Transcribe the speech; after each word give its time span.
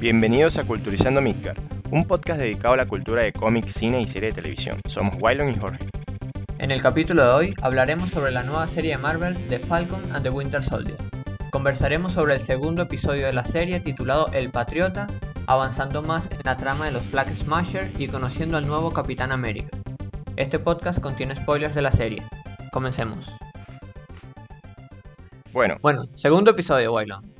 Bienvenidos 0.00 0.58
a 0.58 0.64
Culturizando 0.64 1.20
Midgard, 1.20 1.58
un 1.90 2.06
podcast 2.06 2.38
dedicado 2.38 2.74
a 2.74 2.76
la 2.76 2.86
cultura 2.86 3.24
de 3.24 3.32
cómics, 3.32 3.72
cine 3.72 4.00
y 4.00 4.06
serie 4.06 4.28
de 4.28 4.36
televisión. 4.36 4.78
Somos 4.86 5.16
Wylon 5.20 5.48
y 5.48 5.54
Jorge. 5.56 5.84
En 6.58 6.70
el 6.70 6.80
capítulo 6.80 7.24
de 7.24 7.30
hoy 7.30 7.54
hablaremos 7.62 8.10
sobre 8.10 8.30
la 8.30 8.44
nueva 8.44 8.68
serie 8.68 8.92
de 8.92 8.98
Marvel 8.98 9.36
The 9.48 9.58
Falcon 9.58 10.12
and 10.12 10.22
the 10.22 10.30
Winter 10.30 10.62
Soldier. 10.62 10.96
Conversaremos 11.50 12.12
sobre 12.12 12.34
el 12.34 12.40
segundo 12.40 12.82
episodio 12.82 13.26
de 13.26 13.32
la 13.32 13.42
serie 13.42 13.80
titulado 13.80 14.28
El 14.32 14.50
Patriota, 14.50 15.08
avanzando 15.48 16.00
más 16.00 16.30
en 16.30 16.38
la 16.44 16.56
trama 16.56 16.86
de 16.86 16.92
los 16.92 17.02
Flag 17.02 17.34
Smasher 17.34 17.92
y 17.98 18.06
conociendo 18.06 18.56
al 18.56 18.68
nuevo 18.68 18.92
Capitán 18.92 19.32
América. 19.32 19.76
Este 20.36 20.60
podcast 20.60 21.00
contiene 21.00 21.34
spoilers 21.34 21.74
de 21.74 21.82
la 21.82 21.90
serie. 21.90 22.22
Comencemos. 22.70 23.26
Bueno, 25.52 25.76
Bueno, 25.82 26.04
segundo 26.14 26.52
episodio, 26.52 26.94
Wylon. 26.94 27.37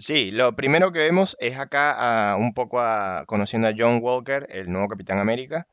Sí, 0.00 0.30
lo 0.30 0.54
primero 0.56 0.92
que 0.92 1.00
vemos 1.00 1.36
es 1.40 1.58
acá 1.58 2.32
a- 2.32 2.36
un 2.36 2.54
poco 2.54 2.80
a- 2.80 3.24
conociendo 3.26 3.68
a 3.68 3.74
John 3.76 4.00
Walker, 4.02 4.46
el 4.50 4.70
nuevo 4.70 4.88
Capitán 4.88 5.18
América. 5.18 5.66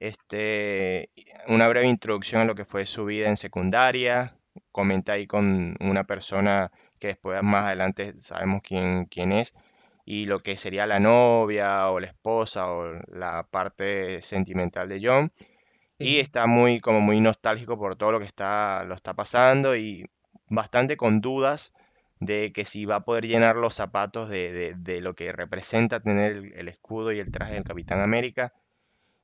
Este, 0.00 1.10
una 1.48 1.68
breve 1.68 1.88
introducción 1.88 2.42
a 2.42 2.46
lo 2.46 2.54
que 2.56 2.64
fue 2.66 2.86
su 2.86 3.04
vida 3.06 3.28
en 3.28 3.36
secundaria. 3.38 4.36
Comenta 4.72 5.14
ahí 5.14 5.26
con 5.28 5.76
una 5.80 6.04
persona 6.06 6.72
que 7.00 7.08
después 7.08 7.42
más 7.44 7.64
adelante 7.66 8.14
sabemos 8.20 8.62
quién, 8.62 9.06
quién 9.06 9.32
es. 9.32 9.54
Y 10.06 10.26
lo 10.26 10.40
que 10.40 10.56
sería 10.58 10.86
la 10.86 11.00
novia 11.00 11.90
o 11.90 12.00
la 12.00 12.08
esposa 12.08 12.72
o 12.72 12.94
la 13.08 13.44
parte 13.50 14.22
sentimental 14.22 14.88
de 14.90 15.00
John. 15.04 15.32
Y 15.98 16.18
está 16.18 16.46
muy, 16.46 16.80
como 16.80 17.00
muy 17.00 17.20
nostálgico 17.20 17.78
por 17.78 17.96
todo 17.96 18.12
lo 18.12 18.20
que 18.20 18.26
está, 18.26 18.84
lo 18.84 18.94
está 18.94 19.14
pasando 19.14 19.76
y 19.76 20.06
bastante 20.48 20.96
con 20.96 21.20
dudas 21.20 21.74
de 22.20 22.52
que 22.52 22.64
si 22.64 22.84
va 22.86 22.96
a 22.96 23.04
poder 23.04 23.26
llenar 23.26 23.56
los 23.56 23.74
zapatos 23.74 24.28
de, 24.28 24.52
de- 24.52 24.74
de 24.76 25.00
lo 25.00 25.14
que 25.14 25.32
representa 25.32 26.00
tener 26.00 26.32
el, 26.32 26.52
el 26.54 26.68
escudo 26.68 27.12
y 27.12 27.20
el 27.20 27.30
traje 27.30 27.54
del 27.54 27.64
Capitán 27.64 28.00
América. 28.00 28.52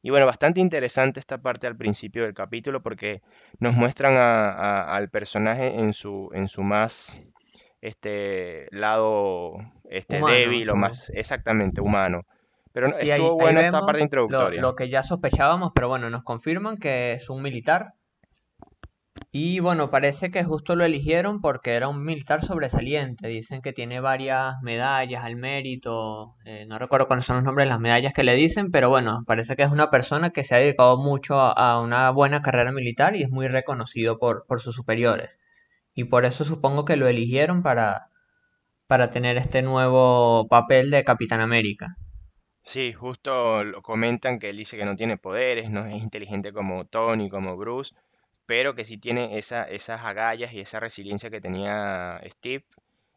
Y 0.03 0.11
bueno, 0.11 0.27
bastante 0.27 0.61
interesante 0.61 1.21
esta 1.21 1.39
parte 1.39 1.67
al 1.67 1.77
principio 1.77 2.25
del 2.25 2.35
capítulo 2.35 2.83
porque 2.83 3.23
nos 3.59 3.75
muestran 3.75 4.15
a- 4.17 4.51
a- 4.51 4.97
al 4.97 5.09
personaje 5.11 5.79
en 5.81 5.93
su, 5.93 6.31
en 6.35 6.49
su 6.49 6.63
más 6.63 7.21
este 7.81 8.69
lado 8.71 9.55
este 9.91 10.17
Humano, 10.17 10.33
débil 10.33 10.71
o 10.71 10.77
más 10.77 11.11
exactamente 11.11 11.81
humano. 11.81 12.23
Pero 12.73 12.89
Sí, 12.95 13.11
ahí, 13.11 13.11
estuvo 13.11 13.31
ahí 13.31 13.37
buena 13.37 13.61
esta 13.63 13.85
parte 13.87 14.03
lo, 14.03 14.03
introductoria. 14.03 14.61
lo 14.61 14.75
que 14.75 14.89
ya 14.89 15.03
sospechábamos, 15.03 15.73
pero 15.75 15.89
bueno, 15.89 16.11
nos 16.11 16.23
confirman 16.25 16.77
que 16.77 17.15
es 17.15 17.29
un 17.31 17.43
militar. 17.43 17.95
Y 19.31 19.61
bueno, 19.61 19.91
parece 19.91 20.31
que 20.31 20.45
justo 20.45 20.77
lo 20.77 20.85
eligieron 20.85 21.41
porque 21.41 21.75
era 21.75 21.89
un 21.89 22.05
militar 22.05 22.45
sobresaliente. 22.45 23.29
Dicen 23.29 23.63
que 23.63 23.73
tiene 23.73 24.01
varias 24.01 24.55
medallas 24.63 25.25
al 25.25 25.37
mérito. 25.37 26.37
eh, 26.45 26.67
no 26.67 26.79
recuerdo 26.79 27.07
cuáles 27.09 27.27
son 27.27 27.37
los 27.37 27.45
nombres 27.45 27.67
de 27.67 27.71
las 27.71 27.81
medallas 27.81 28.13
que 28.13 28.25
le 28.25 28.35
dicen, 28.35 28.71
pero 28.71 28.91
bueno, 28.91 29.25
parece 29.27 29.57
que 29.57 29.63
es 29.63 29.71
una 29.71 29.91
persona 29.91 30.31
que 30.31 30.45
se 30.45 30.55
ha 30.55 30.59
dedicado 30.59 30.99
mucho 30.99 31.41
a, 31.41 31.81
una 31.81 32.11
buena 32.11 32.43
carrera 32.43 32.73
militar 32.73 33.17
y 33.17 33.23
es 33.23 33.31
muy 33.31 33.49
reconocido 33.49 34.19
por, 34.19 34.47
por 34.47 34.61
sus 34.61 34.75
superiores. 34.75 35.39
Y 35.95 36.05
por 36.05 36.25
eso 36.25 36.45
supongo 36.45 36.85
que 36.85 36.97
lo 36.97 37.07
eligieron 37.09 37.63
para, 37.63 38.09
para 38.87 39.11
tener 39.11 39.37
este 39.37 39.63
nuevo 39.63 40.49
papel 40.49 40.91
de 40.91 41.05
Capitán 41.05 41.41
América. 41.41 41.97
Sí, 42.63 42.93
justo 42.93 43.63
lo 43.63 43.83
comentan 43.83 44.39
que 44.39 44.51
él 44.51 44.57
dice 44.57 44.77
que 44.77 44.85
no 44.85 44.97
tiene 44.97 45.19
poderes, 45.19 45.71
no 45.71 45.85
es 45.85 46.03
inteligente 46.03 46.53
como 46.53 46.85
Tony, 46.87 47.29
como 47.29 47.57
Bruce, 47.57 47.95
pero 48.47 48.75
que 48.75 48.85
sí 48.85 48.99
tiene 48.99 49.39
esa, 49.39 49.65
esas 49.65 50.05
agallas 50.05 50.53
y 50.53 50.61
esa 50.61 50.81
resiliencia 50.81 51.31
que 51.31 51.41
tenía 51.41 52.21
Steve. 52.27 52.65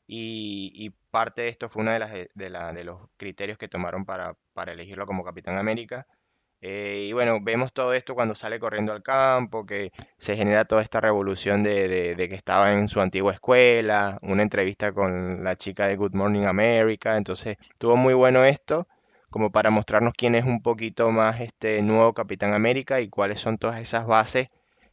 Y, 0.08 0.72
y 0.76 0.90
parte 1.12 1.42
de 1.44 1.50
esto 1.50 1.70
fue 1.70 1.82
uno 1.82 1.92
de, 1.92 2.00
las, 2.00 2.12
de, 2.14 2.30
de 2.34 2.50
la- 2.50 2.72
de 2.74 2.84
los 2.86 3.00
criterios 3.18 3.58
que 3.58 3.68
tomaron 3.68 4.06
para, 4.06 4.36
para 4.54 4.72
elegirlo 4.74 5.06
como 5.06 5.24
Capitán 5.24 5.58
América. 5.58 6.08
Eh, 6.62 7.06
y 7.10 7.14
bueno, 7.14 7.40
vemos 7.42 7.72
todo 7.74 7.94
esto 7.94 8.16
cuando 8.16 8.34
sale 8.36 8.60
corriendo 8.60 8.92
al 8.94 9.04
campo, 9.04 9.66
que 9.66 9.92
se 10.18 10.36
genera 10.36 10.66
toda 10.66 10.82
esta 10.82 11.00
revolución 11.02 11.64
de, 11.64 11.88
de- 11.88 12.16
de 12.16 12.30
que 12.30 12.36
estaba 12.36 12.72
en 12.74 12.88
su 12.90 13.00
antigua 13.02 13.34
escuela, 13.34 14.18
una 14.24 14.44
entrevista 14.44 14.92
con 14.94 15.44
la 15.44 15.56
chica 15.56 15.88
de 15.88 15.96
Good 15.98 16.14
Morning 16.16 16.46
America, 16.46 17.16
entonces 17.18 17.58
estuvo 17.72 17.96
muy 17.98 18.14
bueno 18.16 18.44
esto 18.46 18.88
como 19.30 19.52
para 19.52 19.70
mostrarnos 19.70 20.14
quién 20.18 20.36
es 20.36 20.46
un 20.46 20.62
poquito 20.62 21.12
más 21.12 21.42
este 21.42 21.82
nuevo 21.84 22.14
Capitán 22.14 22.54
América 22.54 23.02
y 23.02 23.10
cuáles 23.10 23.40
son 23.42 23.58
todas 23.58 23.80
esas 23.80 24.08
bases 24.08 24.48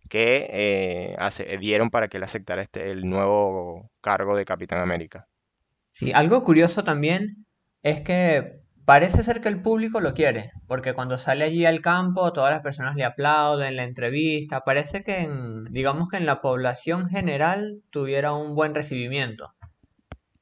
que 0.09 0.49
eh, 0.51 1.59
dieron 1.59 1.91
para 1.91 2.09
que 2.09 2.19
él 2.19 2.23
aceptara 2.23 2.63
este, 2.63 2.91
el 2.91 3.09
nuevo 3.09 3.91
cargo 4.01 4.37
de 4.37 4.45
Capitán 4.45 4.81
América. 4.81 5.27
Sí, 5.93 6.13
algo 6.13 6.43
curioso 6.43 6.85
también 6.85 7.47
es 7.83 8.01
que 8.01 8.61
parece 8.85 9.23
ser 9.23 9.41
que 9.41 9.49
el 9.49 9.63
público 9.63 10.01
lo 10.01 10.15
quiere, 10.15 10.53
porque 10.67 10.93
cuando 10.93 11.19
sale 11.19 11.45
allí 11.45 11.65
al 11.65 11.81
campo 11.81 12.33
todas 12.33 12.53
las 12.53 12.63
personas 12.63 12.97
le 12.97 13.05
aplauden 13.05 13.77
la 13.77 13.85
entrevista, 13.85 14.61
parece 14.61 15.03
que 15.05 15.21
en, 15.23 15.65
digamos 15.65 16.09
que 16.09 16.17
en 16.17 16.27
la 16.27 16.41
población 16.41 17.09
general 17.09 17.81
tuviera 17.91 18.33
un 18.33 18.55
buen 18.55 18.75
recibimiento. 18.75 19.55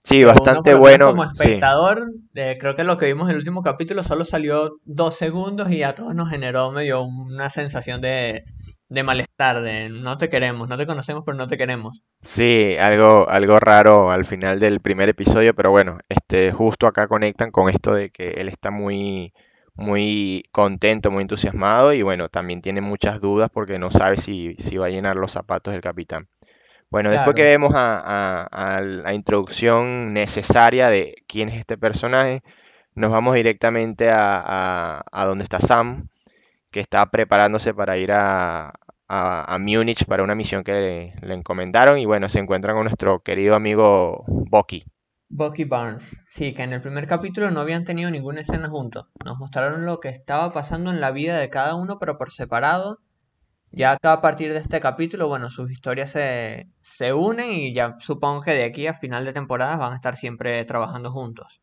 Sí, 0.04 0.24
uno 0.24 0.34
bastante 0.34 0.74
bueno, 0.74 1.10
como 1.10 1.24
sí. 1.24 1.30
espectador, 1.36 2.10
eh, 2.34 2.56
creo 2.58 2.74
que 2.74 2.82
lo 2.82 2.98
que 2.98 3.06
vimos 3.06 3.28
en 3.28 3.32
el 3.32 3.38
último 3.38 3.62
capítulo 3.62 4.02
solo 4.02 4.24
salió 4.24 4.78
dos 4.84 5.16
segundos 5.16 5.70
y 5.70 5.84
a 5.84 5.94
todos 5.94 6.14
nos 6.14 6.28
generó 6.28 6.72
medio 6.72 7.02
una 7.02 7.50
sensación 7.50 8.00
de, 8.00 8.44
de 8.92 9.02
malestar, 9.02 9.62
de 9.62 9.88
no 9.90 10.16
te 10.18 10.28
queremos, 10.30 10.68
no 10.68 10.76
te 10.78 10.86
conocemos, 10.86 11.22
pero 11.26 11.36
no 11.38 11.48
te 11.48 11.58
queremos. 11.58 12.02
Sí, 12.22 12.76
algo, 12.78 13.28
algo 13.28 13.58
raro 13.58 14.10
al 14.12 14.24
final 14.24 14.60
del 14.60 14.80
primer 14.80 15.08
episodio, 15.08 15.54
pero 15.54 15.70
bueno, 15.72 15.98
este, 16.08 16.52
justo 16.52 16.86
acá 16.86 17.08
conectan 17.08 17.50
con 17.50 17.68
esto 17.68 17.94
de 17.94 18.10
que 18.10 18.28
él 18.36 18.48
está 18.48 18.70
muy, 18.70 19.32
muy 19.74 20.44
contento, 20.52 21.10
muy 21.10 21.22
entusiasmado 21.22 21.92
y 21.92 22.02
bueno, 22.02 22.28
también 22.28 22.62
tiene 22.62 22.80
muchas 22.80 23.20
dudas 23.20 23.50
porque 23.52 23.78
no 23.80 23.90
sabe 23.90 24.18
si, 24.18 24.54
si 24.58 24.76
va 24.76 24.86
a 24.86 24.90
llenar 24.90 25.16
los 25.16 25.32
zapatos 25.32 25.72
del 25.72 25.80
capitán. 25.82 26.28
Bueno, 26.90 27.10
después 27.10 27.34
que 27.36 27.44
vemos 27.44 27.74
a, 27.74 27.98
a- 28.44 28.76
a 28.78 28.80
la 28.82 29.14
introducción 29.14 30.12
necesaria 30.14 30.88
de 30.90 31.16
quién 31.28 31.48
es 31.50 31.56
este 31.60 31.78
personaje, 31.78 32.42
nos 32.94 33.12
vamos 33.12 33.34
directamente 33.36 34.10
a, 34.10 34.40
a, 35.00 35.02
a 35.12 35.26
donde 35.26 35.44
está 35.44 35.60
Sam, 35.60 36.08
que 36.70 36.80
está 36.80 37.10
preparándose 37.10 37.74
para 37.74 37.98
ir 37.98 38.12
a, 38.12 38.72
a, 39.12 39.54
a 39.54 39.58
Múnich 39.58 40.06
para 40.06 40.22
una 40.22 40.34
misión 40.34 40.64
que 40.64 40.72
le, 40.72 41.14
le 41.20 41.34
encomendaron 41.34 41.98
y 41.98 42.06
bueno, 42.06 42.30
se 42.30 42.38
encuentran 42.38 42.74
con 42.74 42.84
nuestro 42.84 43.20
querido 43.20 43.54
amigo 43.54 44.24
Bucky. 44.26 44.84
Bucky 45.28 45.64
Barnes. 45.64 46.16
Sí, 46.30 46.54
que 46.54 46.62
en 46.62 46.72
el 46.72 46.80
primer 46.80 47.06
capítulo 47.06 47.50
no 47.50 47.60
habían 47.60 47.84
tenido 47.84 48.10
ninguna 48.10 48.40
escena 48.40 48.70
juntos. 48.70 49.08
Nos 49.22 49.38
mostraron 49.38 49.84
lo 49.84 50.00
que 50.00 50.08
estaba 50.08 50.50
pasando 50.52 50.90
en 50.90 51.02
la 51.02 51.10
vida 51.10 51.38
de 51.38 51.50
cada 51.50 51.74
uno, 51.74 51.98
pero 51.98 52.16
por 52.16 52.30
separado. 52.30 53.00
Ya 53.70 53.92
acá 53.92 54.14
a 54.14 54.20
partir 54.22 54.52
de 54.52 54.58
este 54.58 54.80
capítulo, 54.80 55.28
bueno, 55.28 55.50
sus 55.50 55.70
historias 55.70 56.10
se, 56.10 56.68
se 56.80 57.12
unen 57.12 57.52
y 57.52 57.74
ya 57.74 57.96
supongo 57.98 58.40
que 58.40 58.52
de 58.52 58.64
aquí 58.64 58.86
a 58.86 58.94
final 58.94 59.26
de 59.26 59.34
temporada 59.34 59.76
van 59.76 59.92
a 59.92 59.96
estar 59.96 60.16
siempre 60.16 60.64
trabajando 60.64 61.12
juntos. 61.12 61.60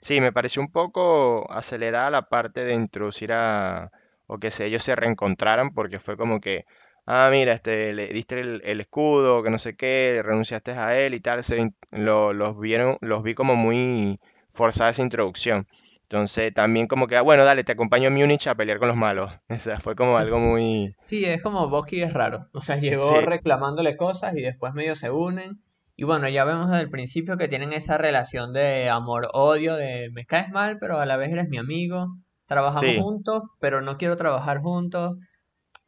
Sí, 0.00 0.20
me 0.20 0.32
pareció 0.32 0.62
un 0.62 0.70
poco 0.70 1.50
acelerada 1.50 2.10
la 2.10 2.22
parte 2.22 2.64
de 2.64 2.74
introducir 2.74 3.32
a, 3.32 3.90
o 4.30 4.38
que 4.38 4.50
se, 4.50 4.66
ellos 4.66 4.82
se 4.82 4.94
reencontraran, 4.96 5.70
porque 5.74 5.98
fue 6.00 6.16
como 6.16 6.40
que, 6.40 6.64
ah, 7.06 7.28
mira, 7.32 7.52
este, 7.52 7.92
le 7.92 8.08
diste 8.08 8.40
el, 8.40 8.62
el 8.64 8.80
escudo, 8.80 9.42
que 9.42 9.50
no 9.50 9.58
sé 9.58 9.76
qué, 9.76 10.20
renunciaste 10.24 10.72
a 10.72 10.98
él 10.98 11.14
y 11.14 11.20
tal, 11.20 11.42
se, 11.44 11.72
lo- 11.90 12.32
los 12.32 12.58
vieron, 12.58 12.96
los 13.00 13.22
vi 13.22 13.34
como 13.34 13.56
muy 13.56 14.20
forzada 14.52 14.90
esa 14.90 15.02
introducción. 15.02 15.66
Entonces 16.02 16.52
también 16.54 16.86
como 16.88 17.06
que, 17.06 17.16
ah, 17.16 17.22
bueno, 17.22 17.44
dale, 17.44 17.64
te 17.64 17.72
acompaño 17.72 18.08
a 18.08 18.10
Múnich 18.10 18.46
a 18.48 18.54
pelear 18.56 18.78
con 18.78 18.88
los 18.88 18.96
malos. 18.96 19.30
O 19.48 19.58
sea, 19.60 19.80
fue 19.80 19.94
como 19.96 20.16
algo 20.18 20.38
muy... 20.38 20.94
Sí, 21.02 21.24
es 21.26 21.42
como 21.42 21.68
Bucky 21.68 22.02
es 22.02 22.12
raro. 22.14 22.48
O 22.54 22.60
sea, 22.62 22.76
llegó 22.76 23.20
Sí, 23.20 23.20
reclamándole 23.20 23.96
cosas 23.98 24.34
y 24.36 24.40
después 24.42 24.72
medio 24.74 24.94
se 24.96 25.10
unen. 25.10 25.62
Y 25.96 26.04
bueno, 26.04 26.28
ya 26.28 26.44
vemos 26.44 26.70
desde 26.70 26.82
el 26.84 26.90
principio 26.90 27.36
que 27.36 27.48
tienen 27.48 27.72
esa 27.74 27.98
relación 27.98 28.52
de 28.54 28.88
amor-odio, 28.88 29.74
de 29.76 30.08
me 30.12 30.24
caes 30.24 30.48
mal, 30.50 30.78
pero 30.78 30.98
a 30.98 31.06
la 31.06 31.16
vez 31.18 31.30
eres 31.32 31.48
mi 31.48 31.58
amigo. 31.58 32.16
Trabajamos 32.50 32.94
sí, 32.94 33.04
juntos, 33.04 33.44
pero 33.60 33.82
no 33.82 33.98
quiero 33.98 34.16
trabajar 34.18 34.60
juntos. 34.62 35.18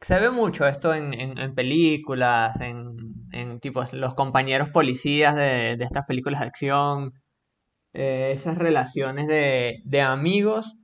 Se 0.01 0.19
ve 0.19 0.31
mucho 0.31 0.67
esto 0.67 0.93
en, 0.95 1.13
en, 1.13 1.37
en 1.39 1.55
películas, 1.55 2.59
en, 2.61 2.95
en 3.31 3.59
tipos, 3.61 3.93
los 3.93 4.15
compañeros 4.15 4.69
policías 4.69 5.35
de, 5.35 5.77
de 5.77 5.85
estas 5.85 6.05
películas 6.05 6.41
de 6.41 6.47
acción. 6.47 7.13
eh, 7.93 8.31
esas 8.33 8.57
relaciones 8.57 9.27
de, 9.27 9.81
de 9.85 10.01
amigos 10.01 10.75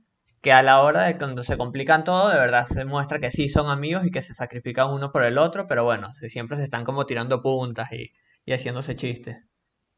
que 0.42 0.52
a 0.52 0.62
la 0.62 0.82
hora 0.82 1.04
de 1.04 1.18
cuando 1.18 1.42
se 1.44 1.56
complican 1.58 2.04
todo, 2.04 2.30
de 2.30 2.38
verdad 2.38 2.66
se 2.66 2.84
muestra 2.86 3.18
que 3.20 3.30
sí 3.30 3.48
son 3.48 3.70
amigos 3.70 4.06
y 4.06 4.10
que 4.10 4.22
se 4.22 4.34
sacrifican 4.34 4.90
uno 4.90 5.12
por 5.12 5.24
el 5.24 5.38
otro, 5.38 5.66
pero 5.68 5.84
bueno, 5.84 6.12
siempre 6.14 6.56
se 6.58 6.64
están 6.64 6.84
como 6.84 7.06
tirando 7.06 7.42
puntas 7.42 7.92
y, 7.92 8.12
y 8.46 8.52
haciéndose 8.54 8.96
chistes. 8.96 9.36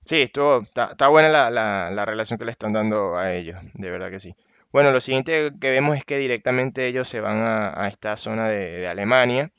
sí, 0.04 0.22
estuvo, 0.22 0.62
está, 0.62 0.86
está 0.92 1.08
buena 1.08 1.28
la, 1.28 1.50
la, 1.50 1.90
la 1.90 2.04
relación 2.04 2.38
que 2.38 2.44
le 2.44 2.50
están 2.52 2.72
dando 2.72 3.16
a 3.16 3.32
ellos, 3.34 3.60
de 3.74 3.90
verdad 3.90 4.10
que 4.10 4.20
sí. 4.20 4.34
Bueno, 4.72 4.90
lo 4.90 5.00
siguiente 5.00 5.50
que 5.60 5.70
vemos 5.70 5.96
es 5.96 6.04
que 6.04 6.18
directamente 6.18 6.86
ellos 6.86 7.08
se 7.08 7.20
van 7.20 7.38
a, 7.38 7.84
a 7.84 7.88
esta 7.88 8.16
zona 8.16 8.48
de, 8.48 8.78
de 8.78 8.88
Alemania, 8.88 9.52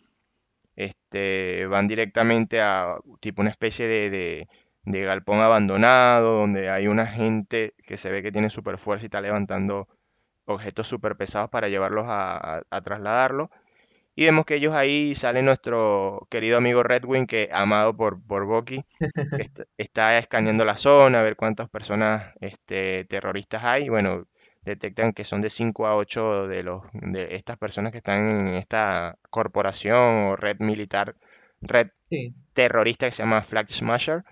este, 0.75 1.67
van 1.67 1.87
directamente 1.87 2.61
a 2.61 2.97
tipo 3.21 3.41
una 3.41 3.51
especie 3.51 3.87
de, 3.87 4.09
de, 4.11 4.49
de 4.83 5.01
galpón 5.05 5.39
abandonado, 5.41 6.39
donde 6.39 6.69
hay 6.69 6.87
una 6.87 7.07
gente 7.07 7.75
que 7.85 7.97
se 7.97 8.11
ve 8.11 8.23
que 8.23 8.31
tiene 8.33 8.49
super 8.51 8.77
fuerza 8.79 9.05
y 9.05 9.07
está 9.07 9.21
levantando 9.21 9.87
objetos 10.45 10.87
super 10.87 11.17
pesados 11.17 11.49
para 11.51 11.69
llevarlos 11.69 12.05
a, 12.07 12.57
a, 12.59 12.63
a 12.71 12.81
trasladarlo. 12.81 13.51
Y 14.15 14.25
vemos 14.25 14.45
que 14.45 14.55
ellos 14.55 14.73
ahí 14.73 15.15
sale 15.15 15.41
nuestro 15.41 16.27
querido 16.29 16.57
amigo 16.57 16.83
Redwing, 16.83 17.25
que 17.27 17.49
amado 17.51 17.95
por, 17.97 18.21
por 18.25 18.45
Bucky, 18.45 18.85
que 19.35 19.43
est- 19.43 19.59
está 19.77 20.17
escaneando 20.19 20.65
la 20.65 20.77
zona, 20.77 21.19
a 21.19 21.23
ver 21.23 21.35
cuántas 21.35 21.69
personas 21.69 22.33
este, 22.41 23.05
terroristas 23.05 23.63
hay. 23.63 23.89
Bueno, 23.89 24.27
detectan 24.65 25.13
que 25.13 25.23
son 25.23 25.41
de 25.41 25.49
5 25.49 25.87
a 25.87 25.95
8 25.95 26.47
de 26.47 26.63
los 26.63 26.83
de 26.93 27.35
estas 27.35 27.57
personas 27.57 27.91
que 27.91 27.99
están 27.99 28.47
en 28.49 28.55
esta 28.55 29.17
corporación 29.29 30.27
o 30.29 30.35
red 30.35 30.57
militar, 30.59 31.15
red 31.61 31.89
Sí. 32.09 32.33
terrorista 32.53 33.07
que 33.07 33.11
se 33.13 33.23
llama 33.23 33.43
Flag 33.43 33.69
Smasher. 33.71 34.23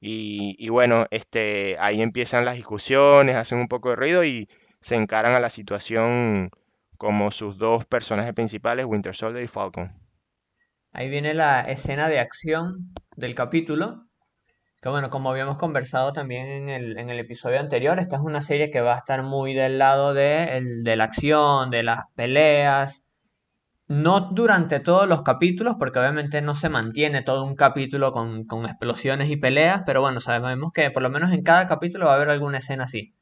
Y, 0.00 0.56
y 0.58 0.68
bueno, 0.70 1.06
este, 1.10 1.76
ahí 1.80 2.02
empiezan 2.02 2.44
las 2.44 2.56
discusiones, 2.56 3.36
hacen 3.36 3.58
un 3.58 3.68
poco 3.68 3.90
de 3.90 3.96
ruido 3.96 4.24
y 4.24 4.48
se 4.80 4.96
encaran 4.96 5.34
a 5.34 5.40
la 5.40 5.50
situación 5.50 6.50
como 6.98 7.30
sus 7.30 7.58
dos 7.58 7.86
personajes 7.86 8.34
principales, 8.34 8.86
Winter 8.86 9.14
Soldier 9.14 9.44
y 9.44 9.48
Falcon. 9.48 9.92
Ahí 10.92 11.10
viene 11.10 11.34
la 11.34 11.60
escena 11.62 12.08
de 12.08 12.18
acción 12.18 12.94
del 13.16 13.34
capítulo, 13.34 14.06
que 14.82 14.88
bueno, 14.90 15.10
como 15.10 15.30
habíamos 15.30 15.58
conversado 15.58 16.12
también 16.12 16.46
en 16.48 16.68
el, 16.68 16.98
en 16.98 17.08
el 17.10 17.18
episodio 17.20 17.60
anterior, 17.60 17.98
esta 18.00 18.16
es 18.16 18.22
una 18.22 18.42
serie 18.42 18.70
que 18.70 18.80
va 18.82 18.94
a 18.94 18.98
estar 18.98 19.22
muy 19.22 19.54
del 19.54 19.78
lado 19.78 20.12
de, 20.14 20.56
el- 20.58 20.82
de 20.84 20.96
la 20.96 21.04
acción, 21.04 21.70
de 21.70 21.82
las 21.84 22.00
peleas, 22.16 23.02
no 23.88 24.20
durante 24.32 24.80
todos 24.80 25.08
los 25.08 25.22
capítulos, 25.22 25.76
porque 25.78 25.98
obviamente 26.00 26.42
no 26.42 26.54
se 26.56 26.68
mantiene 26.70 27.22
todo 27.22 27.44
un 27.44 27.56
capítulo 27.56 28.12
con, 28.12 28.44
con 28.46 28.66
explosiones 28.66 29.30
y 29.30 29.36
peleas, 29.36 29.82
pero 29.86 30.00
bueno, 30.02 30.20
sabemos 30.20 30.72
que 30.72 30.90
por 30.90 31.02
lo 31.02 31.10
menos 31.10 31.32
en 31.32 31.42
cada 31.44 31.66
capítulo 31.68 32.06
va 32.06 32.12
a 32.12 32.16
haber 32.16 32.30
alguna 32.30 32.58
escena 32.58 32.84
así. 32.84 33.14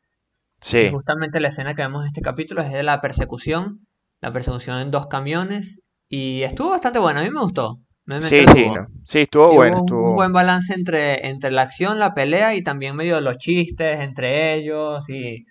Y 0.76 0.86
Sí, 0.86 0.88
justamente 0.88 1.40
la 1.40 1.48
escena 1.48 1.74
que 1.76 1.82
vemos 1.82 2.02
en 2.04 2.08
este 2.08 2.22
capítulo 2.22 2.62
es 2.62 2.72
de 2.72 2.82
la 2.82 3.00
persecución, 3.00 3.86
la 4.20 4.32
persecución 4.32 4.78
en 4.80 4.90
dos 4.90 5.06
camiones, 5.08 5.80
y 6.08 6.42
estuvo 6.42 6.70
bastante 6.70 6.98
buena, 6.98 7.20
a 7.20 7.24
mí 7.24 7.30
me 7.30 7.40
gustó, 7.42 7.80
me, 8.18 8.32
sí, 8.32 8.44
sí, 8.52 8.70
no. 8.70 8.86
Sí, 9.04 9.20
estuvo 9.20 9.52
bueno, 9.52 9.78
hubo 9.78 9.82
un, 9.84 9.94
un 9.98 10.14
estuvo. 10.14 10.14
buen 10.14 10.32
balance 10.32 10.74
entre, 10.74 11.28
entre 11.28 11.50
la 11.50 11.62
acción, 11.62 11.98
la 11.98 12.14
pelea 12.14 12.54
y 12.54 12.62
también 12.64 12.96
medio 12.96 13.16
de 13.16 13.20
los 13.22 13.38
chistes 13.38 14.00
entre 14.00 14.54
ellos, 14.54 15.08
y 15.10 15.46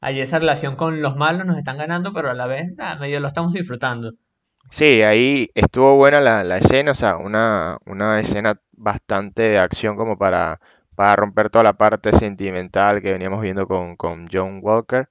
ahí 0.00 0.20
esa 0.20 0.38
relación 0.40 0.76
con 0.76 1.02
los 1.02 1.16
malos 1.16 1.46
nos 1.46 1.58
están 1.58 1.78
ganando, 1.78 2.12
pero 2.14 2.30
a 2.30 2.34
la 2.34 2.46
vez 2.46 2.68
medio 3.00 3.20
lo 3.20 3.28
estamos 3.28 3.52
disfrutando. 3.54 4.12
Sí, 4.70 5.02
ahí 5.02 5.50
estuvo 5.54 5.96
buena 5.96 6.20
la, 6.20 6.42
la 6.44 6.56
escena, 6.58 6.92
o 6.92 6.94
sea, 6.94 7.16
una, 7.18 7.78
una 7.86 8.18
escena 8.20 8.60
bastante 8.72 9.42
de 9.42 9.58
acción 9.58 9.96
como 9.96 10.16
para, 10.18 10.60
para 10.94 11.16
romper 11.16 11.50
toda 11.50 11.64
la 11.64 11.74
parte 11.74 12.12
sentimental 12.12 13.02
que 13.02 13.12
veníamos 13.12 13.40
viendo 13.42 13.66
con, 13.66 13.96
con 13.96 14.28
John 14.32 14.60
Walker. 14.62 15.08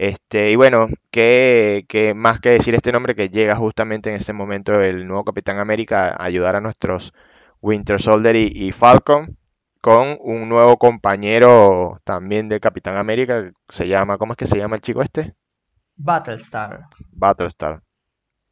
Este, 0.00 0.50
y 0.50 0.56
bueno, 0.56 0.88
¿qué, 1.10 1.84
qué 1.88 2.14
más 2.14 2.40
que 2.40 2.48
decir 2.50 2.74
este 2.74 2.90
nombre 2.92 3.14
que 3.14 3.28
llega 3.28 3.54
justamente 3.56 4.08
en 4.10 4.16
ese 4.16 4.32
momento 4.32 4.80
el 4.80 5.06
nuevo 5.06 5.24
Capitán 5.24 5.58
América 5.58 6.06
a 6.08 6.24
ayudar 6.24 6.56
a 6.56 6.60
nuestros 6.62 7.12
Winter 7.60 8.00
Soldier 8.00 8.36
y, 8.36 8.46
y 8.54 8.72
Falcon 8.72 9.36
con 9.82 10.16
un 10.20 10.48
nuevo 10.48 10.78
compañero 10.78 12.00
también 12.04 12.48
de 12.48 12.60
Capitán 12.60 12.96
América, 12.96 13.42
que 13.44 13.52
se 13.68 13.88
llama, 13.88 14.16
¿cómo 14.18 14.32
es 14.32 14.38
que 14.38 14.46
se 14.46 14.58
llama 14.58 14.76
el 14.76 14.82
chico 14.82 15.02
este? 15.02 15.34
Battlestar. 16.08 16.88
Battlestar. 17.12 17.82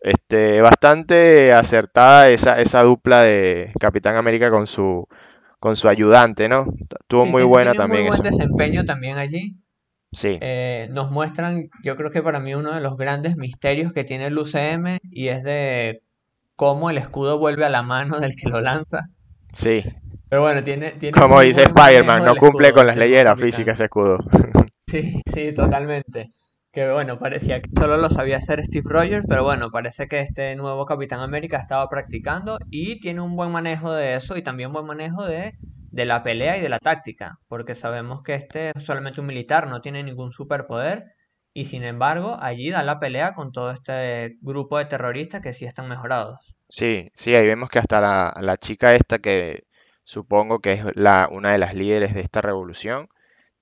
Este, 0.01 0.61
bastante 0.63 1.53
acertada 1.53 2.31
esa, 2.31 2.61
esa 2.61 2.83
dupla 2.83 3.23
de 3.23 3.73
Capitán 3.81 4.17
América 4.17 4.51
con 4.51 4.67
su, 4.67 5.07
con 5.61 5.77
su 5.77 5.89
ayudante, 5.89 6.49
¿no? 6.49 6.67
Estuvo 7.01 7.27
Sí, 7.27 7.27
muy 7.27 7.45
buena 7.45 7.75
un 7.75 7.87
muy 7.87 8.01
también 8.01 8.07
buen 8.07 8.23
eso. 8.23 8.23
desempeño 8.23 8.85
también 8.85 9.19
allí. 9.19 9.57
Sí, 10.13 10.39
Eh, 10.41 10.89
nos 10.93 11.11
muestran, 11.11 11.69
yo 11.85 11.97
creo 11.97 12.11
que 12.11 12.23
para 12.23 12.41
mí 12.41 12.55
uno 12.55 12.73
de 12.73 12.81
los 12.81 12.97
grandes 12.97 13.37
misterios 13.37 13.93
que 13.93 14.05
tiene 14.05 14.27
el 14.27 14.39
UCM 14.39 14.99
y 15.11 15.29
es 15.29 15.43
de 15.43 16.03
cómo 16.57 16.91
el 16.91 16.99
escudo 16.99 17.39
vuelve 17.39 17.65
a 17.65 17.71
la 17.71 17.83
mano 17.83 18.21
del 18.21 18.37
que 18.37 18.49
lo 18.49 18.61
lanza. 18.61 19.09
sí. 19.53 19.85
Pero 20.29 20.43
bueno, 20.43 20.63
tiene, 20.63 20.93
tiene 20.93 21.19
Como 21.19 21.41
dice 21.41 21.63
Spider-Man, 21.65 22.25
no 22.25 22.37
cumple 22.37 22.69
escudo 22.69 22.73
con 22.73 22.87
las 22.87 22.97
leyes 22.97 23.19
de 23.19 23.25
la 23.25 23.37
física 23.37 23.73
ese 23.73 23.85
escudo. 23.85 24.19
Sí, 24.87 25.21
sí, 25.33 25.53
totalmente. 25.55 26.29
Que 26.73 26.91
bueno, 26.91 27.19
parecía 27.19 27.61
que 27.61 27.71
solo 27.79 27.97
lo 27.97 28.11
sabía 28.11 28.37
hacer 28.39 28.65
Steve 28.65 28.85
Rogers, 28.89 29.27
pero 29.29 29.45
bueno, 29.45 29.71
parece 29.71 30.07
que 30.09 30.21
este 30.21 30.55
nuevo 30.57 30.87
Capitán 30.87 31.21
América 31.21 31.59
estaba 31.59 31.89
practicando 31.89 32.59
y 32.71 32.99
tiene 33.01 33.21
un 33.21 33.37
buen 33.37 33.51
manejo 33.53 33.93
de 33.93 34.15
eso 34.15 34.37
y 34.37 34.43
también 34.43 34.73
buen 34.73 34.87
manejo 34.87 35.25
de, 35.27 35.55
de 35.91 36.05
la 36.07 36.23
pelea 36.23 36.57
y 36.57 36.61
de 36.61 36.69
la 36.69 36.79
táctica, 36.79 37.39
porque 37.49 37.75
sabemos 37.75 38.23
que 38.23 38.35
este 38.35 38.71
es 38.75 38.83
solamente 38.85 39.21
un 39.21 39.27
militar, 39.27 39.69
no 39.69 39.81
tiene 39.81 40.03
ningún 40.03 40.33
superpoder 40.33 41.05
y 41.55 41.67
sin 41.67 41.85
embargo 41.85 42.37
allí 42.41 42.71
da 42.71 42.83
la 42.85 43.01
pelea 43.01 43.35
con 43.35 43.53
todo 43.53 43.71
este 43.73 44.37
grupo 44.41 44.79
de 44.79 44.87
terroristas 44.87 45.43
que 45.43 45.55
sí 45.55 45.65
están 45.65 45.89
mejorados. 45.89 46.57
Sí, 46.69 47.11
sí, 47.15 47.35
ahí 47.35 47.47
vemos 47.47 47.69
que 47.71 47.79
hasta 47.79 48.01
la, 48.01 48.35
la 48.41 48.57
chica 48.59 48.95
esta 48.95 49.19
que 49.19 49.65
supongo 50.05 50.61
que 50.61 50.73
es 50.73 50.85
la, 50.95 51.29
una 51.31 51.53
de 51.53 51.59
las 51.59 51.75
líderes 51.75 52.15
de 52.15 52.21
esta 52.21 52.41
revolución, 52.41 53.09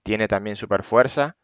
tiene 0.05 0.29
también 0.29 0.57
super 0.57 0.83
fuerza. 0.85 1.37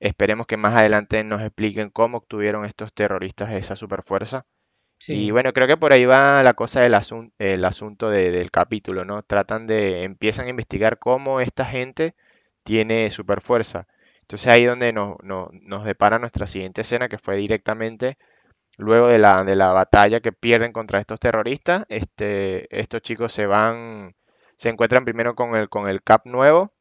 Esperemos 0.00 0.46
que 0.46 0.56
más 0.58 0.74
adelante 0.74 1.24
nos 1.24 1.42
expliquen 1.42 1.90
cómo 1.90 2.18
obtuvieron 2.18 2.64
estos 2.66 2.92
terroristas 2.94 3.52
esa 3.52 3.76
super 3.76 4.02
fuerza. 4.04 4.46
Y 5.06 5.26
Sí, 5.26 5.30
bueno, 5.30 5.52
creo 5.52 5.66
que 5.66 5.76
por 5.76 5.92
ahí 5.92 6.04
va 6.04 6.42
la 6.42 6.54
cosa 6.54 6.80
del 6.82 6.94
asun- 6.94 7.32
el 7.38 7.64
asunto 7.64 8.10
de- 8.10 8.30
del 8.30 8.50
capítulo, 8.50 9.04
¿no? 9.04 9.22
Tratan 9.22 9.66
de, 9.66 10.04
empiezan 10.04 10.46
a 10.46 10.50
investigar 10.50 10.98
cómo 10.98 11.40
esta 11.40 11.64
gente 11.64 12.14
tiene 12.64 13.10
super 13.10 13.40
fuerza. 13.40 13.86
Entonces 14.22 14.46
ahí 14.48 14.64
donde 14.64 14.92
nos, 14.92 15.16
nos, 15.22 15.48
nos 15.52 15.84
depara 15.84 16.18
nuestra 16.18 16.46
siguiente 16.46 16.82
escena, 16.82 17.08
que 17.08 17.18
fue 17.18 17.36
directamente 17.36 18.18
luego 18.78 19.08
de 19.08 19.18
la, 19.18 19.44
de 19.44 19.56
la 19.56 19.72
batalla 19.72 20.20
que 20.20 20.32
pierden 20.32 20.72
contra 20.72 21.00
estos 21.00 21.20
terroristas. 21.20 21.84
Este, 21.88 22.66
estos 22.78 23.02
chicos 23.02 23.32
se 23.32 23.46
van, 23.46 24.14
se 24.56 24.70
encuentran 24.70 25.04
primero 25.06 25.34
con 25.36 25.56
el, 25.56 25.68
con 25.70 25.88
el 25.88 26.02
Cap 26.02 26.26
nuevo, 26.26 26.72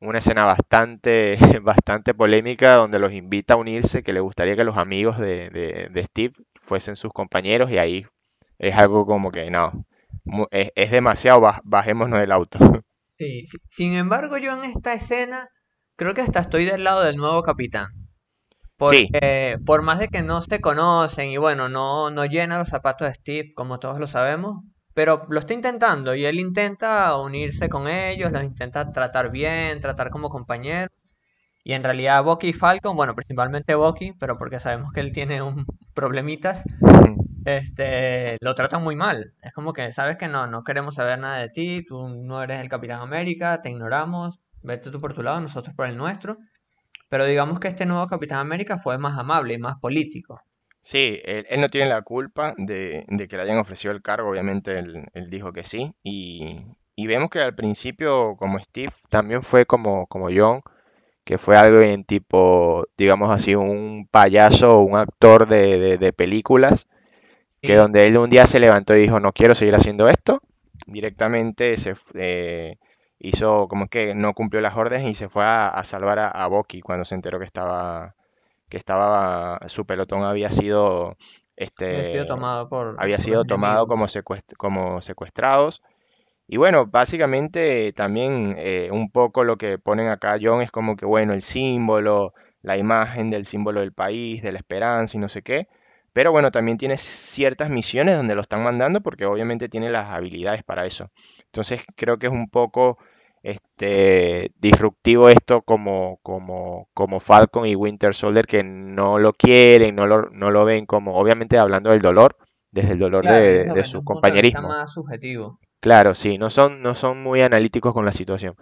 una 0.00 0.18
escena 0.18 0.44
bastante, 0.44 1.38
bastante 1.62 2.14
polémica 2.14 2.74
donde 2.74 2.98
los 2.98 3.12
invita 3.12 3.54
a 3.54 3.56
unirse, 3.56 4.02
que 4.02 4.12
le 4.12 4.20
gustaría 4.20 4.56
que 4.56 4.64
los 4.64 4.76
amigos 4.76 5.18
de, 5.18 5.50
de- 5.50 5.88
de 5.90 6.04
Steve 6.06 6.34
fuesen 6.64 6.96
sus 6.96 7.12
compañeros 7.12 7.70
y 7.70 7.78
ahí 7.78 8.06
es 8.58 8.76
algo 8.76 9.06
como 9.06 9.30
que 9.32 9.50
no, 9.50 9.86
es, 10.50 10.72
es 10.74 10.90
demasiado, 10.90 11.40
baj- 11.42 11.62
bajémonos 11.64 12.20
del 12.20 12.32
auto. 12.32 12.58
sí, 13.18 13.46
sí. 13.46 13.58
Sin 13.70 13.94
embargo, 13.94 14.38
yo 14.38 14.52
en 14.54 14.64
esta 14.64 14.92
escena 14.94 15.48
creo 15.96 16.14
que 16.14 16.22
hasta 16.22 16.40
estoy 16.40 16.64
del 16.64 16.84
lado 16.84 17.02
del 17.02 17.16
nuevo 17.16 17.42
capitán. 17.42 17.88
Sí, 18.80 19.10
Porque 19.10 19.58
por 19.66 19.82
más 19.82 19.98
de 20.00 20.08
que 20.08 20.22
no 20.22 20.42
se 20.42 20.60
conocen 20.60 21.30
y 21.30 21.38
bueno, 21.38 21.68
no, 21.68 22.10
no 22.10 22.26
llena 22.26 22.58
los 22.58 22.68
zapatos 22.70 23.08
de 23.08 23.14
Steve, 23.14 23.54
como 23.54 23.78
todos 23.80 24.00
lo 24.00 24.06
sabemos, 24.08 24.64
pero 24.94 25.26
lo 25.30 25.40
está 25.40 25.54
intentando 25.54 26.14
y 26.16 26.26
él 26.26 26.40
intenta 26.40 27.16
unirse 27.18 27.68
con 27.70 27.88
ellos, 27.88 28.32
los 28.32 28.44
intenta 28.44 28.92
tratar 28.92 29.30
bien, 29.30 29.80
tratar 29.80 30.10
como 30.10 30.30
compañeros. 30.30 30.90
Y 31.64 31.72
en 31.72 31.82
realidad 31.82 32.22
Bucky 32.22 32.48
y 32.48 32.52
Falcon, 32.52 32.94
bueno, 32.94 33.14
principalmente 33.14 33.74
Bucky, 33.74 34.12
pero 34.20 34.36
porque 34.38 34.60
sabemos 34.60 34.92
que 34.92 35.00
él 35.00 35.12
tiene 35.12 35.40
un 35.42 35.64
problemitas, 35.94 36.62
este, 37.46 38.36
lo 38.40 38.54
tratan 38.54 38.82
muy 38.84 38.96
mal. 38.96 39.32
Es 39.42 39.52
como 39.54 39.72
que 39.72 39.92
sabes 39.92 40.16
que 40.18 40.28
no, 40.28 40.46
no 40.46 40.62
queremos 40.62 40.94
saber 40.96 41.18
nada 41.18 41.38
de 41.38 41.48
ti, 41.48 41.84
tú 41.86 42.08
no 42.08 42.42
eres 42.42 42.60
el 42.60 42.68
Capitán 42.68 43.00
América, 43.00 43.62
te 43.62 43.70
ignoramos, 43.70 44.40
vete 44.62 44.90
tú 44.90 45.00
por 45.00 45.14
tu 45.14 45.22
lado, 45.22 45.40
nosotros 45.40 45.74
por 45.74 45.86
el 45.86 45.96
nuestro. 45.96 46.36
Pero 47.08 47.24
digamos 47.24 47.60
que 47.60 47.68
este 47.68 47.86
nuevo 47.86 48.06
Capitán 48.08 48.40
América 48.40 48.78
fue 48.78 48.98
más 48.98 49.18
amable 49.18 49.54
y 49.54 49.58
más 49.58 49.76
político. 49.80 50.40
sí, 50.80 51.20
él, 51.24 51.44
él 51.48 51.60
no 51.60 51.68
tiene 51.68 51.88
la 51.88 52.02
culpa 52.02 52.54
de, 52.58 53.04
de 53.08 53.28
que 53.28 53.36
le 53.36 53.42
hayan 53.42 53.58
ofrecido 53.58 53.92
el 53.94 54.02
cargo, 54.02 54.28
obviamente 54.30 54.78
él, 54.78 55.06
él 55.14 55.30
dijo 55.30 55.52
que 55.52 55.64
sí. 55.64 55.94
Y, 56.02 56.58
y 56.96 57.06
vemos 57.06 57.30
que 57.30 57.40
al 57.40 57.54
principio, 57.54 58.36
como 58.36 58.58
Steve, 58.60 58.92
también 59.08 59.42
fue 59.42 59.66
como, 59.66 60.06
como 60.06 60.28
John, 60.34 60.60
que 61.24 61.38
fue 61.38 61.56
algo 61.56 61.80
en 61.80 62.04
tipo, 62.04 62.86
digamos 62.98 63.30
así, 63.30 63.54
un 63.54 64.08
payaso, 64.10 64.80
un 64.80 64.96
actor 64.98 65.46
de, 65.48 65.78
de- 65.78 65.98
de 65.98 66.12
películas, 66.12 66.88
que 67.62 67.74
Sí, 67.74 67.76
donde 67.76 68.02
él 68.02 68.16
un 68.18 68.30
día 68.30 68.46
se 68.46 68.60
levantó 68.60 68.94
y 68.96 69.00
dijo, 69.02 69.20
no 69.20 69.32
quiero 69.32 69.54
seguir 69.54 69.74
haciendo 69.74 70.08
esto, 70.08 70.40
directamente 70.86 71.76
se 71.76 71.94
eh, 72.14 72.76
hizo 73.18 73.68
como 73.68 73.88
que 73.88 74.14
no 74.14 74.34
cumplió 74.34 74.60
las 74.62 74.76
órdenes 74.76 75.08
y 75.08 75.14
se 75.14 75.28
fue 75.28 75.44
a, 75.44 75.68
a 75.68 75.84
salvar 75.84 76.18
a, 76.18 76.28
a 76.28 76.46
Bucky 76.48 76.80
cuando 76.80 77.04
se 77.04 77.14
enteró 77.14 77.38
que 77.38 77.46
estaba, 77.46 78.14
que 78.70 78.78
estaba, 78.78 79.60
su 79.68 79.86
pelotón 79.86 80.24
había 80.24 80.50
sido, 80.50 81.16
había 81.88 82.04
sido 82.04 82.26
este, 82.26 82.26
tomado 82.26 82.68
por, 82.68 82.96
había 82.96 83.20
por 83.20 83.20
sido 83.20 83.44
tomado 83.44 83.86
como 83.86 84.06
secuest- 84.08 84.56
como 84.56 85.02
secuestrados 85.02 85.82
y 86.46 86.56
bueno, 86.58 86.86
básicamente 86.86 87.92
también 87.94 88.54
eh, 88.58 88.88
un 88.92 89.10
poco 89.10 89.44
lo 89.44 89.56
que 89.56 89.78
ponen 89.78 90.08
acá 90.08 90.36
John 90.40 90.60
es 90.62 90.70
como 90.70 90.96
que, 90.96 91.06
bueno, 91.06 91.32
el 91.32 91.42
símbolo, 91.42 92.34
la 92.62 92.76
imagen 92.76 93.30
del 93.30 93.46
símbolo 93.46 93.80
del 93.80 93.92
país, 93.92 94.42
de 94.42 94.52
la 94.52 94.58
esperanza 94.58 95.16
y 95.16 95.20
no 95.20 95.28
sé 95.28 95.42
qué. 95.42 95.68
Pero 96.12 96.30
bueno, 96.32 96.50
también 96.50 96.78
tiene 96.78 96.96
ciertas 96.98 97.70
misiones 97.70 98.16
donde 98.16 98.34
lo 98.34 98.42
están 98.42 98.62
mandando 98.62 99.00
porque 99.00 99.26
obviamente 99.26 99.68
tiene 99.68 99.90
las 99.90 100.10
habilidades 100.10 100.62
para 100.62 100.86
eso. 100.86 101.10
Entonces 101.46 101.82
creo 101.96 102.18
que 102.18 102.26
es 102.26 102.32
un 102.32 102.48
poco 102.48 102.98
este, 103.42 104.52
disruptivo 104.58 105.28
esto 105.28 105.62
como, 105.62 106.18
como, 106.22 106.88
como 106.94 107.20
Falcon 107.20 107.66
y 107.66 107.74
Winter 107.74 108.14
Soldier 108.14 108.46
que 108.46 108.62
no 108.62 109.18
lo 109.18 109.32
quieren, 109.32 109.94
no 109.96 110.06
lo, 110.06 110.30
no 110.30 110.50
lo 110.50 110.64
ven 110.64 110.86
como, 110.86 111.14
obviamente 111.16 111.58
hablando 111.58 111.90
del 111.90 112.00
dolor, 112.02 112.36
desde 112.70 112.92
el 112.92 112.98
dolor 113.00 113.22
Claro, 113.22 113.44
de, 113.44 113.64
de 113.64 113.86
su 113.86 114.02
compañerismo. 114.04 114.68
más 114.68 114.92
subjetivo. 114.92 115.58
Claro, 115.84 116.14
sí, 116.14 116.38
no 116.38 116.48
son, 116.50 116.80
no 116.82 116.94
son 116.94 117.22
muy 117.22 117.42
analíticos 117.42 117.92
con 117.92 118.04
la 118.06 118.12
situación. 118.12 118.56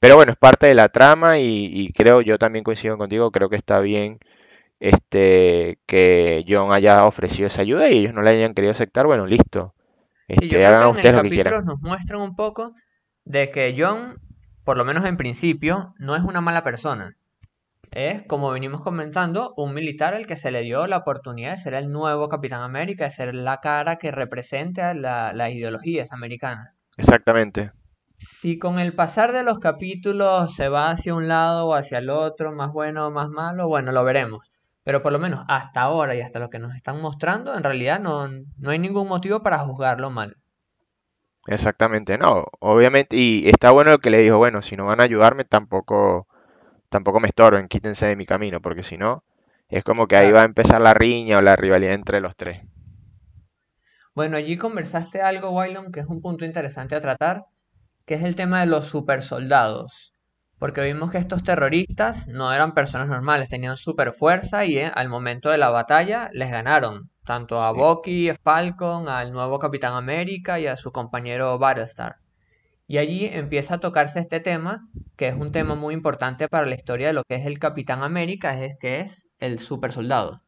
Pero 0.00 0.16
bueno, 0.16 0.32
es 0.32 0.38
parte 0.38 0.66
de 0.68 0.74
la 0.74 0.88
trama 0.90 1.38
y, 1.38 1.66
y 1.72 1.92
creo, 1.92 2.22
yo 2.22 2.38
también 2.38 2.64
coincido 2.64 2.98
contigo, 2.98 3.30
creo 3.32 3.50
que 3.50 3.56
está 3.56 3.80
bien 3.80 4.18
este, 4.80 5.78
que 5.86 6.44
John 6.48 6.72
haya 6.72 7.06
ofrecido 7.06 7.48
esa 7.48 7.62
ayuda 7.62 7.90
y 7.90 7.98
ellos 8.00 8.14
no 8.14 8.22
la 8.22 8.30
hayan 8.32 8.54
querido 8.54 8.72
aceptar, 8.72 9.06
bueno, 9.06 9.26
listo. 9.26 9.74
Sí, 10.38 10.50
yo 10.50 10.60
Este, 10.60 10.74
creo 10.74 10.78
que 10.78 10.86
en 10.90 10.98
el 10.98 11.12
capítulo 11.12 11.62
nos 11.62 11.80
muestran 11.80 12.20
un 12.20 12.36
poco 12.36 12.74
de 13.24 13.50
que 13.50 13.74
John, 13.78 14.18
por 14.64 14.76
lo 14.76 14.84
menos 14.84 15.04
en 15.04 15.16
principio, 15.16 15.94
no 15.98 16.14
es 16.16 16.22
una 16.22 16.40
mala 16.40 16.62
persona. 16.62 17.16
Es, 17.94 18.26
como 18.26 18.50
venimos 18.50 18.82
comentando, 18.82 19.54
un 19.56 19.72
militar 19.72 20.12
al 20.14 20.26
que 20.26 20.36
se 20.36 20.50
le 20.50 20.60
dio 20.60 20.86
la 20.86 20.98
oportunidad 20.98 21.52
de 21.52 21.56
ser 21.58 21.72
el 21.72 21.90
nuevo 21.90 22.28
Capitán 22.28 22.60
América, 22.60 23.04
de 23.04 23.10
ser 23.10 23.34
la 23.34 23.60
cara 23.60 23.96
que 23.96 24.10
represente 24.10 24.82
a 24.82 24.92
la- 24.92 25.32
las 25.32 25.52
ideologías 25.52 26.12
americanas. 26.12 26.74
Exactamente. 26.98 27.72
Si 28.18 28.58
con 28.58 28.80
el 28.80 28.92
pasar 28.96 29.30
de 29.32 29.44
los 29.44 29.60
capítulos 29.60 30.52
se 30.56 30.68
va 30.68 30.90
hacia 30.90 31.14
un 31.14 31.28
lado 31.28 31.68
o 31.68 31.74
hacia 31.74 31.98
el 31.98 32.10
otro, 32.10 32.50
más 32.50 32.72
bueno 32.72 33.06
o 33.06 33.10
más 33.12 33.28
malo, 33.28 33.68
bueno, 33.68 33.92
lo 33.92 34.02
veremos. 34.02 34.50
Pero 34.82 35.00
por 35.00 35.12
lo 35.12 35.20
menos 35.20 35.44
hasta 35.46 35.82
ahora 35.82 36.16
y 36.16 36.20
hasta 36.20 36.40
lo 36.40 36.50
que 36.50 36.58
nos 36.58 36.74
están 36.74 37.00
mostrando, 37.00 37.54
en 37.56 37.62
realidad 37.62 38.00
no, 38.00 38.26
no 38.28 38.70
hay 38.70 38.80
ningún 38.80 39.06
motivo 39.06 39.44
para 39.44 39.60
juzgarlo 39.60 40.10
mal. 40.10 40.36
Exactamente, 41.46 42.16
no, 42.18 42.46
obviamente, 42.60 43.16
y 43.16 43.48
está 43.48 43.70
bueno 43.70 43.90
lo 43.90 43.98
que 43.98 44.10
le 44.10 44.18
dijo, 44.18 44.38
bueno, 44.38 44.62
si 44.62 44.76
no 44.76 44.86
van 44.86 45.00
a 45.00 45.04
ayudarme, 45.04 45.44
tampoco, 45.44 46.26
tampoco 46.94 47.18
me 47.18 47.26
estorben, 47.26 47.66
quítense 47.66 48.06
de 48.06 48.14
mi 48.14 48.24
camino, 48.24 48.60
porque 48.60 48.84
si 48.84 48.96
no, 48.96 49.24
es 49.68 49.82
como 49.82 50.06
que 50.06 50.14
ahí 50.14 50.30
va 50.30 50.42
a 50.42 50.44
empezar 50.44 50.80
la 50.80 50.94
riña 50.94 51.38
o 51.38 51.40
la 51.40 51.56
rivalidad 51.56 51.92
entre 51.92 52.20
los 52.20 52.36
tres. 52.36 52.62
Bueno, 54.14 54.36
allí 54.36 54.56
conversaste 54.56 55.20
algo, 55.20 55.50
Wylon, 55.50 55.90
que 55.90 55.98
es 55.98 56.06
un 56.06 56.22
punto 56.22 56.44
interesante 56.44 56.94
a 56.94 57.00
tratar, 57.00 57.46
que 58.06 58.14
es 58.14 58.22
el 58.22 58.36
tema 58.36 58.60
de 58.60 58.66
los 58.66 58.86
supersoldados. 58.86 60.12
Porque 60.60 60.82
vimos 60.82 61.10
que 61.10 61.18
estos 61.18 61.42
terroristas 61.42 62.28
no 62.28 62.52
eran 62.52 62.74
personas 62.74 63.08
normales, 63.08 63.48
tenían 63.48 63.76
super 63.76 64.12
fuerza 64.12 64.64
y 64.64 64.78
eh, 64.78 64.92
al 64.94 65.08
momento 65.08 65.50
de 65.50 65.58
la 65.58 65.70
batalla 65.70 66.30
les 66.32 66.52
ganaron, 66.52 67.10
tanto 67.26 67.60
a 67.60 67.72
Sí, 67.72 67.76
Bucky, 67.76 68.28
a 68.28 68.36
Falcon, 68.36 69.08
al 69.08 69.32
nuevo 69.32 69.58
Capitán 69.58 69.94
América 69.94 70.60
y 70.60 70.68
a 70.68 70.76
su 70.76 70.92
compañero 70.92 71.58
Battlestar. 71.58 72.18
Y 72.86 72.98
allí 72.98 73.26
empieza 73.26 73.76
a 73.76 73.80
tocarse 73.80 74.20
este 74.20 74.40
tema, 74.40 74.88
que 75.16 75.28
es 75.28 75.34
un 75.34 75.52
tema 75.52 75.74
muy 75.74 75.94
importante 75.94 76.48
para 76.48 76.66
la 76.66 76.74
historia 76.74 77.06
de 77.06 77.14
lo 77.14 77.24
que 77.24 77.36
es 77.36 77.46
el 77.46 77.58
Capitán 77.58 78.02
América, 78.02 78.62
es 78.62 78.76
que 78.78 79.00
es 79.00 79.28
el 79.38 79.58
supersoldado. 79.58 80.42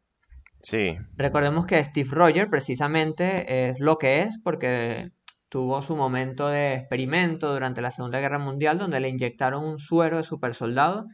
sí, 0.60 0.98
Recordemos 1.16 1.66
que 1.66 1.82
Steve 1.82 2.10
Rogers 2.10 2.50
precisamente 2.50 3.68
es 3.68 3.80
lo 3.80 3.96
que 3.98 4.22
es 4.22 4.38
porque 4.42 5.10
tuvo 5.48 5.80
su 5.80 5.96
momento 5.96 6.48
de 6.48 6.74
experimento 6.74 7.52
durante 7.52 7.80
la 7.80 7.90
Segunda 7.90 8.20
Guerra 8.20 8.38
Mundial 8.38 8.78
donde 8.78 9.00
le 9.00 9.08
inyectaron 9.08 9.64
un 9.64 9.78
suero 9.78 10.18
de 10.18 10.24
supersoldado 10.24 11.06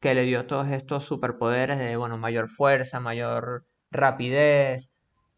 que 0.00 0.14
le 0.14 0.24
dio 0.24 0.46
todos 0.46 0.68
estos 0.68 1.04
superpoderes 1.04 1.78
de, 1.78 1.96
bueno, 1.96 2.18
mayor 2.18 2.48
fuerza, 2.50 3.00
mayor 3.00 3.66
rapidez, 3.90 4.90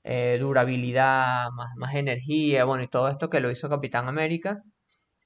eh, 0.05 0.39
durabilidad, 0.41 1.51
más, 1.53 1.71
más 1.77 1.95
energía, 1.95 2.65
bueno, 2.65 2.83
y 2.83 2.89
todo 2.89 3.09
esto 3.09 3.31
que 3.31 3.41
lo 3.41 3.51
hizo 3.51 3.69
Capitán 3.69 4.09
América 4.09 4.63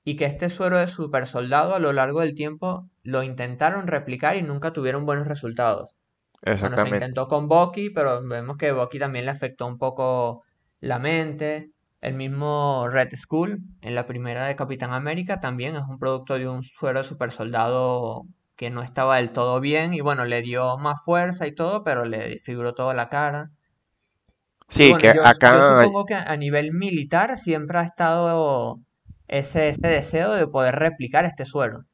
y 0.05 0.17
que 0.17 0.27
este 0.27 0.51
suero 0.51 0.79
de 0.79 0.87
supersoldado 0.87 1.75
a 1.75 1.79
lo 1.79 1.93
largo 1.93 2.21
del 2.21 2.35
tiempo 2.35 2.89
lo 3.03 3.23
intentaron 3.23 3.87
replicar 3.87 4.37
y 4.37 4.43
nunca 4.43 4.73
tuvieron 4.73 5.07
buenos 5.07 5.27
resultados. 5.27 5.97
Bueno, 6.43 6.59
se 6.59 6.67
exactamente. 6.67 6.97
intentó 6.99 7.27
con 7.27 7.49
Bucky, 7.49 7.91
pero 7.91 8.23
vemos 8.23 8.59
que 8.59 8.73
Bucky 8.73 8.99
también 8.99 9.25
le 9.25 9.31
afectó 9.31 9.67
un 9.67 9.79
poco 9.79 10.43
la 10.81 10.99
mente. 10.99 11.71
El 12.03 12.15
mismo 12.15 12.87
Red 12.91 13.15
Skull, 13.17 13.63
en 13.81 13.95
la 13.95 14.07
primera 14.07 14.47
de 14.47 14.57
Capitán 14.57 14.93
América, 14.93 15.41
también 15.41 15.75
es 15.75 15.83
un 15.89 15.99
producto 15.99 16.35
de 16.35 16.47
un 16.47 16.63
suero 16.63 17.01
de 17.03 17.09
super 17.09 17.31
soldado 17.31 18.25
que 18.57 18.69
no 18.69 18.83
estaba 18.83 19.17
del 19.17 19.33
todo 19.33 19.59
bien 19.59 19.95
y 19.95 20.01
bueno, 20.03 20.27
le 20.27 20.43
dio 20.43 20.77
más 20.77 21.03
fuerza 21.03 21.47
y 21.47 21.55
todo, 21.55 21.83
pero 21.83 22.05
le 22.05 22.29
desfiguró 22.29 22.75
toda 22.75 22.93
la 22.93 23.09
cara. 23.09 23.51
Sí, 24.69 24.91
bueno, 24.91 24.99
que 24.99 25.09
yo, 25.09 25.15
yo 25.15 25.27
acá, 25.27 25.83
supongo 25.83 26.05
que 26.05 26.15
a 26.15 26.37
nivel 26.37 26.73
militar 26.73 27.39
siempre 27.39 27.79
ha 27.79 27.83
estado 27.83 28.79
ese, 29.29 29.69
ese 29.71 29.89
deseo 29.89 30.33
de 30.35 30.47
poder 30.49 30.77
replicar 30.77 31.25
este 31.27 31.45
suero. 31.45 31.85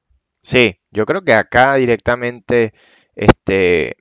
sí, 0.41 0.81
yo 0.91 1.07
creo 1.07 1.23
que 1.23 1.35
acá 1.35 1.75
directamente, 1.77 2.73
este, 3.15 3.97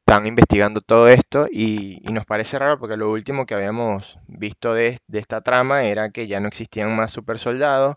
están 0.00 0.26
investigando 0.26 0.80
todo 0.82 1.08
esto 1.08 1.48
y, 1.50 2.00
nos 2.12 2.26
parece 2.26 2.58
raro 2.58 2.78
porque 2.80 2.96
lo 2.98 3.10
último 3.12 3.46
que 3.46 3.54
habíamos 3.54 4.18
visto 4.28 4.74
de, 4.74 5.00
de 5.08 5.18
esta 5.20 5.42
trama 5.42 5.84
era 5.84 6.10
que 6.10 6.28
ya 6.28 6.40
no 6.40 6.48
existían 6.48 6.96
más 6.96 7.12
super 7.12 7.38
soldados, 7.38 7.96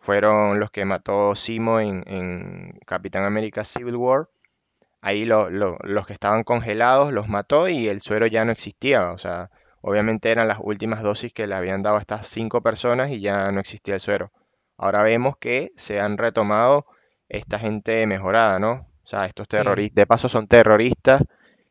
fueron 0.00 0.60
los 0.60 0.70
que 0.72 0.84
mató 0.86 1.36
Simo 1.36 1.80
en, 1.80 2.04
en 2.08 2.80
Capitán 2.86 3.24
América 3.24 3.64
Civil 3.64 3.96
War. 3.96 4.28
Ahí 5.00 5.24
lo- 5.24 5.50
lo- 5.50 5.76
los 5.82 6.06
que 6.06 6.12
estaban 6.12 6.44
congelados 6.44 7.12
los 7.12 7.28
mató 7.28 7.68
y 7.68 7.88
el 7.88 8.00
suero 8.00 8.26
ya 8.28 8.44
no 8.44 8.52
existía. 8.52 9.10
O 9.10 9.18
sea, 9.18 9.50
obviamente 9.80 10.30
eran 10.30 10.48
las 10.48 10.58
últimas 10.60 11.02
dosis 11.02 11.32
que 11.32 11.46
le 11.46 11.54
habían 11.54 11.82
dado 11.82 11.96
a 11.96 12.00
estas 12.00 12.26
cinco 12.28 12.62
personas 12.62 13.10
y 13.10 13.20
ya 13.20 13.50
no 13.52 13.60
existía 13.60 13.94
el 13.94 14.00
suero. 14.00 14.32
Ahora 14.76 15.02
vemos 15.02 15.36
que 15.38 15.72
se 15.76 16.00
han 16.00 16.18
retomado 16.18 16.84
esta 17.28 17.58
gente 17.58 18.06
mejorada, 18.06 18.58
¿no? 18.58 18.88
O 19.02 19.06
sea, 19.06 19.26
estos 19.26 19.48
terroristas, 19.48 19.94
de 19.94 20.06
paso 20.06 20.28
son 20.28 20.46
terroristas 20.46 21.22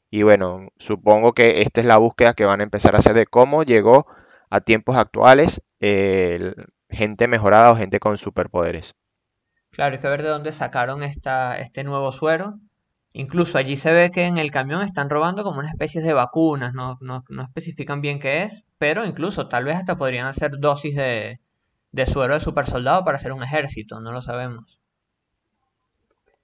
y 0.10 0.24
bueno, 0.24 0.70
supongo 0.78 1.34
que 1.34 1.62
esta 1.62 1.82
es 1.82 1.88
la 1.88 1.98
búsqueda 1.98 2.34
que 2.34 2.46
van 2.46 2.62
a 2.62 2.64
empezar 2.64 2.96
a 2.96 3.00
hacer 3.00 3.14
de 3.14 3.26
cómo 3.26 3.64
llegó 3.64 4.08
a 4.50 4.62
tiempos 4.62 4.96
actuales 4.96 5.62
eh, 5.80 6.54
gente 6.90 7.28
mejorada 7.28 7.72
o 7.72 7.76
gente 7.76 8.00
con 8.00 8.18
superpoderes. 8.18 8.96
Claro, 9.72 9.96
hay 9.96 10.02
que 10.02 10.08
ver 10.08 10.24
de 10.24 10.30
dónde 10.30 10.52
sacaron 10.52 11.04
esta, 11.04 11.60
este 11.60 11.84
nuevo 11.84 12.12
suero. 12.12 12.56
Incluso 13.18 13.58
allí 13.58 13.78
se 13.78 13.92
ve 13.92 14.12
que 14.12 14.26
en 14.26 14.38
el 14.38 14.52
camión 14.52 14.84
están 14.84 15.10
robando 15.10 15.44
como 15.44 15.58
una 15.58 15.70
especie 15.70 16.04
de 16.04 16.14
vacunas, 16.14 16.76
no, 16.76 17.00
no, 17.02 17.24
especifican 17.42 18.00
bien 18.00 18.20
qué 18.20 18.44
es, 18.44 18.64
pero 18.78 19.06
incluso 19.06 19.48
tal 19.48 19.64
vez 19.64 19.76
hasta 19.76 19.98
podrían 19.98 20.28
hacer 20.28 20.60
dosis 20.60 20.96
de, 20.96 21.40
de 21.92 22.06
suero 22.06 22.36
de 22.36 22.40
supersoldado 22.42 23.04
para 23.04 23.18
hacer 23.18 23.34
un 23.34 23.42
ejército, 23.42 24.00
no 24.02 24.12
lo 24.12 24.22
sabemos. 24.22 24.78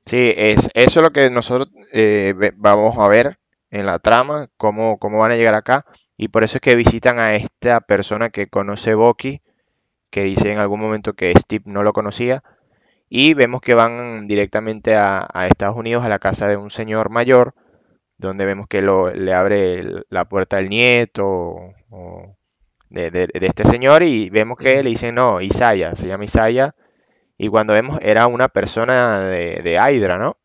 Sí, 0.08 0.34
es 0.36 0.68
eso 0.74 1.00
es 1.00 1.04
lo 1.04 1.12
que 1.12 1.30
nosotros 1.30 1.70
eh, 1.92 2.34
vamos 2.56 2.98
a 2.98 3.08
ver 3.08 3.38
en 3.70 3.86
la 3.86 4.00
trama, 4.00 4.48
cómo, 4.58 4.98
cómo 4.98 5.20
van 5.20 5.32
a 5.32 5.36
llegar 5.36 5.54
acá. 5.54 5.86
Y 6.18 6.30
por 6.30 6.44
eso 6.44 6.58
es 6.58 6.62
que 6.62 6.76
visitan 6.76 7.20
a 7.20 7.36
esta 7.36 7.82
persona 7.82 8.32
que 8.32 8.48
conoce 8.48 8.96
Bucky, 8.96 9.44
que 10.10 10.24
dice 10.24 10.52
en 10.52 10.58
algún 10.58 10.80
momento 10.80 11.14
que 11.14 11.34
Steve 11.38 11.66
no 11.68 11.84
lo 11.84 11.94
conocía. 11.94 12.44
Y 13.16 13.34
vemos 13.36 13.62
que 13.62 13.76
van 13.76 14.28
directamente 14.28 14.96
a, 14.96 15.28
Estados 15.48 15.78
Unidos, 15.78 16.04
a 16.04 16.10
la 16.10 16.20
casa 16.20 16.48
de 16.48 16.58
un 16.58 16.72
señor 16.72 17.10
mayor, 17.12 17.54
donde 18.18 18.46
vemos 18.46 18.68
que 18.68 18.82
lo, 18.82 19.12
le 19.12 19.34
abre 19.34 19.84
la 20.10 20.26
puerta 20.26 20.58
al 20.58 20.70
nieto 20.70 21.56
de, 22.90 23.12
de- 23.12 23.28
de 23.28 23.48
este 23.48 23.66
señor 23.66 24.04
y 24.04 24.30
vemos 24.30 24.58
que 24.58 24.82
le 24.84 24.90
dicen, 24.90 25.16
no, 25.16 25.42
Isaiah, 25.42 25.96
se 25.96 26.08
llama 26.08 26.26
Isaiah. 26.26 26.76
Y 27.38 27.50
cuando 27.50 27.74
vemos 27.74 28.00
era 28.04 28.28
una 28.28 28.50
persona 28.50 29.22
de, 29.22 29.62
de 29.64 29.74
Hydra, 29.76 30.18
¿no? 30.20 30.38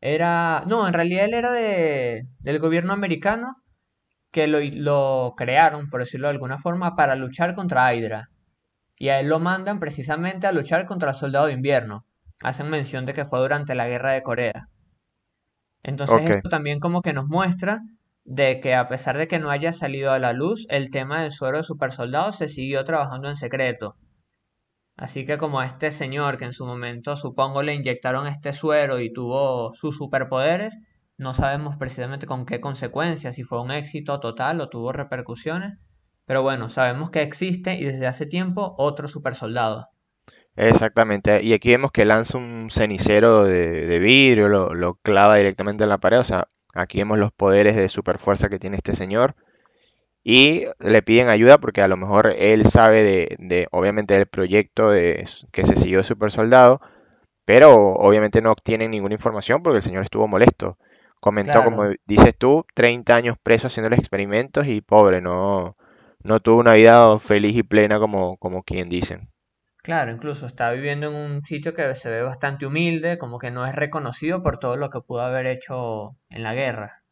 Era, 0.00 0.64
no, 0.66 0.86
en 0.88 0.94
realidad 0.94 1.24
él 1.26 1.34
era 1.34 1.52
de, 1.52 2.22
del 2.40 2.58
gobierno 2.58 2.92
americano 2.92 3.56
que 4.32 4.46
lo, 4.48 4.60
lo 4.62 5.34
crearon, 5.36 5.90
por 5.90 6.00
decirlo 6.00 6.28
de 6.28 6.34
alguna 6.34 6.58
forma, 6.58 6.96
para 6.96 7.16
luchar 7.16 7.54
contra 7.56 7.94
Hydra. 7.94 8.30
Y 8.98 9.10
a 9.10 9.20
él 9.20 9.28
lo 9.28 9.38
mandan 9.38 9.80
precisamente 9.80 10.46
a 10.46 10.52
luchar 10.52 10.86
contra 10.86 11.10
el 11.10 11.16
Soldado 11.16 11.46
de 11.46 11.52
Invierno. 11.52 12.04
Hacen 12.42 12.68
mención 12.70 13.06
de 13.06 13.14
que 13.14 13.24
fue 13.24 13.38
durante 13.38 13.74
la 13.74 13.88
Guerra 13.88 14.12
de 14.12 14.22
Corea. 14.22 14.68
Entonces 15.82 16.26
esto 16.26 16.48
también 16.48 16.80
como 16.80 17.02
que 17.02 17.12
nos 17.12 17.26
muestra 17.26 17.80
de 18.24 18.60
que 18.60 18.74
a 18.74 18.88
pesar 18.88 19.16
de 19.16 19.26
que 19.26 19.38
no 19.38 19.50
haya 19.50 19.72
salido 19.72 20.12
a 20.12 20.18
la 20.18 20.32
luz, 20.32 20.66
el 20.68 20.90
tema 20.90 21.22
del 21.22 21.32
suero 21.32 21.56
de 21.56 21.62
supersoldado 21.62 22.32
se 22.32 22.48
siguió 22.48 22.84
trabajando 22.84 23.28
en 23.28 23.36
secreto. 23.36 23.96
Así 24.96 25.24
que 25.24 25.38
como 25.38 25.60
a 25.60 25.66
este 25.66 25.90
señor 25.90 26.38
que 26.38 26.44
en 26.44 26.52
su 26.52 26.66
momento 26.66 27.16
supongo 27.16 27.62
le 27.62 27.74
inyectaron 27.74 28.26
este 28.26 28.52
suero 28.52 29.00
y 29.00 29.12
tuvo 29.12 29.72
sus 29.74 29.96
superpoderes, 29.96 30.76
no 31.16 31.34
sabemos 31.34 31.76
precisamente 31.76 32.26
con 32.26 32.44
qué 32.44 32.60
consecuencias, 32.60 33.36
si 33.36 33.44
fue 33.44 33.62
un 33.62 33.70
éxito 33.70 34.20
total 34.20 34.60
o 34.60 34.68
tuvo 34.68 34.92
repercusiones, 34.92 35.78
pero 36.28 36.42
bueno, 36.44 36.70
sabemos 36.70 37.10
que 37.10 37.22
existe 37.22 37.74
y 37.74 37.84
desde 37.84 38.06
hace 38.06 38.26
tiempo 38.26 38.76
otro 38.78 39.08
supersoldado. 39.08 39.90
exactamente. 40.56 41.42
Y 41.42 41.52
aquí 41.52 41.70
vemos 41.70 41.92
que 41.92 42.04
lanza 42.04 42.38
un 42.38 42.68
cenicero 42.70 43.44
de, 43.44 43.86
de 43.86 43.98
vidrio, 43.98 44.48
lo, 44.48 44.74
lo 44.74 44.94
clava 44.96 45.36
directamente 45.36 45.84
en 45.84 45.90
la 45.90 45.98
pared. 45.98 46.18
O 46.20 46.24
sea, 46.24 46.48
aquí 46.74 46.98
vemos 46.98 47.18
los 47.18 47.32
poderes 47.32 47.76
de 47.76 47.88
superfuerza 47.88 48.48
que 48.48 48.58
tiene 48.58 48.76
este 48.76 48.94
señor. 48.94 49.36
y 50.24 50.66
le 50.80 51.02
piden 51.02 51.28
ayuda 51.28 51.58
porque 51.58 51.82
a 51.82 51.88
lo 51.88 51.96
mejor 51.98 52.34
él 52.38 52.66
sabe 52.66 53.02
de, 53.04 53.36
de, 53.40 53.68
obviamente 53.72 54.14
del 54.14 54.26
proyecto 54.28 54.90
de, 54.90 55.26
que 55.52 55.64
se 55.66 55.76
siguió 55.76 56.04
Super 56.04 56.30
Soldado, 56.32 56.80
pero 57.44 57.74
obviamente 57.94 58.42
no 58.42 58.52
obtienen 58.52 58.90
ninguna 58.92 59.14
información 59.14 59.62
porque 59.62 59.78
el 59.78 59.82
señor 59.82 60.04
estuvo 60.04 60.28
molesto. 60.28 60.78
Comentó, 61.20 61.64
como 61.64 61.84
dices 62.06 62.36
tú, 62.38 62.64
30 62.74 63.16
años 63.16 63.36
preso 63.42 63.68
haciendo 63.68 63.90
los 63.90 63.98
experimentos 63.98 64.66
y 64.68 64.80
pobre, 64.82 65.20
no, 65.20 65.76
no 66.22 66.40
tuvo 66.40 66.60
una 66.60 66.74
vida 66.74 67.18
feliz 67.20 67.56
y 67.56 67.62
plena 67.62 67.98
como, 67.98 68.36
como 68.38 68.62
quien 68.62 68.88
dicen. 68.88 69.30
claro, 69.82 70.12
incluso 70.12 70.46
está 70.46 70.70
viviendo 70.72 71.08
en 71.08 71.14
un 71.14 71.42
sitio 71.44 71.74
que 71.74 71.94
se 71.96 72.10
ve 72.10 72.22
bastante 72.22 72.66
humilde, 72.66 73.18
como 73.18 73.38
que 73.38 73.50
no 73.50 73.66
es 73.66 73.74
reconocido 73.74 74.42
por 74.42 74.58
todo 74.58 74.76
lo 74.76 74.90
que 74.90 75.00
pudo 75.00 75.22
haber 75.22 75.46
hecho 75.46 76.16
en 76.28 76.42
la 76.42 76.54
guerra. 76.54 77.02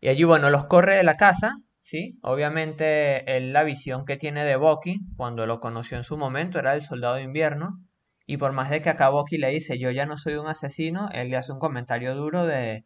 Y 0.00 0.08
allí, 0.08 0.24
bueno, 0.24 0.50
los 0.50 0.66
corre 0.66 0.96
de 0.96 1.04
la 1.04 1.16
casa, 1.16 1.56
¿sí? 1.82 2.18
Obviamente, 2.22 3.36
él, 3.36 3.52
la 3.52 3.64
visión 3.64 4.04
que 4.04 4.16
tiene 4.16 4.44
de 4.44 4.56
Bucky, 4.56 5.00
cuando 5.16 5.46
lo 5.46 5.60
conoció 5.60 5.96
en 5.96 6.04
su 6.04 6.16
momento, 6.16 6.58
era 6.58 6.74
el 6.74 6.82
soldado 6.82 7.16
de 7.16 7.22
invierno. 7.22 7.80
Y 8.26 8.38
por 8.38 8.52
más 8.52 8.70
de 8.70 8.82
que 8.82 8.90
acá 8.90 9.08
Bucky 9.08 9.38
le 9.38 9.50
dice, 9.50 9.78
yo 9.78 9.90
ya 9.90 10.06
no 10.06 10.18
soy 10.18 10.34
un 10.34 10.48
asesino, 10.48 11.08
él 11.12 11.30
le 11.30 11.36
hace 11.36 11.52
un 11.52 11.60
comentario 11.60 12.14
duro 12.14 12.44
de, 12.44 12.84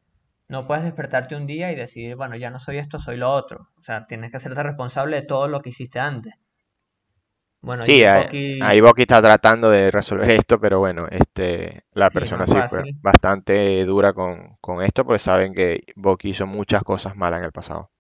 no 0.51 0.67
puedes 0.67 0.85
despertarte 0.85 1.37
un 1.37 1.47
día 1.47 1.73
y 1.73 1.77
decir, 1.77 2.17
bueno, 2.17 2.37
ya 2.37 2.51
no 2.51 2.61
soy 2.61 2.79
esto, 2.79 2.99
soy 3.01 3.17
lo 3.17 3.31
otro. 3.33 3.69
O 3.79 3.83
sea, 3.83 4.05
tienes 4.05 4.31
que 4.31 4.37
hacerte 4.39 4.63
responsable 4.63 5.17
de 5.17 5.27
todo 5.27 5.49
lo 5.49 5.63
que 5.63 5.71
hiciste 5.71 6.01
antes. 6.01 6.35
Bueno, 7.63 7.85
Sí, 7.85 8.03
ahí, 8.59 8.81
Bucky 8.81 9.03
está 9.03 9.21
tratando 9.23 9.71
de 9.71 9.91
resolver 9.91 10.31
esto, 10.31 10.61
pero 10.61 10.79
bueno, 10.79 11.07
este, 11.11 11.85
la 11.93 12.11
sí, 12.11 12.11
persona 12.11 12.47
sí 12.47 12.63
fue 12.63 12.85
bastante 13.03 13.85
dura 13.85 14.13
con, 14.13 14.57
con 14.61 14.83
esto 14.83 15.05
porque 15.05 15.19
saben 15.19 15.55
que 15.55 15.85
Bucky 15.97 16.31
hizo 16.31 16.47
muchas 16.47 16.83
cosas 16.83 17.17
malas 17.17 17.41
en 17.41 17.47
el 17.47 17.53
pasado. 17.53 17.91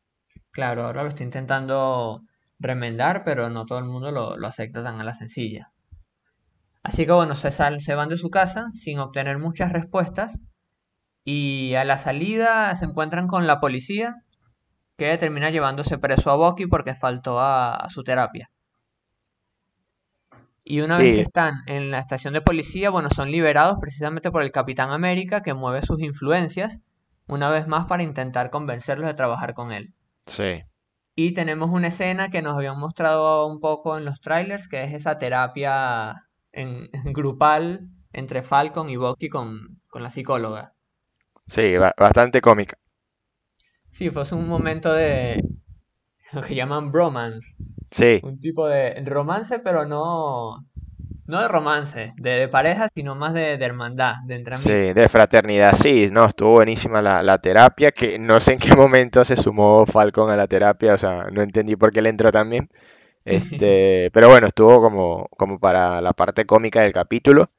Claro, 0.52 0.84
ahora 0.84 1.02
lo 1.02 1.08
está 1.08 1.24
intentando 1.24 2.22
remendar, 2.60 3.24
pero 3.24 3.50
no 3.50 3.66
todo 3.66 3.80
el 3.80 3.86
mundo 3.86 4.12
lo, 4.12 4.36
lo 4.36 4.46
acepta 4.46 4.80
tan 4.84 5.00
a 5.00 5.04
la 5.04 5.12
sencilla. 5.14 5.72
Así 6.82 7.06
que 7.06 7.12
bueno, 7.12 7.36
se, 7.36 7.50
sal- 7.50 7.80
se 7.80 7.94
van 7.94 8.10
de 8.10 8.18
su 8.18 8.28
casa 8.28 8.66
sin 8.74 8.98
obtener 8.98 9.38
muchas 9.38 9.72
respuestas 9.72 10.38
y 11.32 11.76
a 11.76 11.84
la 11.84 11.96
salida 11.96 12.74
se 12.74 12.86
encuentran 12.86 13.28
con 13.28 13.46
la 13.46 13.60
policía 13.60 14.16
que 14.96 15.16
termina 15.16 15.50
llevándose 15.50 15.96
preso 15.96 16.32
a 16.32 16.36
Bucky 16.36 16.66
porque 16.66 16.96
faltó 16.96 17.38
a, 17.38 17.76
a 17.76 17.88
su 17.88 18.02
terapia. 18.02 18.50
Y 20.64 20.80
una 20.80 20.98
vez 20.98 21.14
que 21.14 21.20
están 21.22 21.62
en 21.66 21.92
la 21.92 22.00
estación 22.00 22.34
de 22.34 22.42
policía, 22.42 22.90
bueno, 22.90 23.10
son 23.10 23.30
liberados 23.30 23.78
precisamente 23.80 24.32
por 24.32 24.42
el 24.42 24.50
Capitán 24.50 24.90
América 24.90 25.40
que 25.40 25.54
mueve 25.54 25.82
sus 25.82 26.00
influencias 26.00 26.80
una 27.28 27.48
vez 27.48 27.68
más 27.68 27.86
para 27.86 28.02
intentar 28.02 28.50
convencerlos 28.50 29.06
de 29.06 29.14
trabajar 29.14 29.54
con 29.54 29.70
él. 29.70 29.94
sí, 30.26 30.62
Y 31.14 31.32
tenemos 31.32 31.70
una 31.70 31.88
escena 31.88 32.28
que 32.28 32.42
nos 32.42 32.56
habían 32.56 32.78
mostrado 32.78 33.46
un 33.46 33.60
poco 33.60 33.96
en 33.96 34.04
los 34.04 34.20
trailers, 34.20 34.66
que 34.66 34.82
es 34.82 34.94
esa 34.94 35.18
terapia 35.18 36.26
en, 36.50 36.90
grupal 37.14 37.88
entre 38.12 38.42
Falcon 38.42 38.90
y 38.90 38.96
Bucky 38.96 39.28
con, 39.28 39.80
con 39.88 40.02
la 40.02 40.10
psicóloga. 40.10 40.74
Sí, 41.54 41.76
ba- 41.76 41.94
bastante 41.98 42.40
cómica. 42.40 42.78
Sí, 43.92 44.10
fue 44.10 44.24
un 44.32 44.48
momento 44.48 44.92
de 44.92 45.40
lo 46.32 46.42
que 46.42 46.54
llaman 46.56 46.92
bromance, 46.92 47.54
Sí, 47.90 48.22
un 48.22 48.40
tipo 48.40 48.68
de 48.68 49.02
romance, 49.06 49.60
pero 49.60 49.86
no, 49.86 50.66
no 51.26 51.42
de 51.42 51.48
romance, 51.48 52.14
de, 52.18 52.30
de 52.32 52.48
pareja, 52.48 52.88
sino 52.94 53.14
más 53.16 53.34
de, 53.34 53.58
de 53.58 53.66
hermandad, 53.66 54.16
de 54.26 54.36
entre 54.36 54.56
sí, 54.56 54.70
de 54.92 55.08
fraternidad, 55.08 55.74
sí, 55.76 56.08
no, 56.12 56.24
estuvo 56.26 56.52
buenísima 56.52 57.00
la, 57.02 57.22
la 57.22 57.38
terapia, 57.38 57.92
que 57.92 58.18
no 58.18 58.40
sé 58.40 58.54
en 58.54 58.58
qué 58.58 58.74
momento 58.76 59.24
se 59.24 59.36
sumó 59.36 59.86
Falcon 59.86 60.30
a 60.30 60.36
la 60.36 60.46
terapia, 60.48 60.94
o 60.94 60.98
sea, 60.98 61.26
no 61.32 61.42
entendí 61.42 61.76
por 61.76 61.92
qué 61.92 62.02
le 62.02 62.08
entró 62.10 62.30
también. 62.32 62.68
Este, 63.26 64.10
pero 64.12 64.28
bueno, 64.30 64.48
estuvo 64.48 64.80
como, 64.82 65.28
como 65.38 65.58
para 65.60 66.00
la 66.02 66.12
parte 66.14 66.46
cómica 66.46 66.82
del 66.82 66.92
capítulo. 66.92 67.50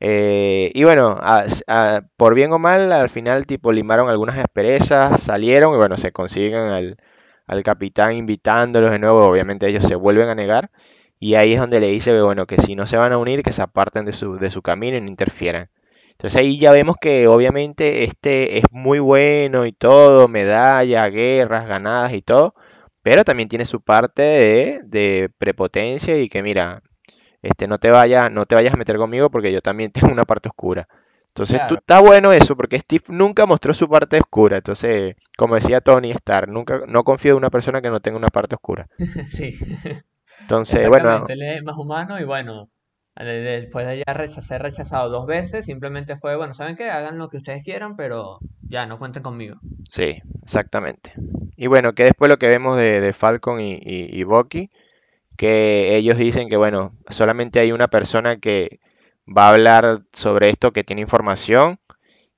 Eh, 0.00 0.70
y 0.74 0.84
bueno, 0.84 1.18
a- 1.20 2.02
por 2.16 2.34
bien 2.34 2.52
o 2.52 2.58
mal, 2.58 2.92
al 2.92 3.08
final 3.10 3.46
tipo 3.46 3.72
limaron 3.72 4.08
algunas 4.08 4.38
asperezas, 4.38 5.20
salieron 5.22 5.74
y 5.74 5.76
bueno, 5.76 5.96
se 5.96 6.12
consiguen 6.12 6.60
al, 6.62 6.96
al 7.46 7.62
capitán 7.64 8.14
invitándolos 8.14 8.90
de 8.92 8.98
nuevo, 9.00 9.24
obviamente 9.26 9.66
ellos 9.68 9.84
se 9.84 9.96
vuelven 9.96 10.28
a 10.28 10.34
negar 10.36 10.70
y 11.18 11.34
ahí 11.34 11.54
es 11.54 11.60
donde 11.60 11.80
le 11.80 11.88
dice 11.88 12.12
que 12.12 12.20
bueno, 12.22 12.46
que 12.46 12.58
si 12.58 12.76
no 12.76 12.86
se 12.86 12.96
van 12.96 13.12
a 13.12 13.18
unir, 13.18 13.42
que 13.42 13.52
se 13.52 13.62
aparten 13.62 14.04
de 14.04 14.12
su, 14.12 14.36
de 14.38 14.50
su 14.50 14.62
camino 14.62 14.96
y 14.96 15.00
no 15.00 15.08
interfieran. 15.08 15.68
Entonces 16.12 16.36
ahí 16.40 16.58
ya 16.58 16.72
vemos 16.72 16.96
que 17.00 17.26
obviamente 17.28 18.04
este 18.04 18.58
es 18.58 18.64
muy 18.72 18.98
bueno 19.00 19.66
y 19.66 19.72
todo, 19.72 20.28
medallas, 20.28 21.10
guerras 21.12 21.66
ganadas 21.68 22.12
y 22.12 22.22
todo, 22.22 22.54
pero 23.02 23.24
también 23.24 23.48
tiene 23.48 23.64
su 23.64 23.80
parte 23.80 24.22
de, 24.22 24.80
de 24.84 25.30
prepotencia 25.38 26.18
y 26.20 26.28
que 26.28 26.42
mira, 26.42 26.82
este, 27.42 27.66
no 27.68 27.78
te 27.78 27.90
vayas, 27.90 28.30
no 28.32 28.46
te 28.46 28.54
vayas 28.54 28.74
a 28.74 28.76
meter 28.76 28.96
conmigo 28.96 29.30
porque 29.30 29.52
yo 29.52 29.60
también 29.60 29.90
tengo 29.92 30.12
una 30.12 30.24
parte 30.24 30.48
oscura. 30.48 30.88
Entonces, 31.28 31.64
tú, 31.64 31.76
está 31.76 32.00
bueno 32.00 32.32
eso, 32.32 32.56
porque 32.56 32.80
Steve 32.80 33.04
nunca 33.08 33.46
mostró 33.46 33.72
su 33.74 33.88
parte 33.88 34.18
oscura. 34.18 34.56
Entonces, 34.58 35.14
como 35.36 35.54
decía 35.54 35.80
Tony 35.80 36.10
Stark, 36.10 36.48
nunca, 36.50 36.82
no 36.88 37.04
confío 37.04 37.32
en 37.32 37.38
una 37.38 37.50
persona 37.50 37.80
que 37.80 37.90
no 37.90 38.00
tenga 38.00 38.18
una 38.18 38.28
parte 38.28 38.56
oscura. 38.56 38.88
sí. 39.30 39.58
Entonces, 40.40 40.88
bueno, 40.88 41.24
él 41.28 41.42
es 41.42 41.62
más 41.62 41.76
humano 41.78 42.18
y 42.20 42.24
bueno, 42.24 42.70
de- 43.16 43.24
de- 43.24 43.60
después 43.62 43.86
de 43.86 44.04
ya 44.06 44.42
ser 44.42 44.62
rechazado 44.62 45.10
dos 45.10 45.26
veces, 45.26 45.66
simplemente 45.66 46.16
fue, 46.16 46.36
bueno, 46.36 46.54
¿saben 46.54 46.76
qué? 46.76 46.90
Hagan 46.90 47.18
lo 47.18 47.28
que 47.28 47.38
ustedes 47.38 47.62
quieran, 47.64 47.96
pero 47.96 48.42
ya 48.68 48.86
no 48.86 48.98
cuenten 48.98 49.22
conmigo. 49.22 49.58
sí, 49.88 50.20
exactamente. 50.42 51.12
Y 51.56 51.66
bueno, 51.66 51.92
que 51.94 52.04
después 52.04 52.28
lo 52.28 52.38
que 52.38 52.48
vemos 52.48 52.76
de, 52.76 53.00
de 53.00 53.12
Falcon 53.12 53.60
y, 53.60 53.74
y, 53.74 54.08
y 54.20 54.24
Bucky, 54.24 54.70
que 55.38 55.96
ellos 55.96 56.18
dicen 56.18 56.48
que, 56.48 56.56
bueno, 56.56 56.96
solamente 57.10 57.60
hay 57.60 57.70
una 57.70 57.86
persona 57.86 58.38
que 58.38 58.80
va 59.24 59.46
a 59.46 59.50
hablar 59.50 60.02
sobre 60.12 60.50
esto, 60.50 60.72
que 60.72 60.82
tiene 60.82 61.02
información, 61.02 61.78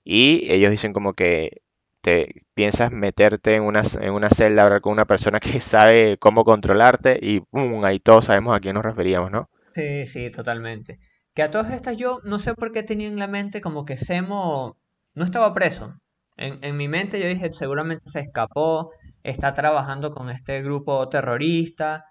y 0.05 0.53
ellos 0.53 0.71
dicen 0.71 0.93
como 0.93 1.15
que 1.15 1.63
te 2.03 2.45
piensas 2.53 2.93
meterte 2.93 3.55
en 3.55 3.63
una, 3.63 3.83
en 4.03 4.13
una 4.13 4.29
celda, 4.29 4.65
hablar 4.65 4.83
con 4.83 4.93
una 4.93 5.07
persona 5.07 5.41
que 5.41 5.61
sabe 5.61 6.19
cómo 6.19 6.45
controlarte, 6.45 7.19
y 7.23 7.41
¡pum! 7.41 7.83
ahí 7.87 8.01
todos 8.01 8.27
sabemos 8.27 8.55
a 8.55 8.61
quién 8.61 8.75
nos 8.75 8.85
referíamos, 8.85 9.31
¿no? 9.31 9.49
Sí, 9.75 10.05
sí, 10.05 10.31
totalmente. 10.31 10.99
Que 11.35 11.43
a 11.43 11.51
todas 11.51 11.73
estas 11.73 11.97
yo 11.97 12.21
no 12.25 12.39
sé 12.39 12.55
por 12.55 12.71
qué 12.71 12.83
tenía 12.83 13.09
en 13.09 13.19
la 13.19 13.29
mente 13.29 13.63
como 13.63 13.87
que 13.87 13.97
Semo 13.97 14.77
no 15.15 15.25
estaba 15.25 15.55
preso. 15.55 15.95
En, 16.37 16.63
en 16.63 16.77
mi 16.77 16.87
mente 16.87 17.19
yo 17.19 17.29
dije, 17.29 17.51
seguramente 17.55 18.11
se 18.11 18.21
escapó, 18.21 18.91
está 19.23 19.55
trabajando 19.55 20.11
con 20.11 20.29
este 20.29 20.61
grupo 20.63 21.09
terrorista, 21.09 22.05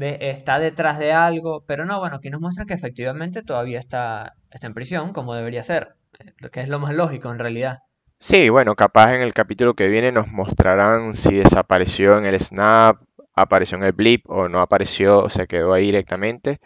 está 0.00 0.58
detrás 0.58 0.98
de 0.98 1.12
algo, 1.12 1.64
pero 1.66 1.84
no, 1.84 1.98
bueno, 2.00 2.16
aquí 2.16 2.30
nos 2.30 2.40
muestra 2.40 2.64
que 2.66 2.74
efectivamente 2.74 3.42
todavía 3.42 3.78
está, 3.80 4.34
está 4.50 4.66
en 4.66 4.74
prisión, 4.74 5.12
como 5.12 5.34
debería 5.34 5.62
ser, 5.64 5.96
eh, 6.18 6.32
que 6.52 6.60
es 6.60 6.68
lo 6.68 6.78
más 6.80 6.94
lógico 6.94 7.30
en 7.30 7.38
realidad. 7.38 7.78
Sí, 8.18 8.48
bueno, 8.48 8.74
capaz 8.76 9.14
en 9.14 9.20
el 9.22 9.34
capítulo 9.34 9.74
que 9.74 9.88
viene 9.88 10.10
nos 10.12 10.28
mostrarán 10.28 11.14
si 11.14 11.34
desapareció 11.34 12.16
en 12.18 12.24
el 12.26 12.38
Snap, 12.40 13.02
apareció 13.34 13.76
en 13.78 13.84
el 13.84 13.92
Blip 13.92 14.28
o 14.30 14.48
no 14.48 14.60
apareció, 14.60 15.22
o 15.24 15.30
se 15.30 15.46
quedó 15.46 15.72
ahí 15.74 15.86
directamente. 15.86 16.58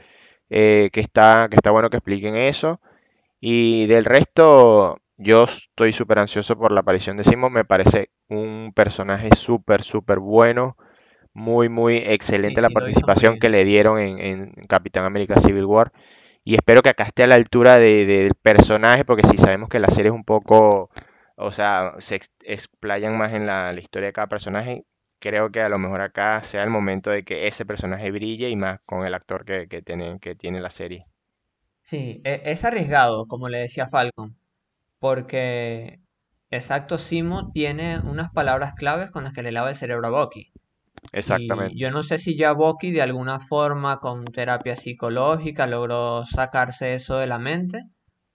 eh, 0.50 0.90
que 0.92 1.00
está, 1.00 1.48
que 1.50 1.56
está 1.56 1.70
bueno 1.72 1.90
que 1.90 1.98
expliquen 1.98 2.36
eso. 2.36 2.80
Y 3.40 3.86
del 3.88 4.04
resto, 4.06 4.98
yo 5.18 5.44
estoy 5.44 5.92
súper 5.92 6.18
ansioso 6.20 6.56
por 6.58 6.72
la 6.72 6.80
aparición 6.80 7.16
de 7.18 7.24
Simon. 7.24 7.52
Me 7.52 7.64
parece 7.66 8.10
un 8.28 8.72
personaje 8.74 9.30
súper, 9.36 9.82
súper 9.82 10.20
bueno. 10.20 10.76
Muy, 11.34 11.68
muy 11.68 11.96
Sí, 12.42 12.56
excelente 12.56 12.60
la 12.60 12.70
sí, 12.70 12.70
participación 12.70 13.38
que 13.38 13.48
le 13.48 13.64
dieron 13.64 13.98
en, 14.00 14.18
en 14.20 14.52
Capitán 14.68 15.04
América 15.04 15.38
Civil 15.38 15.64
War. 15.64 15.92
Y 16.44 16.54
espero 16.56 16.82
que 16.82 16.88
acá 16.90 17.04
esté 17.04 17.22
a 17.24 17.26
la 17.28 17.34
altura 17.36 17.78
de- 17.78 18.06
del 18.06 18.34
personaje, 18.34 19.04
porque 19.04 19.22
si 19.26 19.36
sabemos 19.38 19.68
que 19.68 19.78
la 19.80 19.90
serie 19.90 20.08
es 20.10 20.14
un 20.14 20.24
poco, 20.24 20.90
o 21.36 21.52
sea, 21.52 21.94
se 21.98 22.16
ex- 22.16 22.32
explayan 22.44 23.16
más 23.18 23.32
en 23.32 23.46
la, 23.46 23.72
la 23.72 23.80
historia 23.80 24.08
de 24.08 24.12
cada 24.12 24.28
personaje. 24.28 24.84
Creo 25.20 25.50
que 25.52 25.60
a 25.62 25.68
lo 25.68 25.78
mejor 25.78 26.00
acá 26.00 26.42
sea 26.42 26.62
el 26.64 26.70
momento 26.70 27.10
de 27.10 27.24
que 27.24 27.46
ese 27.46 27.66
personaje 27.66 28.10
brille 28.10 28.48
y 28.50 28.56
más 28.56 28.80
con 28.86 29.06
el 29.06 29.14
actor 29.14 29.44
que, 29.44 29.68
que 29.68 29.82
tiene, 29.82 30.18
que 30.20 30.34
tiene 30.34 30.60
la 30.60 30.70
serie. 30.70 31.06
Sí, 31.82 32.20
e- 32.24 32.40
es 32.46 32.64
arriesgado, 32.64 33.26
como 33.26 33.48
le 33.50 33.58
decía 33.58 33.86
Falcon, 33.88 34.36
porque 35.00 36.00
exacto, 36.50 36.98
Simo 36.98 37.52
tiene 37.52 38.00
unas 38.00 38.32
palabras 38.32 38.74
claves 38.74 39.10
con 39.12 39.24
las 39.24 39.32
que 39.34 39.42
le 39.44 39.52
lava 39.52 39.70
el 39.70 39.76
cerebro 39.76 40.08
a 40.08 40.10
Bucky. 40.24 40.49
Y 41.24 41.78
Exactamente. 41.78 41.78
yo 41.78 41.90
no 41.90 42.02
sé 42.02 42.18
si 42.18 42.36
ya 42.36 42.52
Bucky 42.52 42.90
de 42.92 43.02
alguna 43.02 43.40
forma 43.40 44.00
con 44.00 44.24
terapia 44.26 44.76
psicológica 44.76 45.66
logró 45.66 46.24
sacarse 46.26 46.94
eso 46.94 47.16
de 47.16 47.26
la 47.26 47.38
mente, 47.38 47.84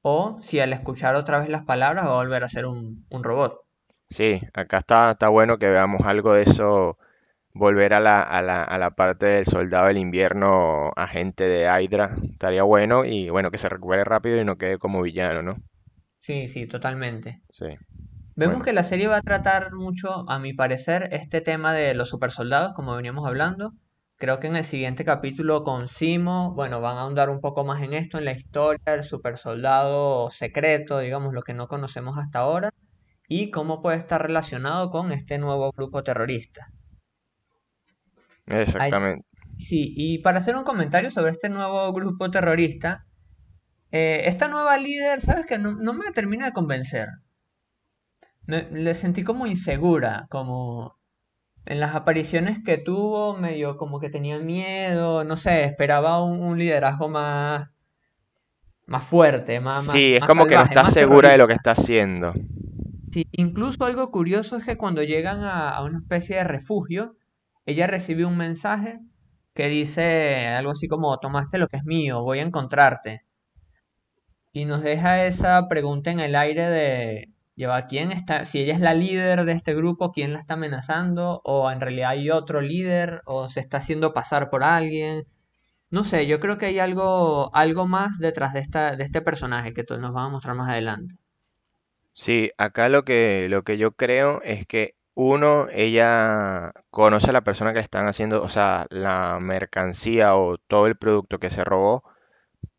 o 0.02 0.40
si 0.42 0.60
al 0.60 0.74
escuchar 0.74 1.16
otra 1.16 1.40
vez 1.40 1.50
las 1.50 1.66
palabras 1.66 2.06
va 2.06 2.12
a 2.12 2.24
volver 2.24 2.44
a 2.44 2.50
ser 2.50 2.66
un, 2.66 3.06
un 3.10 3.24
robot. 3.24 3.60
Sí, 4.10 4.42
acá 4.54 4.80
está, 4.80 5.12
está 5.12 5.30
bueno 5.30 5.58
que 5.60 5.70
veamos 5.70 6.02
algo 6.06 6.34
de 6.34 6.44
eso, 6.44 6.98
volver 7.54 7.94
a 7.94 8.00
la, 8.02 8.22
a 8.24 8.42
la, 8.42 8.64
a 8.64 8.78
la 8.80 8.92
parte 8.92 9.26
del 9.28 9.46
soldado 9.46 9.88
del 9.88 9.98
invierno, 9.98 10.92
agente 10.96 11.46
de 11.46 11.66
Hydra, 11.84 12.16
estaría 12.32 12.64
bueno 12.64 13.06
y 13.06 13.30
bueno, 13.32 13.52
que 13.52 13.58
se 13.60 13.70
recupere 13.70 14.04
rápido 14.06 14.40
y 14.42 14.46
no 14.46 14.58
quede 14.58 14.78
como 14.80 15.02
villano, 15.04 15.42
¿no? 15.44 15.58
Sí, 16.20 16.48
sí, 16.48 16.68
totalmente. 16.68 17.42
Sí. 17.58 17.66
Vemos 18.38 18.56
Bueno, 18.56 18.66
que 18.66 18.74
la 18.74 18.84
serie 18.84 19.08
va 19.08 19.18
a 19.18 19.22
tratar 19.22 19.74
mucho, 19.74 20.30
a 20.30 20.40
mi 20.40 20.54
parecer, 20.54 21.08
este 21.14 21.40
tema 21.40 21.74
de 21.74 21.94
los 21.94 22.10
supersoldados, 22.10 22.74
como 22.74 22.94
veníamos 22.94 23.26
hablando. 23.26 23.72
Creo 24.18 24.42
que 24.42 24.48
en 24.48 24.58
el 24.58 24.66
siguiente 24.66 25.06
capítulo 25.06 25.64
con 25.64 25.88
Simo, 25.88 26.54
bueno, 26.54 26.82
van 26.82 26.98
a 26.98 27.02
ahondar 27.02 27.30
un 27.30 27.40
poco 27.40 27.64
más 27.64 27.82
en 27.82 27.94
esto, 27.94 28.18
en 28.18 28.26
la 28.26 28.34
historia 28.34 28.82
del 28.88 29.04
supersoldado 29.06 30.30
secreto, 30.32 31.00
digamos, 31.00 31.34
lo 31.34 31.44
que 31.44 31.54
no 31.54 31.70
conocemos 31.70 32.18
hasta 32.18 32.40
ahora, 32.40 32.72
y 33.30 33.52
cómo 33.52 33.82
puede 33.82 33.98
estar 33.98 34.22
relacionado 34.22 34.90
con 34.90 35.14
este 35.14 35.38
nuevo 35.38 35.72
grupo 35.72 36.04
terrorista. 36.04 36.68
Exactamente. 38.48 39.26
sí, 39.58 39.94
y 39.96 40.20
para 40.20 40.40
hacer 40.40 40.56
un 40.56 40.64
comentario 40.64 41.10
sobre 41.10 41.32
este 41.32 41.50
nuevo 41.50 41.92
grupo 41.94 42.30
terrorista, 42.32 43.06
eh, 43.92 44.24
esta 44.26 44.48
nueva 44.50 44.78
líder, 44.78 45.22
¿sabes 45.22 45.46
qué? 45.46 45.58
No, 45.58 45.74
no 45.76 45.94
me 45.94 46.12
termina 46.12 46.46
de 46.48 46.54
convencer. 46.54 47.08
Me, 48.48 48.70
le 48.72 48.94
sentí 48.94 49.24
como 49.24 49.48
insegura, 49.48 50.28
como 50.30 50.98
en 51.66 51.80
las 51.80 51.96
apariciones 51.96 52.60
que 52.64 52.78
tuvo, 52.78 53.36
medio 53.38 53.78
como 53.78 54.00
que 54.00 54.10
tenía 54.10 54.40
miedo, 54.40 55.24
no 55.24 55.38
sé, 55.38 55.64
esperaba 55.66 56.24
un, 56.24 56.40
un 56.42 56.58
liderazgo 56.60 57.10
más, 57.10 57.70
más 58.88 59.04
fuerte, 59.04 59.60
más, 59.60 59.86
más, 59.86 59.94
Sí, 59.94 60.14
es 60.16 60.20
más 60.20 60.30
como 60.30 60.46
que 60.46 60.56
no 60.56 60.64
está 60.64 60.88
segura 60.88 61.32
de 61.32 61.38
lo 61.38 61.48
que 61.48 61.54
está 61.54 61.72
haciendo. 61.72 62.34
Sí, 63.12 63.24
incluso 63.32 63.84
algo 63.86 64.12
curioso 64.12 64.58
es 64.58 64.66
que 64.66 64.78
cuando 64.78 65.02
llegan 65.02 65.44
a, 65.44 65.70
a 65.70 65.84
una 65.84 66.00
especie 66.00 66.38
de 66.38 66.44
refugio, 66.44 67.16
ella 67.66 67.88
recibe 67.88 68.26
un 68.26 68.38
mensaje 68.38 69.00
que 69.54 69.68
dice 69.70 70.48
algo 70.48 70.72
así 70.72 70.88
como, 70.88 71.18
tomaste 71.20 71.58
lo 71.58 71.68
que 71.68 71.78
es 71.78 71.86
mío, 71.86 72.22
voy 72.22 72.40
a 72.40 72.44
encontrarte. 72.44 73.24
Y 74.54 74.66
nos 74.66 74.82
deja 74.82 75.26
esa 75.28 75.68
pregunta 75.68 76.10
en 76.10 76.20
el 76.20 76.36
aire 76.36 76.64
de, 76.68 77.35
lleva, 77.56 77.86
¿quién 77.88 78.12
está? 78.12 78.46
Si 78.46 78.60
ella 78.60 78.74
es 78.76 78.80
la 78.80 78.94
líder 78.94 79.46
de 79.46 79.54
este 79.54 79.74
grupo, 79.76 80.12
¿quién 80.12 80.34
la 80.34 80.40
está 80.40 80.56
amenazando? 80.56 81.42
¿O 81.44 81.72
en 81.72 81.82
realidad 81.82 82.12
hay 82.12 82.30
otro 82.32 82.62
líder? 82.62 83.22
¿O 83.26 83.50
se 83.50 83.60
está 83.60 83.78
haciendo 83.78 84.14
pasar 84.14 84.50
por 84.50 84.64
alguien? 84.64 85.26
No 85.90 86.04
sé, 86.04 86.28
yo 86.28 86.40
creo 86.40 86.58
que 86.60 86.68
hay 86.68 86.80
algo, 86.80 87.56
algo 87.56 87.88
más 87.88 88.20
detrás 88.20 88.54
de 88.54 88.60
esta, 88.62 88.96
de 88.96 89.04
este 89.04 89.22
personaje 89.22 89.74
que 89.74 89.84
nos 89.98 90.14
van 90.14 90.28
a 90.28 90.30
mostrar 90.30 90.56
más 90.56 90.70
adelante. 90.70 91.16
Sí, 92.14 92.52
acá 92.58 92.90
lo 92.90 93.04
que, 93.04 93.48
lo 93.50 93.64
que 93.64 93.78
yo 93.78 93.92
creo 93.92 94.42
es 94.44 94.66
que 94.66 94.96
uno, 95.14 95.68
ella 95.72 96.72
conoce 96.90 97.30
a 97.30 97.34
la 97.34 97.44
persona 97.44 97.72
que 97.72 97.80
le 97.80 97.84
están 97.84 98.08
haciendo, 98.08 98.42
o 98.42 98.50
sea, 98.50 98.88
la 98.90 99.40
mercancía 99.42 100.36
o 100.36 100.58
todo 100.58 100.88
el 100.88 100.98
producto 100.98 101.40
que 101.40 101.50
se 101.50 101.64
robó, 101.64 102.04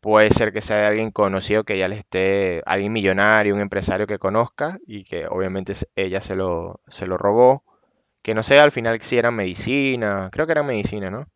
puede 0.01 0.29
ser 0.31 0.53
que 0.53 0.61
sea 0.61 0.77
de 0.77 0.85
alguien 0.87 1.11
conocido 1.11 1.63
que 1.63 1.77
ya 1.77 1.87
le 1.87 1.97
esté, 1.97 2.61
alguien 2.65 2.93
millonario, 2.93 3.55
un 3.55 3.61
empresario 3.61 4.07
que 4.07 4.19
conozca 4.19 4.77
y 4.87 5.03
que 5.05 5.27
obviamente 5.27 5.73
ella 5.95 6.21
se 6.21 6.35
lo, 6.35 6.81
se 6.87 7.07
lo 7.07 7.17
robó, 7.17 7.63
que 8.23 8.35
no 8.35 8.43
sé 8.43 8.59
al 8.59 8.71
final 8.73 9.01
si 9.01 9.17
era 9.17 9.31
medicina, 9.31 10.29
creo 10.31 10.45
que 10.47 10.53
era 10.53 10.63
medicina, 10.63 11.09
¿no? 11.11 11.27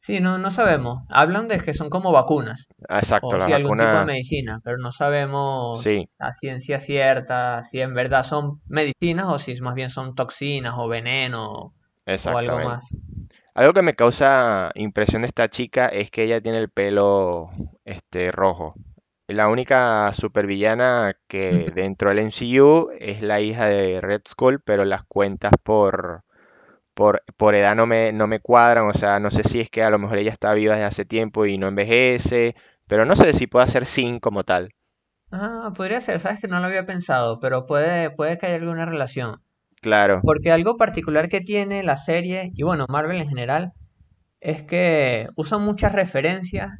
Sí, 0.00 0.20
no, 0.20 0.38
no 0.38 0.50
sabemos. 0.50 1.02
Hablan 1.08 1.48
de 1.48 1.60
que 1.60 1.74
son 1.74 1.90
como 1.90 2.12
vacunas. 2.12 2.68
Exacto, 3.00 3.36
o 3.36 3.38
las 3.38 3.50
sí, 3.50 3.52
algún 3.52 3.78
tipo 3.78 3.98
de 3.98 4.04
medicina, 4.04 4.60
pero 4.64 4.78
no 4.78 4.92
sí, 5.78 6.08
sabemos 6.12 6.16
a 6.20 6.32
ciencia 6.34 6.80
cierta 6.80 7.64
si 7.64 7.80
en 7.80 7.94
verdad 7.94 8.24
son 8.24 8.62
medicinas 8.68 9.26
o 9.28 9.38
si 9.40 9.56
más 9.62 9.74
bien 9.76 9.90
son 9.90 10.14
toxinas 10.16 10.74
o 10.78 10.88
veneno 10.88 11.74
o 12.22 12.36
algo 12.38 12.60
más. 12.60 12.84
Algo 13.58 13.72
que 13.74 13.82
me 13.82 13.94
causa 13.94 14.70
impresión 14.74 15.22
de 15.22 15.28
esta 15.28 15.48
chica 15.50 15.88
es 15.88 16.10
que 16.10 16.22
ella 16.22 16.40
tiene 16.40 16.58
el 16.58 16.70
pelo 16.70 17.50
este 17.84 18.30
rojo. 18.30 18.74
La 19.26 19.48
única 19.48 20.12
supervillana 20.12 21.16
que 21.26 21.70
dentro 21.74 22.08
del 22.10 22.20
MCU 22.20 22.90
es 22.98 23.20
la 23.20 23.40
hija 23.40 23.66
de 23.66 24.00
Red 24.00 24.22
Skull, 24.28 24.60
pero 24.62 24.84
las 24.84 25.04
cuentas 25.04 25.52
por, 25.62 26.22
por, 26.94 27.22
por 27.36 27.54
edad 27.56 27.76
no 27.76 27.86
me, 27.86 28.12
no 28.12 28.26
me 28.28 28.40
cuadran. 28.40 28.88
O 28.88 28.94
sea, 28.94 29.20
no 29.20 29.30
sé 29.30 29.44
si 29.44 29.60
es 29.60 29.70
que 29.70 29.82
a 29.82 29.90
lo 29.90 29.98
mejor 29.98 30.18
ella 30.18 30.32
está 30.32 30.54
viva 30.54 30.74
desde 30.74 30.86
hace 30.86 31.04
tiempo 31.06 31.46
y 31.46 31.58
no 31.58 31.68
envejece, 31.68 32.56
pero 32.88 33.04
no 33.06 33.16
sé 33.16 33.32
si 33.34 33.46
puede 33.48 33.68
ser 33.68 33.86
Sin 33.86 34.20
como 34.20 34.44
tal. 34.44 34.74
Ah, 35.30 35.72
podría 35.74 36.00
ser, 36.02 36.20
sabes 36.20 36.38
que 36.40 36.48
no 36.48 36.60
lo 36.60 36.66
había 36.66 36.84
pensado, 36.86 37.40
pero 37.40 37.66
puede, 37.66 38.10
puede 38.10 38.36
que 38.38 38.46
haya 38.46 38.56
alguna 38.56 38.84
relación. 38.86 39.42
Claro, 39.80 40.20
Porque 40.22 40.52
algo 40.52 40.76
particular 40.76 41.28
que 41.28 41.40
tiene 41.40 41.82
la 41.82 41.96
serie, 41.96 42.50
y 42.54 42.62
bueno, 42.62 42.86
Marvel 42.88 43.20
en 43.20 43.28
general, 43.28 43.72
es 44.40 44.62
que 44.64 45.28
usan 45.36 45.62
muchas 45.62 45.92
referencias 45.92 46.70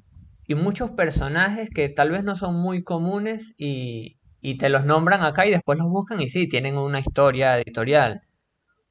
y 0.46 0.54
muchos 0.56 0.90
personajes 0.92 1.70
que 1.70 1.88
tal 1.88 2.10
vez 2.10 2.24
no 2.24 2.36
son 2.36 2.56
muy 2.56 2.82
comunes 2.84 3.54
y, 3.58 4.18
y 4.40 4.58
te 4.58 4.68
los 4.70 4.84
nombran 4.84 5.22
acá 5.24 5.46
y 5.46 5.50
después 5.52 5.78
los 5.78 5.88
buscan 5.88 6.20
y 6.20 6.28
sí, 6.30 6.48
tienen 6.48 6.76
una 6.78 7.00
historia 7.00 7.58
editorial. 7.60 8.22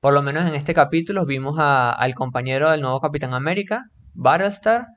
Por 0.02 0.14
lo 0.14 0.24
menos 0.24 0.48
en 0.48 0.56
este 0.56 0.74
capítulo 0.74 1.26
vimos 1.26 1.58
al 1.60 2.16
compañero 2.16 2.72
del 2.72 2.82
nuevo 2.82 3.02
Capitán 3.02 3.34
América, 3.36 3.86
Battlestar, 4.16 4.88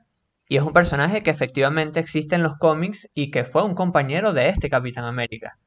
y 0.49 0.57
es 0.57 0.63
un 0.63 0.73
personaje 0.73 1.23
que 1.23 1.31
efectivamente 1.31 1.99
existe 2.01 2.35
en 2.35 2.43
los 2.43 2.57
cómics 2.59 3.09
y 3.15 3.31
que 3.31 3.45
fue 3.45 3.63
un 3.65 3.75
compañero 3.75 4.33
de 4.33 4.49
este 4.49 4.69
Capitán 4.69 5.05
América 5.05 5.57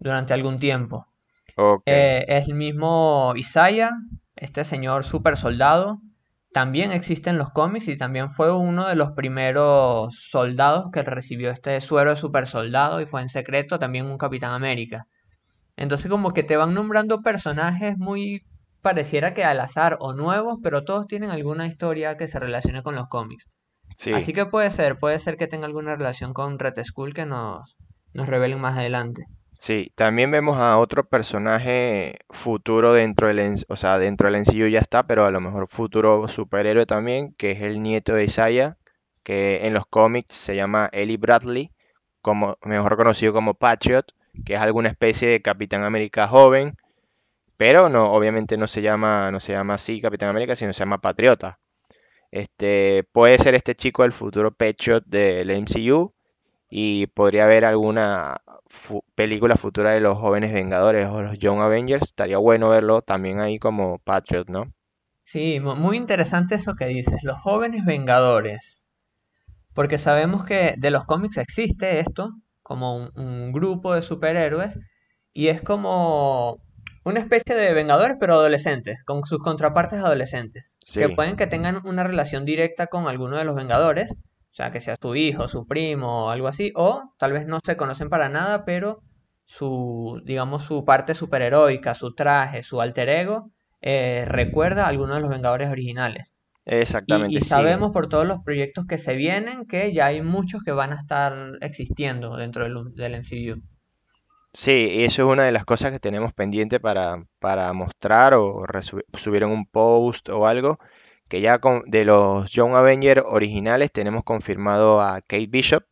durante 0.00 0.34
algún 0.34 0.58
tiempo. 0.58 1.06
Eh, 1.86 2.24
es 2.28 2.48
el 2.48 2.54
mismo 2.54 3.32
Isaiah, 3.36 3.90
este 4.36 4.64
señor 4.64 5.04
super 5.04 5.36
soldado, 5.36 6.00
también 6.52 6.90
existe 6.90 7.30
en 7.30 7.38
los 7.38 7.50
cómics 7.50 7.86
y 7.88 7.96
también 7.96 8.30
fue 8.30 8.52
uno 8.52 8.88
de 8.88 8.96
los 8.96 9.12
primeros 9.12 10.14
soldados 10.30 10.90
que 10.92 11.02
recibió 11.02 11.50
este 11.50 11.80
suero 11.80 12.10
de 12.10 12.16
super 12.16 12.48
soldado 12.48 13.00
y 13.00 13.06
fue 13.06 13.22
en 13.22 13.28
secreto 13.28 13.78
también 13.78 14.06
un 14.06 14.18
Capitán 14.18 14.52
América. 14.52 15.06
Entonces 15.76 16.10
como 16.10 16.32
que 16.32 16.42
te 16.42 16.56
van 16.56 16.74
nombrando 16.74 17.22
personajes 17.22 17.96
muy 17.98 18.42
pareciera 18.82 19.32
que 19.32 19.44
al 19.44 19.60
azar 19.60 19.96
o 20.00 20.12
nuevos, 20.14 20.58
pero 20.62 20.84
todos 20.84 21.06
tienen 21.06 21.30
alguna 21.30 21.66
historia 21.66 22.16
que 22.16 22.26
se 22.26 22.40
relacione 22.40 22.82
con 22.82 22.96
los 22.96 23.06
cómics. 23.08 23.46
Sí. 23.94 24.12
Así 24.12 24.32
que 24.32 24.46
puede 24.46 24.70
ser, 24.70 24.96
puede 24.96 25.18
ser 25.20 25.36
que 25.36 25.46
tenga 25.46 25.66
alguna 25.66 25.94
relación 25.94 26.32
con 26.32 26.58
Red 26.58 26.82
Skull 26.82 27.14
que 27.14 27.26
nos, 27.26 27.76
nos 28.12 28.28
revelen 28.28 28.60
más 28.60 28.76
adelante. 28.76 29.24
Sí, 29.62 29.92
también 29.94 30.30
vemos 30.30 30.58
a 30.58 30.78
otro 30.78 31.06
personaje 31.06 32.16
futuro 32.30 32.94
dentro 32.94 33.28
del, 33.28 33.62
o 33.68 33.76
sea, 33.76 33.98
dentro 33.98 34.30
del 34.30 34.40
MCU 34.40 34.68
ya 34.68 34.78
está, 34.78 35.06
pero 35.06 35.26
a 35.26 35.30
lo 35.30 35.38
mejor 35.38 35.68
futuro 35.68 36.28
superhéroe 36.28 36.86
también, 36.86 37.34
que 37.34 37.50
es 37.50 37.60
el 37.60 37.82
nieto 37.82 38.14
de 38.14 38.24
Isaiah, 38.24 38.78
que 39.22 39.66
en 39.66 39.74
los 39.74 39.84
cómics 39.84 40.34
se 40.34 40.56
llama 40.56 40.88
Eli 40.92 41.18
Bradley, 41.18 41.72
como, 42.22 42.56
mejor 42.62 42.96
conocido 42.96 43.34
como 43.34 43.52
Patriot, 43.52 44.06
que 44.46 44.54
es 44.54 44.60
alguna 44.60 44.88
especie 44.88 45.28
de 45.28 45.42
Capitán 45.42 45.84
América 45.84 46.26
joven, 46.26 46.76
pero 47.58 47.90
no, 47.90 48.12
obviamente 48.14 48.56
no 48.56 48.66
se 48.66 48.80
llama, 48.80 49.30
no 49.30 49.40
se 49.40 49.52
llama 49.52 49.74
así 49.74 50.00
Capitán 50.00 50.30
América, 50.30 50.56
sino 50.56 50.72
se 50.72 50.80
llama 50.80 51.02
Patriota. 51.02 51.58
Este, 52.30 53.04
puede 53.12 53.38
ser 53.38 53.54
este 53.54 53.74
chico 53.74 54.04
el 54.04 54.12
futuro 54.12 54.52
Patriot 54.54 55.04
del 55.06 55.50
MCU 55.50 56.14
y 56.70 57.06
podría 57.08 57.44
haber 57.46 57.64
alguna 57.66 58.38
fu- 58.66 59.04
película 59.16 59.56
futura 59.56 59.92
de 59.92 60.00
los 60.00 60.18
jóvenes 60.18 60.52
Vengadores 60.54 61.08
o 61.08 61.22
los 61.22 61.38
Young 61.38 61.60
Avengers. 61.60 62.04
Estaría 62.08 62.38
bueno 62.38 62.70
verlo 62.70 63.02
también 63.02 63.40
ahí 63.40 63.58
como 63.58 63.98
Patriot, 64.00 64.48
¿no? 64.48 64.72
Sí, 65.24 65.60
mu- 65.60 65.76
muy 65.76 65.96
interesante 65.96 66.56
eso 66.56 66.74
que 66.76 66.86
dices, 66.86 67.22
los 67.22 67.38
jóvenes 67.38 67.84
vengadores, 67.84 68.88
porque 69.74 69.98
sabemos 69.98 70.44
que 70.44 70.74
de 70.78 70.90
los 70.92 71.04
cómics 71.06 71.38
existe 71.38 72.00
esto, 72.00 72.30
como 72.62 72.96
un, 72.96 73.10
un 73.16 73.52
grupo 73.52 73.94
de 73.94 74.02
superhéroes, 74.02 74.78
y 75.34 75.48
es 75.48 75.62
como 75.62 76.62
una 77.04 77.20
especie 77.20 77.54
de 77.56 77.74
vengadores, 77.74 78.16
pero 78.20 78.34
adolescentes, 78.34 79.02
con 79.04 79.24
sus 79.26 79.40
contrapartes 79.40 80.00
adolescentes, 80.00 80.74
que 80.96 81.08
pueden 81.10 81.36
que 81.36 81.46
tengan 81.48 81.80
una 81.86 82.04
relación 82.04 82.44
directa 82.46 82.88
con 82.88 83.08
alguno 83.08 83.36
de 83.38 83.44
los 83.44 83.56
vengadores, 83.56 84.12
sea, 84.60 84.72
que 84.72 84.80
sea 84.80 84.96
su 85.00 85.14
hijo, 85.16 85.48
su 85.48 85.66
primo 85.66 86.26
o 86.26 86.30
algo 86.30 86.48
así, 86.48 86.72
o 86.74 87.14
tal 87.18 87.32
vez 87.32 87.46
no 87.46 87.60
se 87.64 87.76
conocen 87.76 88.10
para 88.10 88.28
nada, 88.28 88.64
pero 88.64 89.02
su, 89.46 90.20
digamos, 90.24 90.64
su 90.64 90.84
parte 90.84 91.14
superheroica, 91.14 91.94
su 91.94 92.14
traje, 92.14 92.62
su 92.62 92.80
alter 92.80 93.08
ego, 93.08 93.50
eh, 93.80 94.24
recuerda 94.26 94.84
a 94.84 94.88
alguno 94.88 95.14
de 95.14 95.20
los 95.20 95.30
vengadores 95.30 95.70
originales. 95.70 96.34
Exactamente, 96.66 97.34
y 97.34 97.40
sabemos 97.40 97.90
por 97.92 98.08
todos 98.08 98.26
los 98.26 98.40
proyectos 98.44 98.86
que 98.86 98.98
se 98.98 99.16
vienen 99.16 99.66
que 99.66 99.92
ya 99.92 100.06
hay 100.06 100.22
muchos 100.22 100.62
que 100.62 100.72
van 100.72 100.92
a 100.92 101.00
estar 101.00 101.34
existiendo 101.62 102.36
dentro 102.36 102.64
del, 102.64 102.94
del 102.94 103.14
MCU. 103.14 103.62
Sí, 104.52 104.88
y 104.92 105.04
eso 105.04 105.22
es 105.22 105.32
una 105.32 105.44
de 105.44 105.52
las 105.52 105.64
cosas 105.64 105.92
que 105.92 106.00
tenemos 106.00 106.32
pendiente 106.32 106.80
para, 106.80 107.24
para 107.38 107.72
mostrar 107.72 108.34
o 108.34 108.64
subir 109.16 109.44
en 109.44 109.50
un 109.50 109.64
post 109.64 110.28
o 110.28 110.46
algo, 110.46 110.78
que 111.30 111.42
ya 111.42 111.60
con, 111.60 111.84
de 111.88 112.04
los 112.06 112.50
Young 112.52 112.74
Avengers 112.76 113.22
originales 113.26 113.92
tenemos 113.92 114.24
confirmado 114.24 115.02
a 115.02 115.22
Kate 115.22 115.48
Bishop, 115.48 115.84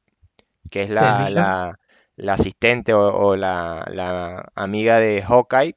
que 0.70 0.82
es 0.82 0.90
la, 0.90 1.30
la, 1.30 1.78
la 2.16 2.34
asistente 2.34 2.94
o, 2.94 3.00
o 3.14 3.36
la, 3.36 3.86
la 3.92 4.50
amiga 4.56 5.00
de 5.00 5.22
Hawkeye, 5.22 5.76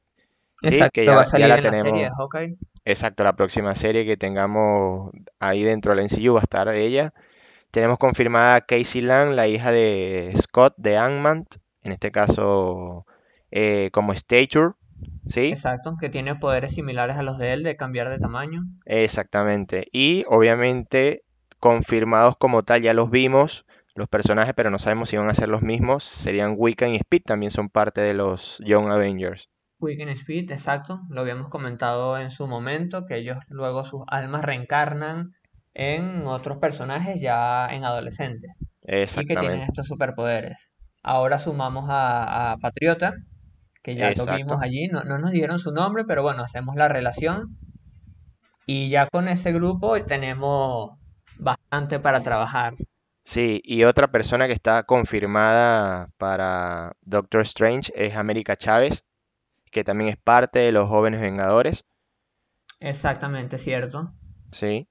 ¿sí? 0.62 0.90
Que 0.92 1.12
va 1.14 1.24
ya, 1.32 1.48
la 1.48 1.58
en 1.58 1.64
la 1.64 1.74
serie 1.76 2.04
de 2.04 2.10
tenemos, 2.10 2.12
Hawkeye. 2.16 2.56
exacto, 2.84 3.24
la 3.24 3.36
próxima 3.36 3.74
serie 3.76 4.06
que 4.06 4.16
tengamos 4.18 5.12
ahí 5.40 5.62
dentro 5.64 5.94
del 5.94 6.04
MCU 6.04 6.34
va 6.34 6.40
a 6.40 6.44
estar 6.44 6.68
ella. 6.74 7.14
Tenemos 7.72 7.98
confirmada 7.98 8.56
a 8.56 8.60
Casey 8.62 9.02
Lang, 9.02 9.34
la 9.34 9.48
hija 9.48 9.72
de 9.72 10.32
Scott 10.40 10.74
de 10.78 10.96
Ant-Man, 10.98 11.46
en 11.82 11.92
este 11.92 12.12
caso 12.12 13.06
eh, 13.52 13.90
como 13.92 14.14
Stature, 14.14 14.72
¿sí? 15.26 15.52
Exacto, 15.52 15.96
que 16.00 16.08
tiene 16.08 16.36
poderes 16.36 16.74
similares 16.74 17.16
a 17.16 17.22
los 17.22 17.38
de 17.38 17.52
él 17.52 17.62
de 17.62 17.76
cambiar 17.76 18.08
de 18.08 18.18
tamaño. 18.18 18.62
Exactamente. 18.84 19.88
Y 19.92 20.24
obviamente 20.28 21.24
confirmados 21.58 22.36
como 22.36 22.62
tal, 22.64 22.82
ya 22.82 22.94
los 22.94 23.10
vimos, 23.10 23.64
los 23.94 24.08
personajes, 24.08 24.54
pero 24.54 24.70
no 24.70 24.78
sabemos 24.78 25.08
si 25.08 25.16
van 25.16 25.28
a 25.28 25.34
ser 25.34 25.48
los 25.48 25.62
mismos. 25.62 26.04
Serían 26.04 26.54
Wiccan 26.56 26.92
y 26.92 26.96
Speed, 26.96 27.22
también 27.24 27.50
son 27.52 27.68
parte 27.68 28.00
de 28.00 28.14
los 28.14 28.58
Young 28.64 28.90
Avengers. 28.90 29.48
Wiccan 29.80 30.08
y 30.08 30.12
Speed, 30.12 30.50
exacto, 30.50 31.02
lo 31.10 31.20
habíamos 31.20 31.48
comentado 31.48 32.16
en 32.18 32.30
su 32.30 32.46
momento, 32.46 33.04
que 33.06 33.16
ellos 33.16 33.38
luego 33.48 33.84
sus 33.84 34.02
almas 34.06 34.42
reencarnan 34.44 35.32
en 35.74 36.26
otros 36.26 36.58
personajes 36.58 37.20
ya 37.20 37.68
en 37.70 37.84
adolescentes 37.84 38.58
y 39.14 39.26
que 39.26 39.36
tienen 39.36 39.60
Exactamente. 39.60 39.66
estos 39.68 39.86
superpoderes. 39.88 40.70
Ahora 41.02 41.38
sumamos 41.38 41.86
a, 41.90 42.52
a 42.52 42.56
Patriota, 42.58 43.14
que 43.82 43.94
ya 43.94 44.10
lo 44.10 44.24
vimos 44.26 44.26
Exacto. 44.26 44.60
allí, 44.60 44.88
no, 44.88 45.04
no 45.04 45.18
nos 45.18 45.32
dieron 45.32 45.58
su 45.58 45.72
nombre, 45.72 46.04
pero 46.04 46.22
bueno, 46.22 46.42
hacemos 46.42 46.76
la 46.76 46.88
relación 46.88 47.56
y 48.66 48.88
ya 48.88 49.08
con 49.08 49.28
ese 49.28 49.52
grupo 49.52 50.02
tenemos 50.04 50.92
bastante 51.38 51.98
para 51.98 52.22
trabajar. 52.22 52.74
Sí, 53.24 53.60
y 53.64 53.84
otra 53.84 54.10
persona 54.10 54.46
que 54.46 54.52
está 54.52 54.82
confirmada 54.84 56.08
para 56.18 56.92
Doctor 57.02 57.42
Strange 57.42 57.92
es 57.94 58.16
América 58.16 58.56
Chávez, 58.56 59.04
que 59.70 59.84
también 59.84 60.10
es 60.10 60.16
parte 60.16 60.58
de 60.60 60.72
los 60.72 60.88
Jóvenes 60.88 61.20
Vengadores, 61.20 61.84
Exactamente, 62.80 63.58
cierto. 63.58 64.12
¿sí? 64.50 64.88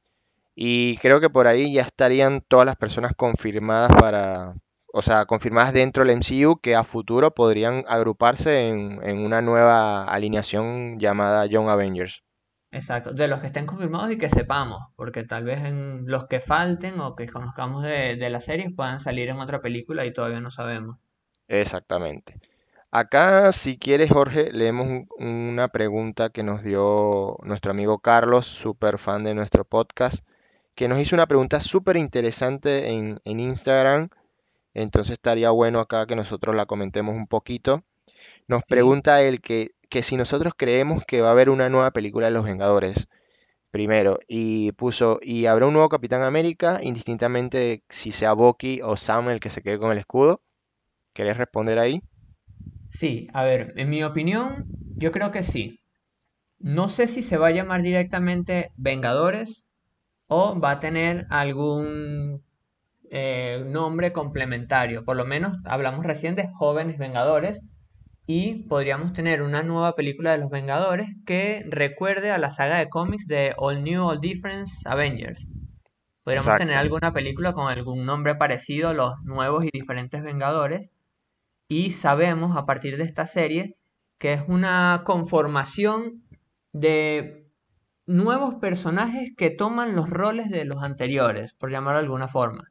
Y 0.55 0.97
creo 0.97 1.19
que 1.19 1.29
por 1.29 1.47
ahí 1.47 1.73
ya 1.73 1.81
estarían 1.81 2.41
todas 2.41 2.65
las 2.65 2.75
personas 2.77 3.13
confirmadas 3.15 3.91
para, 3.99 4.55
o 4.93 5.01
sea, 5.01 5.25
confirmadas 5.25 5.73
dentro 5.73 6.03
del 6.03 6.11
MCU 6.13 6.59
que 6.59 6.75
a 6.75 6.83
futuro 6.83 7.33
podrían 7.33 7.83
agruparse 7.87 8.69
en, 8.69 8.99
en 9.03 9.19
una 9.19 9.41
nueva 9.41 10.05
alineación 10.05 10.99
llamada 10.99 11.45
Young 11.47 11.69
Avengers. 11.69 12.23
Exacto, 12.71 13.13
de 13.13 13.29
los 13.29 13.39
que 13.39 13.47
estén 13.47 13.65
confirmados 13.65 14.11
y 14.11 14.17
que 14.17 14.29
sepamos, 14.29 14.81
porque 14.97 15.23
tal 15.23 15.43
vez 15.45 15.59
en 15.63 16.05
los 16.05 16.25
que 16.27 16.41
falten 16.41 16.99
o 16.99 17.15
que 17.15 17.27
conozcamos 17.29 17.81
de, 17.83 18.17
de 18.17 18.29
las 18.29 18.43
series 18.45 18.73
puedan 18.75 18.99
salir 18.99 19.29
en 19.29 19.39
otra 19.39 19.61
película 19.61 20.05
y 20.05 20.11
todavía 20.13 20.41
no 20.41 20.51
sabemos. 20.51 20.97
Exactamente. 21.47 22.39
Acá, 22.91 23.51
si 23.53 23.77
quieres, 23.77 24.11
Jorge, 24.11 24.51
leemos 24.53 24.87
un- 24.87 25.07
una 25.19 25.67
pregunta 25.69 26.29
que 26.29 26.43
nos 26.43 26.63
dio 26.63 27.37
nuestro 27.43 27.71
amigo 27.71 27.99
Carlos, 27.99 28.45
súper 28.47 28.97
fan 28.99 29.23
de 29.23 29.33
nuestro 29.35 29.65
podcast, 29.65 30.25
que 30.75 30.87
nos 30.87 30.99
hizo 30.99 31.15
una 31.15 31.27
pregunta 31.27 31.59
súper 31.61 31.97
interesante 31.97 32.89
en, 32.91 33.19
en 33.25 33.39
Instagram. 33.39 34.09
Entonces 34.73 35.13
estaría 35.13 35.51
bueno 35.51 35.79
acá 35.79 36.05
que 36.07 36.15
nosotros 36.15 36.55
la 36.55 36.65
comentemos 36.65 37.15
un 37.15 37.27
poquito. 37.27 37.83
Nos 38.47 38.63
pregunta 38.63 39.21
él 39.23 39.41
que, 39.41 39.71
que 39.89 40.03
si 40.03 40.17
nosotros 40.17 40.53
creemos 40.57 41.03
que 41.05 41.21
va 41.21 41.29
a 41.29 41.31
haber 41.31 41.49
una 41.49 41.69
nueva 41.69 41.91
película 41.91 42.27
de 42.27 42.33
Los 42.33 42.45
Vengadores, 42.45 43.07
primero, 43.71 44.19
y 44.27 44.71
puso, 44.73 45.19
y 45.21 45.45
habrá 45.47 45.67
un 45.67 45.73
nuevo 45.73 45.89
Capitán 45.89 46.23
América, 46.23 46.79
indistintamente 46.83 47.57
de 47.59 47.83
si 47.89 48.11
sea 48.11 48.33
Bucky 48.33 48.81
o 48.83 48.97
Sam 48.97 49.29
el 49.29 49.39
que 49.41 49.49
se 49.49 49.63
quede 49.63 49.79
con 49.79 49.91
el 49.91 49.99
escudo. 49.99 50.41
¿Querés 51.13 51.37
responder 51.37 51.79
ahí? 51.79 52.03
sí, 52.89 53.27
a 53.33 53.43
ver, 53.43 53.73
en 53.77 53.89
mi 53.89 54.03
opinión, 54.03 54.65
yo 54.95 55.11
creo 55.11 55.31
que 55.31 55.43
sí. 55.43 55.79
No 56.59 56.89
sé 56.89 57.07
si 57.07 57.23
se 57.23 57.37
va 57.37 57.47
a 57.49 57.51
llamar 57.51 57.83
directamente 57.83 58.71
Vengadores 58.77 59.67
o 60.27 60.59
va 60.59 60.73
a 60.73 60.79
tener 60.79 61.27
algún 61.29 62.43
eh, 63.11 63.63
nombre 63.67 64.13
complementario. 64.13 65.03
Por 65.03 65.17
lo 65.17 65.25
menos 65.25 65.57
hablamos 65.65 66.05
recién 66.05 66.33
de 66.33 66.47
Jóvenes 66.53 66.97
Vengadores 66.97 67.61
y 68.25 68.63
podríamos 68.69 69.11
tener 69.11 69.41
una 69.41 69.63
nueva 69.63 69.95
película 69.95 70.31
de 70.31 70.37
los 70.37 70.49
Vengadores 70.49 71.09
que 71.25 71.65
recuerde 71.67 72.31
a 72.31 72.37
la 72.37 72.51
saga 72.51 72.77
de 72.77 72.87
cómics 72.87 73.27
de 73.27 73.53
All 73.57 73.83
New, 73.83 74.01
All 74.01 74.21
Different 74.21 74.69
Avengers. 74.85 75.45
Podríamos 76.23 76.57
tener 76.57 76.77
alguna 76.77 77.11
película 77.11 77.51
con 77.51 77.67
algún 77.67 78.05
nombre 78.05 78.35
parecido 78.35 78.89
a 78.89 78.93
los 78.93 79.21
nuevos 79.23 79.65
y 79.65 79.69
diferentes 79.73 80.23
Vengadores 80.23 80.93
y 81.67 81.91
sabemos 81.91 82.55
a 82.55 82.65
partir 82.65 82.95
de 82.97 83.03
esta 83.03 83.25
serie 83.25 83.75
que 84.19 84.33
es 84.33 84.43
una 84.47 85.01
conformación 85.03 86.23
de 86.71 87.51
nuevos 88.05 88.55
personajes 88.55 89.33
que 89.35 89.49
toman 89.49 89.95
los 89.95 90.09
roles 90.09 90.49
de 90.49 90.63
los 90.63 90.81
anteriores, 90.81 91.53
por 91.53 91.71
llamarlo 91.71 91.99
de 91.99 92.05
alguna 92.05 92.27
forma. 92.29 92.70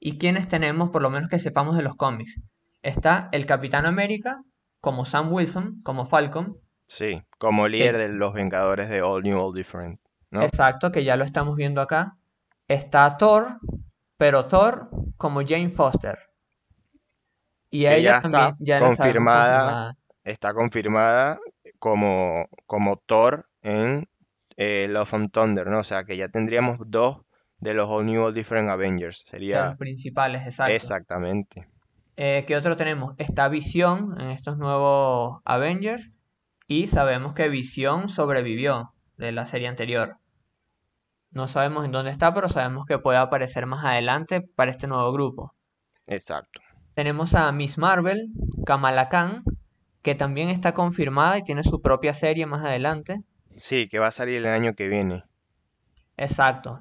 ¿Y 0.00 0.18
quiénes 0.18 0.48
tenemos, 0.48 0.90
por 0.90 1.02
lo 1.02 1.10
menos 1.10 1.28
que 1.28 1.38
sepamos 1.38 1.76
de 1.76 1.82
los 1.82 1.94
cómics? 1.94 2.40
Está 2.82 3.28
el 3.32 3.46
Capitán 3.46 3.86
América, 3.86 4.42
como 4.80 5.04
Sam 5.04 5.32
Wilson, 5.32 5.80
como 5.82 6.06
Falcon, 6.06 6.56
Sí, 6.86 7.22
como 7.38 7.68
líder 7.68 7.94
que 7.94 7.98
de 7.98 8.08
los 8.08 8.32
Vengadores 8.32 8.88
de 8.88 9.00
All 9.02 9.22
New, 9.22 9.38
All 9.40 9.54
Different, 9.54 10.00
¿no? 10.30 10.42
exacto, 10.42 10.90
que 10.90 11.04
ya 11.04 11.16
lo 11.16 11.24
estamos 11.24 11.56
viendo 11.56 11.80
acá. 11.80 12.16
Está 12.68 13.16
Thor, 13.16 13.58
pero 14.16 14.46
Thor 14.46 14.90
como 15.16 15.42
Jane 15.46 15.70
Foster. 15.70 16.18
Y 17.70 17.84
Que 17.84 17.96
ella 17.96 18.12
ya 18.12 18.16
está 18.16 18.22
también 18.22 18.56
ya 18.58 18.78
confirmada, 18.80 19.60
confirmada. 19.60 19.96
está 20.24 20.54
confirmada 20.54 21.40
como, 21.78 22.48
como 22.66 22.96
Thor 22.98 23.48
en 23.62 24.08
eh, 24.56 24.88
Love 24.88 25.14
and 25.14 25.30
Thunder, 25.32 25.66
¿no? 25.68 25.78
O 25.80 25.84
sea, 25.84 26.04
que 26.04 26.16
ya 26.16 26.28
tendríamos 26.28 26.78
dos 26.86 27.18
de 27.60 27.74
los 27.74 27.88
All 27.88 28.06
New, 28.06 28.22
All 28.22 28.34
Different 28.34 28.68
Avengers. 28.68 29.24
De 29.24 29.24
los 29.24 29.30
Sería 29.30 29.76
principales, 29.76 30.42
exacto. 30.42 30.74
exactamente. 30.74 31.68
Eh, 32.16 32.44
¿qué 32.46 32.56
otro 32.56 32.76
tenemos? 32.76 33.14
Está 33.18 33.48
Visión 33.48 34.20
en 34.20 34.30
estos 34.30 34.58
nuevos 34.58 35.40
Avengers. 35.44 36.10
Y 36.66 36.86
sabemos 36.86 37.34
que 37.34 37.48
Visión 37.48 38.08
sobrevivió 38.08 38.92
de 39.16 39.32
la 39.32 39.46
serie 39.46 39.68
anterior. 39.68 40.18
No 41.30 41.48
sabemos 41.48 41.84
en 41.84 41.92
dónde 41.92 42.10
está, 42.10 42.34
pero 42.34 42.48
sabemos 42.48 42.86
que 42.86 42.98
puede 42.98 43.18
aparecer 43.18 43.66
más 43.66 43.84
adelante 43.84 44.40
para 44.40 44.70
este 44.70 44.86
nuevo 44.86 45.12
grupo. 45.12 45.54
Exacto. 46.06 46.60
Tenemos 46.94 47.34
a 47.34 47.50
Miss 47.52 47.78
Marvel, 47.78 48.28
Kamala 48.66 49.08
Khan, 49.08 49.44
que 50.02 50.14
también 50.14 50.48
está 50.48 50.72
confirmada 50.74 51.38
y 51.38 51.42
tiene 51.42 51.62
su 51.62 51.80
propia 51.80 52.14
serie 52.14 52.46
más 52.46 52.64
adelante. 52.64 53.22
Sí, 53.56 53.88
que 53.88 53.98
va 53.98 54.08
a 54.08 54.12
salir 54.12 54.36
el 54.36 54.46
año 54.46 54.74
que 54.74 54.88
viene. 54.88 55.24
Exacto. 56.16 56.80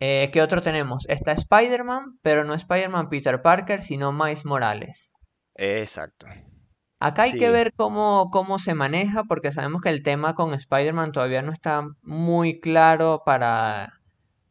Eh, 0.00 0.30
¿qué 0.32 0.42
otro 0.42 0.62
tenemos? 0.62 1.04
Está 1.08 1.32
Spider-Man, 1.32 2.18
pero 2.22 2.44
no 2.44 2.54
Spider-Man 2.54 3.08
Peter 3.08 3.40
Parker, 3.40 3.82
sino 3.82 4.12
Miles 4.12 4.44
Morales. 4.44 5.12
Exacto. 5.54 6.26
Acá 6.98 7.24
hay 7.24 7.32
que 7.32 7.50
ver 7.50 7.72
cómo, 7.74 8.30
cómo 8.30 8.58
se 8.58 8.74
maneja, 8.74 9.24
porque 9.24 9.52
sabemos 9.52 9.82
que 9.82 9.90
el 9.90 10.02
tema 10.02 10.34
con 10.34 10.54
Spider-Man 10.54 11.12
todavía 11.12 11.42
no 11.42 11.52
está 11.52 11.86
muy 12.02 12.60
claro 12.60 13.22
para, 13.24 14.00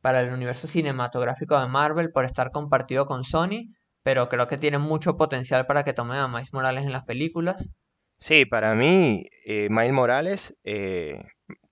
para 0.01 0.21
el 0.21 0.31
universo 0.31 0.67
cinematográfico 0.67 1.59
de 1.59 1.67
Marvel 1.67 2.11
por 2.11 2.25
estar 2.25 2.51
compartido 2.51 3.07
con 3.07 3.23
Sony, 3.23 3.73
pero 4.03 4.29
creo 4.29 4.47
que 4.47 4.59
tiene 4.59 4.77
mucho 4.77 5.17
potencial 5.17 5.65
para 5.65 5.83
que 5.83 5.93
tomen 5.93 6.17
a 6.17 6.27
Miles 6.27 6.53
Morales 6.53 6.85
en 6.85 6.91
las 6.91 7.05
películas. 7.05 7.67
sí, 8.17 8.45
para 8.45 8.75
mí, 8.75 9.25
eh, 9.45 9.67
Miles 9.71 9.93
Morales, 9.93 10.55
eh, 10.63 11.23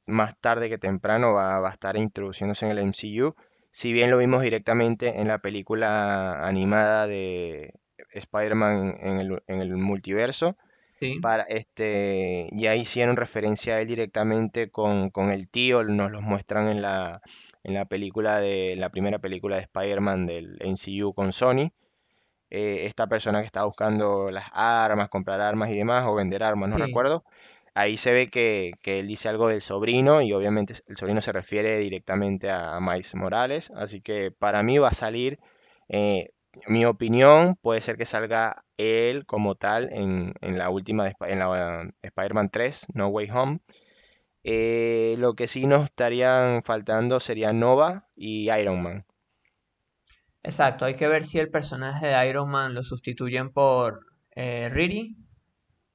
más 0.08 0.36
tarde 0.40 0.70
que 0.70 0.78
temprano 0.80 1.34
va, 1.34 1.60
va 1.60 1.70
a 1.70 1.74
estar 1.74 1.96
introduciéndose 1.98 2.66
en 2.66 2.72
el 2.72 2.80
MCU. 2.80 3.36
Si 3.74 3.92
bien 3.92 4.12
lo 4.12 4.20
vimos 4.20 4.44
directamente 4.44 5.20
en 5.20 5.28
la 5.28 5.40
película 5.40 6.48
animada 6.48 7.08
de 7.08 7.74
Spider-Man 8.12 8.98
en 9.00 9.18
el, 9.18 9.44
en 9.48 9.62
el 9.62 9.76
multiverso, 9.78 10.56
Sí, 11.00 11.18
para 11.20 11.42
este, 11.46 12.50
ya 12.52 12.76
hicieron 12.76 13.16
referencia 13.16 13.74
a 13.74 13.82
él 13.82 13.88
directamente 13.88 14.70
con, 14.70 15.10
con 15.10 15.32
el 15.32 15.50
tío, 15.50 15.84
nos 15.84 16.12
los 16.12 16.22
muestran 16.22 16.68
en 16.68 16.84
la, 16.84 17.24
en 17.64 17.74
la 17.74 17.86
película 17.86 18.40
de, 18.40 18.76
la 18.76 18.90
primera 18.90 19.18
película 19.18 19.56
de 19.56 19.64
Spider-Man 19.64 20.28
del 20.28 20.60
MCU 20.62 21.16
con 21.16 21.34
Sony. 21.34 21.72
Eh, 22.52 22.86
esta 22.86 23.08
persona 23.08 23.40
que 23.40 23.48
está 23.48 23.66
buscando 23.66 24.30
las 24.30 24.46
armas, 24.54 25.10
comprar 25.10 25.42
armas 25.42 25.72
y 25.72 25.76
demás, 25.76 26.06
o 26.06 26.14
vender 26.14 26.44
armas, 26.44 26.70
no 26.70 26.76
sí, 26.76 26.84
recuerdo. 26.84 27.24
Ahí 27.76 27.98
se 27.98 28.14
ve 28.14 28.30
que, 28.30 28.74
él 28.84 29.08
dice 29.08 29.30
algo 29.30 29.48
del 29.48 29.62
sobrino 29.62 30.22
y 30.22 30.32
obviamente 30.34 30.76
el 30.88 30.96
sobrino 30.96 31.22
se 31.22 31.32
refiere 31.32 31.80
directamente 31.80 32.50
a, 32.52 32.80
Miles 32.80 33.16
Morales. 33.16 33.72
Así 33.76 34.02
que 34.02 34.32
para 34.32 34.62
mí 34.64 34.78
va 34.78 34.90
a 34.90 34.94
salir, 34.94 35.40
eh, 35.90 36.30
mi 36.68 36.86
opinión 36.86 37.56
puede 37.62 37.82
ser 37.82 37.98
que 37.98 38.06
salga 38.06 38.64
él 38.78 39.26
como 39.26 39.56
tal 39.56 39.90
en, 39.92 40.34
la 40.42 40.70
última, 40.70 41.06
de 41.06 41.16
en 41.22 41.40
la 41.40 41.92
Spider-Man 42.04 42.50
3, 42.50 42.88
No 42.94 43.08
Way 43.08 43.30
Home. 43.32 43.60
Eh, 44.44 45.16
lo 45.20 45.36
que 45.36 45.48
sí 45.48 45.66
nos 45.66 45.86
estarían 45.86 46.64
faltando 46.64 47.20
sería 47.20 47.54
Nova 47.54 48.10
y 48.16 48.52
Iron 48.52 48.84
Man, 48.84 49.06
exacto. 50.44 50.86
Hay 50.86 50.96
que 50.96 51.08
ver 51.08 51.24
si 51.26 51.40
el 51.40 51.50
personaje 51.50 52.08
de 52.08 52.30
Iron 52.30 52.50
Man 52.50 52.74
lo 52.74 52.84
sustituyen 52.84 53.52
por 53.52 54.06
eh, 54.36 54.70
Riri, 54.70 55.16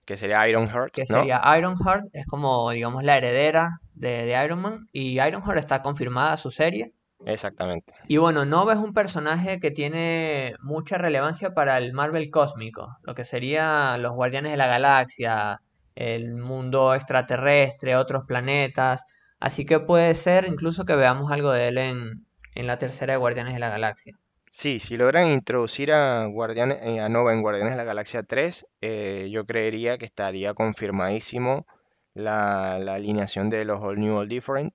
que 0.08 0.16
sería 0.16 0.48
Iron 0.48 0.70
Heart, 0.70 0.94
que 0.94 1.04
¿no? 1.06 1.18
sería 1.18 1.42
Ironheart, 1.58 2.06
es 2.14 2.24
como, 2.24 2.70
digamos, 2.70 3.04
la 3.04 3.18
heredera 3.18 3.78
de, 3.92 4.24
de 4.24 4.42
Iron 4.42 4.62
Man, 4.62 4.88
y 4.90 5.20
Ironheart 5.20 5.58
está 5.58 5.82
confirmada 5.82 6.38
su 6.38 6.50
serie. 6.50 6.94
Exactamente. 7.26 7.92
Y 8.06 8.16
bueno, 8.16 8.46
Nova 8.46 8.72
es 8.72 8.78
un 8.78 8.94
personaje 8.94 9.60
que 9.60 9.70
tiene 9.70 10.54
mucha 10.62 10.96
relevancia 10.96 11.52
para 11.52 11.76
el 11.76 11.92
Marvel 11.92 12.30
cósmico, 12.30 12.96
lo 13.02 13.14
que 13.14 13.26
serían 13.26 14.00
los 14.00 14.12
Guardianes 14.12 14.52
de 14.52 14.56
la 14.56 14.66
Galaxia, 14.66 15.60
el 15.94 16.36
mundo 16.36 16.94
extraterrestre, 16.94 17.94
otros 17.94 18.24
planetas. 18.24 19.04
Así 19.40 19.66
que 19.66 19.78
puede 19.78 20.14
ser 20.14 20.46
incluso 20.46 20.86
que 20.86 20.96
veamos 20.96 21.30
algo 21.30 21.52
de 21.52 21.68
él 21.68 21.76
en, 21.76 22.24
en 22.54 22.66
la 22.66 22.78
tercera 22.78 23.12
de 23.12 23.18
Guardianes 23.18 23.52
de 23.52 23.60
la 23.60 23.68
Galaxia. 23.68 24.16
Sí, 24.50 24.78
si 24.80 24.96
logran 24.96 25.28
introducir 25.28 25.92
a 25.92 26.26
Guardianes, 26.26 26.78
eh, 26.82 27.00
a 27.00 27.08
Nova 27.08 27.32
en 27.32 27.42
Guardianes 27.42 27.72
de 27.72 27.76
la 27.78 27.84
Galaxia 27.84 28.22
3, 28.22 28.66
eh, 28.80 29.28
yo 29.30 29.46
creería 29.46 29.98
que 29.98 30.04
estaría 30.06 30.54
confirmadísimo 30.54 31.66
la, 32.14 32.78
la 32.78 32.94
alineación 32.94 33.50
de 33.50 33.64
los 33.64 33.80
All 33.80 33.98
New, 33.98 34.16
All 34.16 34.28
Different. 34.28 34.72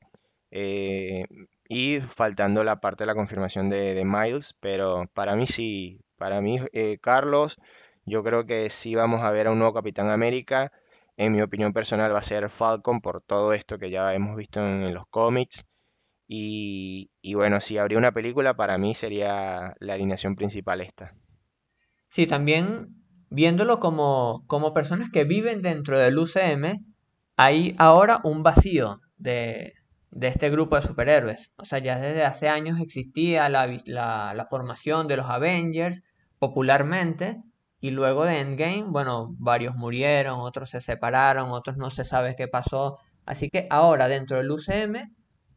eh, 0.52 1.26
y 1.70 2.02
faltando 2.02 2.64
la 2.64 2.80
parte 2.82 3.04
de 3.04 3.08
la 3.08 3.16
confirmación 3.16 3.70
de, 3.70 4.04
Miles, 4.06 4.56
pero 4.60 5.06
para 5.14 5.36
mí 5.36 5.48
sí, 5.48 6.02
para 6.18 6.42
mí 6.42 6.60
eh, 6.74 7.00
Carlos, 7.02 7.58
yo 8.06 8.24
creo 8.24 8.46
que 8.46 8.70
sí 8.70 8.96
vamos 8.96 9.22
a 9.22 9.32
ver 9.32 9.48
a 9.48 9.52
un 9.52 9.60
nuevo 9.60 9.74
Capitán 9.74 10.10
América. 10.10 10.72
En 11.18 11.34
mi 11.34 11.42
opinión 11.42 11.74
personal 11.74 12.14
va 12.14 12.20
a 12.20 12.24
ser 12.24 12.50
Falcon 12.50 13.02
por 13.02 13.22
todo 13.22 13.54
esto 13.54 13.80
que 13.80 13.90
ya 13.90 14.14
hemos 14.14 14.36
visto 14.38 14.60
en 14.62 14.94
los 14.94 15.08
cómics. 15.10 15.66
Y, 16.28 17.12
y 17.22 17.34
bueno, 17.34 17.60
si 17.60 17.78
habría 17.78 17.98
una 17.98 18.12
película, 18.12 18.56
para 18.56 18.78
mí 18.78 18.94
sería 18.94 19.76
la 19.80 19.94
alineación 19.94 20.36
principal 20.36 20.82
esta. 20.82 21.14
Sí, 22.10 22.28
también 22.28 22.88
viéndolo 23.30 23.80
como, 23.80 24.44
como 24.48 24.74
personas 24.74 25.10
que 25.12 25.24
viven 25.24 25.62
dentro 25.62 25.98
del 25.98 26.18
UCM, 26.18 26.86
hay 27.36 27.76
ahora 27.78 28.22
un 28.24 28.44
vacío 28.44 29.00
de, 29.18 29.74
de 30.12 30.28
este 30.28 30.50
grupo 30.50 30.76
de 30.76 30.84
superhéroes. 30.84 31.52
O 31.58 31.66
sea, 31.66 31.80
ya 31.80 31.98
desde 32.00 32.24
hace 32.24 32.48
años 32.48 32.80
existía 32.80 33.50
la, 33.50 33.68
la, 33.86 34.34
la 34.34 34.46
formación 34.46 35.08
de 35.08 35.18
los 35.18 35.26
Avengers 35.30 36.04
popularmente, 36.40 37.38
y 37.84 37.92
luego 37.92 38.24
de 38.24 38.40
Endgame, 38.40 38.86
bueno, 38.88 39.36
varios 39.40 39.76
murieron, 39.76 40.40
otros 40.40 40.70
se 40.70 40.80
separaron, 40.80 41.52
otros 41.52 41.76
no 41.76 41.90
se 41.90 42.06
sabe 42.06 42.34
qué 42.38 42.48
pasó. 42.48 42.98
Así 43.26 43.50
que 43.50 43.68
ahora 43.70 44.08
dentro 44.08 44.38
del 44.38 44.52
UCM 44.52 45.14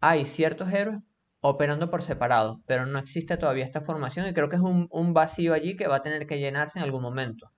hay 0.08 0.24
ciertos 0.24 0.72
héroes 0.72 0.98
operando 1.40 1.90
por 1.90 2.02
separado, 2.02 2.60
pero 2.66 2.86
no 2.86 2.98
existe 2.98 3.36
todavía 3.36 3.64
esta 3.64 3.80
formación 3.80 4.26
y 4.26 4.32
creo 4.32 4.48
que 4.48 4.56
es 4.56 4.62
un, 4.62 5.14
vacío 5.14 5.54
allí 5.54 5.76
que 5.76 5.86
va 5.86 5.96
a 5.96 6.02
tener 6.02 6.26
que 6.26 6.38
llenarse 6.38 6.78
en 6.78 6.84
algún 6.84 7.02
momento. 7.02 7.50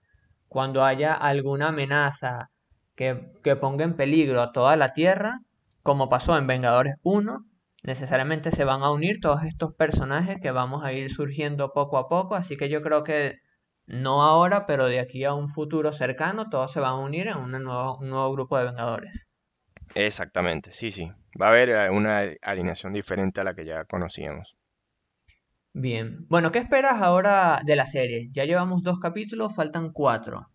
Cuando 0.48 0.84
haya 0.84 1.14
alguna 1.14 1.68
amenaza 1.68 2.50
que, 2.94 3.14
ponga 3.61 3.84
en 3.84 3.96
peligro 3.96 4.42
a 4.42 4.52
toda 4.52 4.76
la 4.76 4.92
Tierra, 4.92 5.40
como 5.82 6.08
pasó 6.08 6.37
en 6.37 6.46
Vengadores 6.46 6.96
uno 7.02 7.44
necesariamente 7.84 8.50
se 8.50 8.64
van 8.64 8.82
a 8.82 8.90
unir 8.90 9.20
todos 9.20 9.44
estos 9.44 9.72
personajes 9.72 10.38
que 10.42 10.50
vamos 10.50 10.84
a 10.84 10.92
ir 10.92 11.11
surgiendo 11.11 11.72
poco 11.72 11.96
a 11.96 12.08
poco, 12.08 12.34
así 12.34 12.56
que 12.56 12.68
yo 12.68 12.82
creo 12.82 13.04
que 13.04 13.37
no 13.87 14.22
ahora, 14.22 14.66
pero 14.66 14.87
de 14.87 15.00
aquí 15.00 15.24
a 15.24 15.32
un 15.32 15.48
futuro 15.48 15.92
cercano, 15.92 16.50
todos 16.50 16.72
se 16.72 16.80
van 16.80 16.92
a 16.92 16.98
unir 16.98 17.28
en 17.28 17.38
un 17.38 17.52
nuevo 17.52 18.32
grupo 18.32 18.58
de 18.58 18.64
Vengadores. 18.64 19.28
Exactamente, 19.94 20.72
sí, 20.72 20.90
sí. 20.90 21.11
Va 21.40 21.46
a 21.46 21.51
haber 21.51 21.70
eh, 21.70 21.88
una 21.90 22.18
alineación 22.42 22.92
diferente 22.92 23.40
a 23.40 23.44
la 23.44 23.55
que 23.55 23.64
ya 23.64 23.85
conocíamos. 23.87 24.57
Bien, 25.72 26.27
bueno, 26.29 26.53
¿qué 26.53 26.59
esperas 26.59 27.01
ahora 27.01 27.62
de 27.64 27.74
la 27.74 27.87
serie? 27.87 28.29
Ya 28.33 28.44
llevamos 28.44 28.83
dos 28.83 28.98
capítulos, 29.01 29.55
faltan 29.55 29.92
cuatro. 29.94 30.51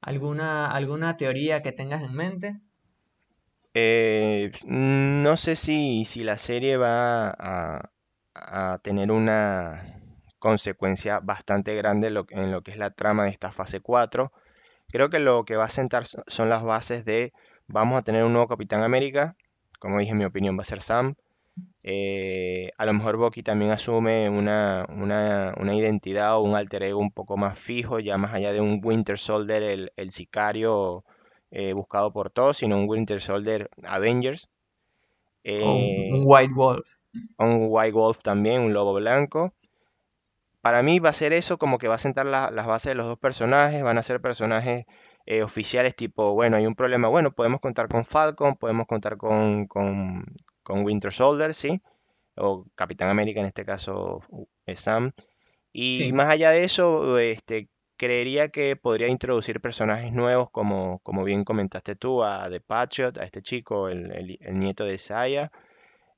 ¿Alguna, 0.00 0.70
alguna 0.70 1.16
teoría 1.16 1.62
que 1.62 1.72
tengas 1.72 2.02
en 2.02 2.12
mente? 2.14 2.60
Eh, 3.74 4.52
no 4.64 5.36
sé 5.36 5.54
si, 5.56 6.04
si 6.06 6.24
la 6.24 6.38
serie 6.38 6.76
va 6.78 7.28
a, 7.30 7.90
a 8.34 8.78
tener 8.82 9.10
una 9.12 10.00
consecuencia 10.38 11.20
bastante 11.20 11.74
grande 11.74 12.06
en 12.08 12.14
lo, 12.14 12.26
en 12.30 12.52
lo 12.52 12.62
que 12.62 12.70
es 12.70 12.78
la 12.78 12.90
trama 12.90 13.24
de 13.24 13.30
esta 13.30 13.52
fase 13.52 13.80
4. 13.80 14.32
Creo 14.90 15.10
que 15.10 15.18
lo 15.20 15.44
que 15.44 15.56
va 15.56 15.64
a 15.66 15.70
sentar 15.70 16.06
so- 16.06 16.22
son 16.28 16.48
las 16.50 16.62
bases 16.64 17.04
de 17.04 17.32
vamos 17.68 17.98
a 17.98 18.02
tener 18.02 18.24
un 18.24 18.32
nuevo 18.32 18.48
Capitán 18.48 18.82
América. 18.82 19.36
Como 19.86 20.00
dije, 20.00 20.14
mi 20.14 20.24
opinión 20.26 20.58
va 20.58 20.62
a 20.62 20.64
ser 20.66 20.82
Sam. 20.82 21.14
Eh, 21.84 22.70
a 22.78 22.86
lo 22.86 22.92
mejor 22.94 23.16
Bucky 23.18 23.42
también 23.42 23.70
asume 23.72 24.28
una, 24.30 24.86
una, 24.90 25.54
una 25.58 25.74
identidad 25.76 26.36
o 26.36 26.42
un 26.42 26.56
alter 26.56 26.82
ego 26.84 27.00
un 27.00 27.12
poco 27.12 27.36
más 27.38 27.58
fijo, 27.58 28.00
ya 28.00 28.18
más 28.18 28.34
allá 28.34 28.52
de 28.52 28.60
un 28.62 28.80
Winter 28.84 29.18
Soldier, 29.18 29.62
el, 29.64 29.92
el 29.96 30.10
sicario 30.12 31.04
eh, 31.52 31.72
buscado 31.74 32.12
por 32.12 32.30
todos, 32.30 32.58
sino 32.58 32.78
un 32.78 32.88
Winter 32.88 33.20
Soldier 33.22 33.70
Avengers. 33.84 34.48
¿O 35.58 35.74
un, 35.76 36.04
un 36.08 36.22
Eh, 36.24 36.26
White 36.26 36.54
Wolf? 36.54 36.86
un 37.38 37.68
White 37.70 37.92
Wolf 37.94 38.20
también, 38.22 38.60
un 38.60 38.74
lobo 38.74 38.92
blanco. 38.94 39.54
Para 40.60 40.82
mí 40.82 40.98
va 40.98 41.08
a 41.10 41.12
ser 41.14 41.32
eso, 41.32 41.56
como 41.56 41.78
que 41.78 41.88
va 41.88 41.94
a 41.94 41.98
sentar 41.98 42.26
la- 42.26 42.50
las 42.50 42.66
bases 42.66 42.90
de 42.90 42.94
los 42.94 43.06
dos 43.06 43.18
personajes, 43.18 43.82
van 43.82 43.96
a 43.98 44.02
ser 44.02 44.20
personajes 44.20 44.84
eh, 45.26 45.42
oficiales 45.42 45.96
tipo, 45.96 46.32
bueno, 46.34 46.56
hay 46.56 46.66
un 46.66 46.74
problema, 46.76 47.08
bueno, 47.08 47.32
podemos 47.32 47.60
contar 47.60 47.88
con 47.88 48.04
Falcon, 48.04 48.56
podemos 48.56 48.86
contar 48.86 49.16
con, 49.18 49.66
con, 49.66 50.24
con 50.62 50.84
Winter 50.84 51.12
Soldier, 51.12 51.54
¿sí? 51.54 51.80
O 52.36 52.66
Capitán 52.74 53.10
América 53.10 53.40
en 53.40 53.46
este 53.46 53.64
caso 53.64 54.20
es 54.66 54.80
Sam. 54.80 55.12
Y 55.72 55.96
Sí, 55.98 56.12
más 56.12 56.28
allá 56.30 56.50
de 56.50 56.64
eso, 56.64 57.18
este, 57.18 57.68
creería 57.96 58.48
que 58.50 58.76
podría 58.76 59.08
introducir 59.08 59.60
personajes 59.60 60.12
nuevos, 60.12 60.50
como, 60.50 61.00
como 61.00 61.24
bien 61.24 61.44
comentaste 61.44 61.96
tú, 61.96 62.22
a 62.24 62.48
The 62.50 62.60
Patriot, 62.60 63.18
a 63.18 63.24
este 63.24 63.42
chico, 63.42 63.88
el, 63.88 64.12
el- 64.12 64.38
el 64.40 64.58
nieto 64.58 64.84
de 64.84 64.98
Saya, 64.98 65.50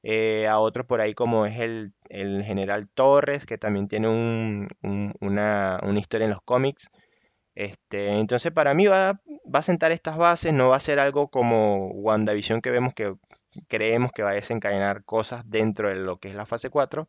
eh, 0.03 0.47
a 0.49 0.59
otros 0.61 0.87
por 0.87 1.01
ahí 1.01 1.15
como 1.15 1.47
es 1.47 1.59
el, 1.61 1.93
el 2.09 2.45
General 2.45 2.89
Torres, 2.89 3.47
que 3.47 3.59
también 3.59 3.89
tiene 3.89 4.09
un- 4.09 4.69
un- 4.83 5.15
una, 5.21 5.81
una 5.83 5.99
historia 6.01 6.25
en 6.27 6.31
los 6.33 6.43
cómics. 6.43 6.91
Este, 7.59 8.11
entonces 8.21 8.53
para 8.53 8.73
mí 8.73 8.87
va, 8.87 9.21
va 9.53 9.59
a 9.59 9.63
sentar 9.63 9.91
estas 9.91 10.17
bases, 10.17 10.53
no 10.53 10.69
va 10.69 10.77
a 10.77 10.81
ser 10.81 11.01
algo 11.01 11.27
como 11.29 11.89
WandaVision 11.89 12.61
que 12.61 12.71
vemos 12.71 12.95
que 12.95 13.17
creemos 13.69 14.13
que 14.13 14.23
va 14.23 14.31
a 14.31 14.35
desencadenar 14.35 15.05
cosas 15.05 15.43
dentro 15.51 15.89
de 15.89 15.97
lo 15.97 16.19
que 16.21 16.29
es 16.29 16.37
la 16.37 16.47
fase 16.47 16.71
4. 16.71 17.09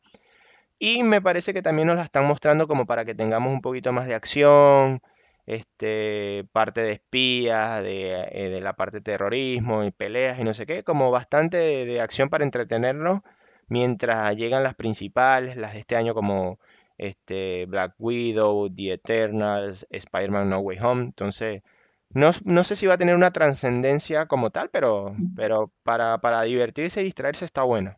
Y 0.79 1.03
me 1.03 1.21
parece 1.21 1.53
que 1.53 1.61
también 1.61 1.87
nos 1.87 1.97
la 1.97 2.03
están 2.03 2.25
mostrando 2.25 2.67
como 2.67 2.87
para 2.87 3.05
que 3.05 3.13
tengamos 3.15 3.53
un 3.53 3.61
poquito 3.61 3.91
más 3.93 4.07
de 4.07 4.15
acción, 4.15 5.01
este, 5.45 6.47
parte 6.51 6.81
de 6.81 6.93
espías, 6.93 7.83
de, 7.83 8.27
eh, 8.31 8.49
de 8.49 8.61
la 8.61 8.73
parte 8.73 8.97
de 8.97 9.01
terrorismo 9.03 9.83
y 9.83 9.91
peleas 9.91 10.39
y 10.39 10.43
no 10.43 10.55
sé 10.55 10.65
qué, 10.65 10.83
como 10.83 11.11
bastante 11.11 11.57
de, 11.57 11.85
de 11.85 12.01
acción 12.01 12.29
para 12.29 12.43
entretenernos 12.43 13.21
mientras 13.67 14.35
llegan 14.35 14.63
las 14.63 14.73
principales, 14.75 15.57
las 15.57 15.73
de 15.73 15.79
este 15.79 15.95
año 15.95 16.15
como 16.15 16.59
este, 16.99 17.65
Black 17.67 17.95
Widow, 17.99 18.69
The 18.73 18.93
Eternals, 18.93 19.87
Spider-Man 19.89 20.49
No 20.49 20.59
Way 20.59 20.79
Home. 20.81 21.01
Entonces, 21.03 21.63
no, 22.11 22.31
no 22.45 22.63
sé 22.63 22.75
si 22.75 22.87
va 22.87 22.95
a 22.95 22.97
tener 22.99 23.15
una 23.15 23.31
trascendencia 23.31 24.27
como 24.27 24.51
tal, 24.51 24.69
pero, 24.71 25.15
pero 25.35 25.71
para, 25.83 26.19
para 26.19 26.43
divertirse 26.43 27.01
y 27.01 27.05
distraerse 27.05 27.45
está 27.45 27.63
bueno. 27.63 27.97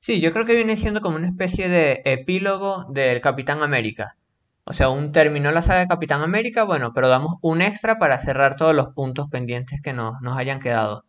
sí, 0.00 0.20
yo 0.20 0.32
creo 0.32 0.44
que 0.46 0.54
viene 0.54 0.76
siendo 0.76 1.00
como 1.00 1.16
una 1.16 1.28
especie 1.28 1.68
de 1.68 2.02
epílogo 2.04 2.86
del 2.90 3.20
Capitán 3.20 3.62
América. 3.62 4.16
O 4.64 4.72
sea, 4.72 4.88
un 4.88 5.12
terminó 5.12 5.50
la 5.52 5.62
saga 5.62 5.80
de 5.80 5.88
Capitán 5.88 6.22
América, 6.22 6.64
bueno, 6.64 6.92
pero 6.94 7.08
damos 7.08 7.36
un 7.42 7.60
extra 7.62 7.98
para 7.98 8.18
cerrar 8.18 8.56
todos 8.56 8.74
los 8.74 8.88
puntos 8.94 9.28
pendientes 9.30 9.80
que 9.82 9.92
nos, 9.92 10.20
nos 10.22 10.36
hayan 10.38 10.60
quedado. 10.60 11.04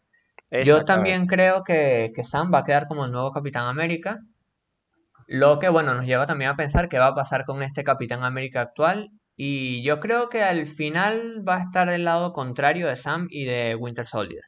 Yo 0.66 0.86
también 0.86 1.28
creo 1.28 1.64
que, 1.64 2.12
que 2.16 2.24
Sam 2.24 2.52
va 2.54 2.60
a 2.60 2.64
quedar 2.64 2.88
como 2.88 3.06
el 3.06 3.12
nuevo 3.12 3.32
Capitán 3.32 3.68
América, 3.68 4.22
lo 5.28 5.60
que, 5.60 5.70
bueno, 5.70 5.94
nos 5.94 6.06
lleva 6.06 6.28
también 6.28 6.52
a 6.52 6.56
pensar 6.56 6.90
qué 6.90 7.00
va 7.00 7.08
a 7.08 7.16
pasar 7.16 7.46
con 7.46 7.64
este 7.64 7.84
Capitán 7.84 8.24
América 8.24 8.62
actual. 8.62 9.10
Y 9.36 9.84
yo 9.84 10.00
creo 10.00 10.30
que 10.30 10.44
al 10.44 10.66
final 10.66 11.44
va 11.48 11.58
a 11.58 11.62
estar 11.62 11.90
del 11.90 12.06
lado 12.06 12.32
contrario 12.32 12.88
de 12.88 12.96
Sam 12.96 13.28
y 13.30 13.46
de 13.46 13.76
Winter 13.76 14.06
Soldier. 14.06 14.44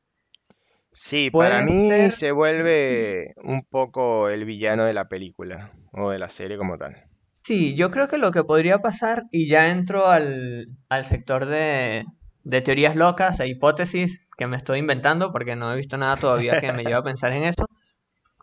Sí, 0.92 1.30
para 1.30 1.62
mí 1.62 1.88
ser 1.88 2.12
se 2.12 2.32
vuelve 2.32 3.34
un 3.44 3.64
poco 3.64 4.30
el 4.30 4.46
villano 4.46 4.86
de 4.86 4.94
la 4.94 5.08
película 5.08 5.72
o 5.92 6.10
de 6.10 6.20
la 6.20 6.30
serie 6.30 6.58
como 6.58 6.78
tal. 6.78 7.04
Sí, 7.44 7.76
yo 7.76 7.92
creo 7.92 8.08
que 8.08 8.18
lo 8.18 8.32
que 8.32 8.44
podría 8.44 8.80
pasar, 8.80 9.24
y 9.32 9.48
ya 9.48 9.70
entro 9.70 10.08
al, 10.08 10.68
al 10.90 11.06
sector 11.06 11.46
de, 11.46 12.04
de 12.44 12.62
teorías 12.62 12.96
locas 12.96 13.40
e 13.40 13.48
hipótesis 13.48 14.28
que 14.38 14.48
me 14.48 14.58
estoy 14.58 14.80
inventando, 14.80 15.32
porque 15.32 15.56
no 15.56 15.72
he 15.72 15.76
visto 15.76 15.98
nada 15.98 16.18
todavía 16.18 16.60
que 16.60 16.72
me 16.74 16.84
lleve 16.84 16.96
a 16.96 17.04
pensar 17.04 17.32
en 17.34 17.44
eso, 17.44 17.66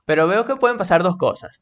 pero 0.04 0.28
veo 0.28 0.44
que 0.44 0.56
pueden 0.56 0.78
pasar 0.78 1.02
dos 1.02 1.16
cosas. 1.16 1.60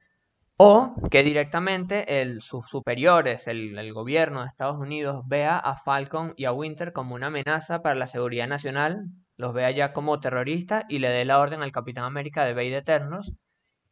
O 0.57 0.95
que 1.11 1.23
directamente 1.23 2.21
el, 2.21 2.41
sus 2.43 2.69
superiores, 2.69 3.46
el, 3.48 3.92
gobierno 3.92 4.42
de 4.42 4.48
Estados 4.48 4.79
Unidos, 4.79 5.25
vea 5.27 5.59
a 5.59 5.77
Falcon 5.77 6.35
y 6.37 6.44
a 6.44 6.53
Winter 6.53 6.92
como 6.92 7.15
una 7.15 7.29
amenaza 7.29 7.83
para 7.83 7.94
la 7.94 8.07
seguridad 8.07 8.46
nacional, 8.46 9.07
los 9.37 9.55
vea 9.55 9.71
ya 9.71 9.92
como 9.92 10.21
terroristas 10.21 10.85
y 10.88 10.98
le 10.98 11.09
dé 11.11 11.25
la 11.25 11.40
orden 11.40 11.63
al 11.63 11.73
Capitán 11.73 12.05
América 12.05 12.44
de 12.44 12.55
de 12.55 12.77
Eternos 12.77 13.33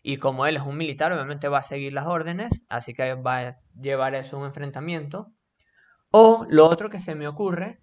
y 0.03 0.17
como 0.17 0.47
él 0.47 0.57
es 0.57 0.63
un 0.63 0.77
militar, 0.77 1.13
obviamente 1.13 1.49
va 1.49 1.59
a 1.59 1.63
seguir 1.63 1.93
las 1.93 2.07
órdenes, 2.07 2.65
así 2.69 2.95
que 2.95 3.15
va 3.15 3.41
a 3.41 3.57
llevar 3.79 4.15
eso 4.15 4.37
a 4.37 4.41
un 4.41 4.47
enfrentamiento. 4.47 5.33
O 6.11 6.47
lo 6.49 6.67
otro 6.67 6.91
que 6.91 7.01
se 7.01 7.15
me 7.15 7.29
ocurre 7.29 7.81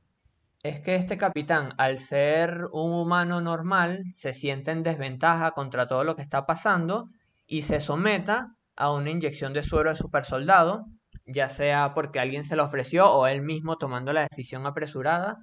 es 0.64 0.82
que 0.82 0.96
este 0.96 1.18
capitán, 1.18 1.74
al 1.78 2.00
ser 2.00 2.66
un 2.72 2.92
humano 2.94 3.40
normal, 3.42 4.04
se 4.14 4.34
siente 4.34 4.72
en 4.72 4.84
desventaja 4.84 5.52
contra 5.52 5.88
todo 5.88 6.04
lo 6.04 6.16
que 6.16 6.24
está 6.24 6.46
pasando 6.46 7.10
y 7.46 7.62
se 7.62 7.80
someta 7.80 8.57
a 8.78 8.94
una 8.94 9.12
inyección 9.12 9.54
de 9.54 9.64
suero 9.64 9.90
de 9.90 9.96
super 9.96 10.24
soldado, 10.24 10.86
ya 11.26 11.50
sea 11.50 11.94
porque 11.94 12.20
alguien 12.20 12.46
se 12.46 12.56
lo 12.56 12.64
ofreció 12.64 13.12
o 13.12 13.28
él 13.28 13.42
mismo 13.42 13.78
tomando 13.78 14.14
la 14.14 14.28
decisión 14.30 14.66
apresurada, 14.66 15.38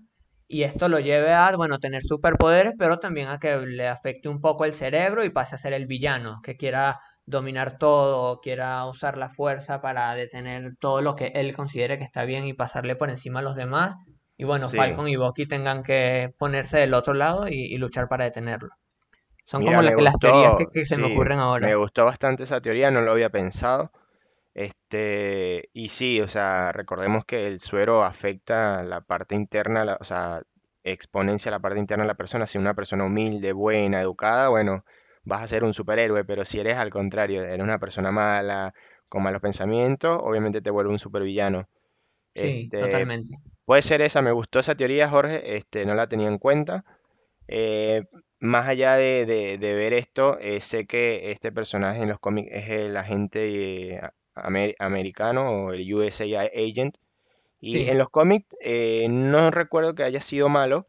y 0.46 0.62
esto 0.62 0.88
lo 0.88 1.00
lleve 1.00 1.32
a, 1.32 1.56
bueno, 1.56 1.78
tener 1.78 2.02
superpoderes, 2.02 2.74
pero 2.78 2.98
también 2.98 3.28
a 3.28 3.38
que 3.38 3.56
le 3.56 3.88
afecte 3.88 4.28
un 4.28 4.40
poco 4.40 4.64
el 4.64 4.74
cerebro 4.74 5.24
y 5.24 5.30
pase 5.30 5.54
a 5.54 5.58
ser 5.58 5.72
el 5.72 5.86
villano, 5.86 6.40
que 6.42 6.56
quiera 6.56 7.00
dominar 7.26 7.78
todo, 7.78 8.40
quiera 8.40 8.84
usar 8.86 9.16
la 9.16 9.30
fuerza 9.30 9.80
para 9.80 10.14
detener 10.14 10.76
todo 10.78 11.00
lo 11.00 11.16
que 11.16 11.32
él 11.34 11.54
considere 11.56 11.98
que 11.98 12.04
está 12.04 12.24
bien 12.24 12.44
y 12.44 12.52
pasarle 12.52 12.96
por 12.96 13.08
encima 13.08 13.40
a 13.40 13.42
los 13.42 13.56
demás. 13.56 13.96
Y 14.36 14.44
bueno, 14.44 14.66
Sí, 14.66 14.76
Falcon 14.76 15.08
y 15.08 15.16
Bucky 15.16 15.46
tengan 15.46 15.82
que 15.82 16.34
ponerse 16.38 16.78
del 16.78 16.92
otro 16.94 17.14
lado 17.14 17.48
y, 17.48 17.54
y 17.54 17.78
luchar 17.78 18.08
para 18.08 18.24
detenerlo. 18.24 18.70
Son 19.46 19.62
como 19.64 19.80
las, 19.80 19.94
me 19.94 19.96
las 19.96 20.18
teorías 20.18 20.52
que, 20.52 20.66
se 20.84 20.98
me 20.98 21.06
ocurren 21.06 21.38
me 21.58 21.74
ahora. 21.74 21.76
gustó 21.76 22.04
bastante 22.04 22.42
esa 22.44 22.60
teoría, 22.60 22.90
no 22.90 23.00
lo 23.02 23.12
había 23.12 23.30
pensado. 23.30 23.92
Este, 24.54 25.70
y 25.74 25.88
sí, 25.90 26.20
o 26.22 26.28
sea, 26.28 26.72
recordemos 26.72 27.24
que 27.24 27.46
el 27.48 27.60
suero 27.60 28.04
afecta 28.04 28.82
la 28.84 29.00
parte 29.02 29.34
interna, 29.36 29.84
la- 29.84 29.98
o 30.00 30.04
sea, 30.04 30.42
exponencia 30.84 31.50
la 31.52 31.60
parte 31.60 31.78
interna 31.80 32.04
de 32.04 32.08
la 32.08 32.14
persona. 32.16 32.46
Si 32.46 32.58
una 32.58 32.74
persona 32.74 33.04
humilde, 33.04 33.52
buena, 33.52 34.00
educada, 34.02 34.48
bueno, 34.50 34.84
vas 35.24 35.42
a 35.44 35.48
ser 35.48 35.64
un 35.64 35.74
superhéroe, 35.74 36.24
pero 36.24 36.44
si 36.44 36.60
eres 36.60 36.76
al 36.78 36.90
contrario, 36.90 37.42
eres 37.44 37.60
una 37.62 37.78
persona 37.80 38.12
mala, 38.12 38.74
con 39.08 39.22
malos 39.24 39.42
pensamientos, 39.42 40.20
obviamente 40.24 40.62
te 40.62 40.70
vuelve 40.70 40.92
un 40.92 40.98
supervillano. 41.00 41.68
Sí, 42.36 42.72
Este, 42.74 42.78
totalmente. 42.78 43.34
puede 43.64 43.82
ser 43.82 44.02
esa, 44.02 44.22
me 44.22 44.32
gustó 44.32 44.58
esa 44.60 44.76
teoría, 44.76 45.08
Jorge, 45.10 45.56
este, 45.56 45.86
no 45.86 45.94
la 45.94 46.08
tenía 46.08 46.28
en 46.28 46.38
cuenta. 46.38 46.84
Eh, 47.48 48.02
más 48.40 48.68
allá 48.68 48.96
de, 48.96 49.26
de- 49.26 49.58
de 49.58 49.74
ver 49.74 49.92
esto, 49.94 50.38
eh, 50.40 50.60
sé 50.60 50.86
que 50.86 51.30
este 51.30 51.52
personaje 51.52 52.02
en 52.02 52.08
los 52.08 52.18
cómics 52.20 52.50
es 52.52 52.70
el 52.70 52.96
agente 52.96 53.94
eh, 53.96 54.00
amer- 54.34 54.76
americano 54.78 55.50
o 55.66 55.72
el 55.72 55.92
USA 55.94 56.24
Agent. 56.42 56.96
Y 57.60 57.84
en 57.88 57.98
los 57.98 58.10
cómics 58.10 58.46
eh, 58.62 59.08
no 59.10 59.50
recuerdo 59.50 59.94
que 59.94 60.04
haya 60.04 60.20
sido 60.20 60.48
malo. 60.48 60.88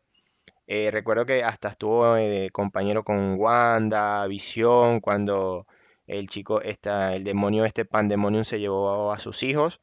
recuerdo 0.91 1.26
que 1.26 1.43
hasta 1.43 1.70
estuvo 1.70 2.18
compañero 2.51 3.03
con 3.03 3.36
Wanda, 3.39 4.26
Visión, 4.28 4.99
cuando 5.01 5.66
el 6.08 6.28
chico, 6.30 6.62
esta, 6.62 7.16
el 7.16 7.24
demonio, 7.24 7.66
este 7.66 7.86
Pandemonium 7.86 8.43
se 8.45 8.60
llevó 8.60 9.12
a 9.14 9.20
sus 9.20 9.43
hijos. 9.43 9.82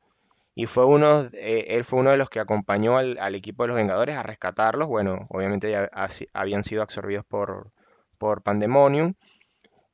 Y 0.55 0.67
fue 0.67 0.85
uno, 0.85 1.23
eh, 1.33 1.67
él 1.69 1.85
fue 1.85 2.01
uno 2.01 2.11
de 2.11 2.19
los 2.19 2.29
que 2.29 2.41
acompañó 2.41 2.99
al, 2.99 3.35
equipo 3.35 3.65
de 3.65 3.69
los 3.69 3.77
Vengadores 3.77 4.17
a 4.17 4.23
rescatarlos. 4.23 4.89
Bueno, 4.89 5.27
obviamente 5.31 5.71
ya 5.71 5.91
habían 6.35 6.65
sido 6.65 6.83
absorbidos 6.83 7.25
por, 7.25 7.73
por 8.19 8.43
Pandemonium. 8.43 9.15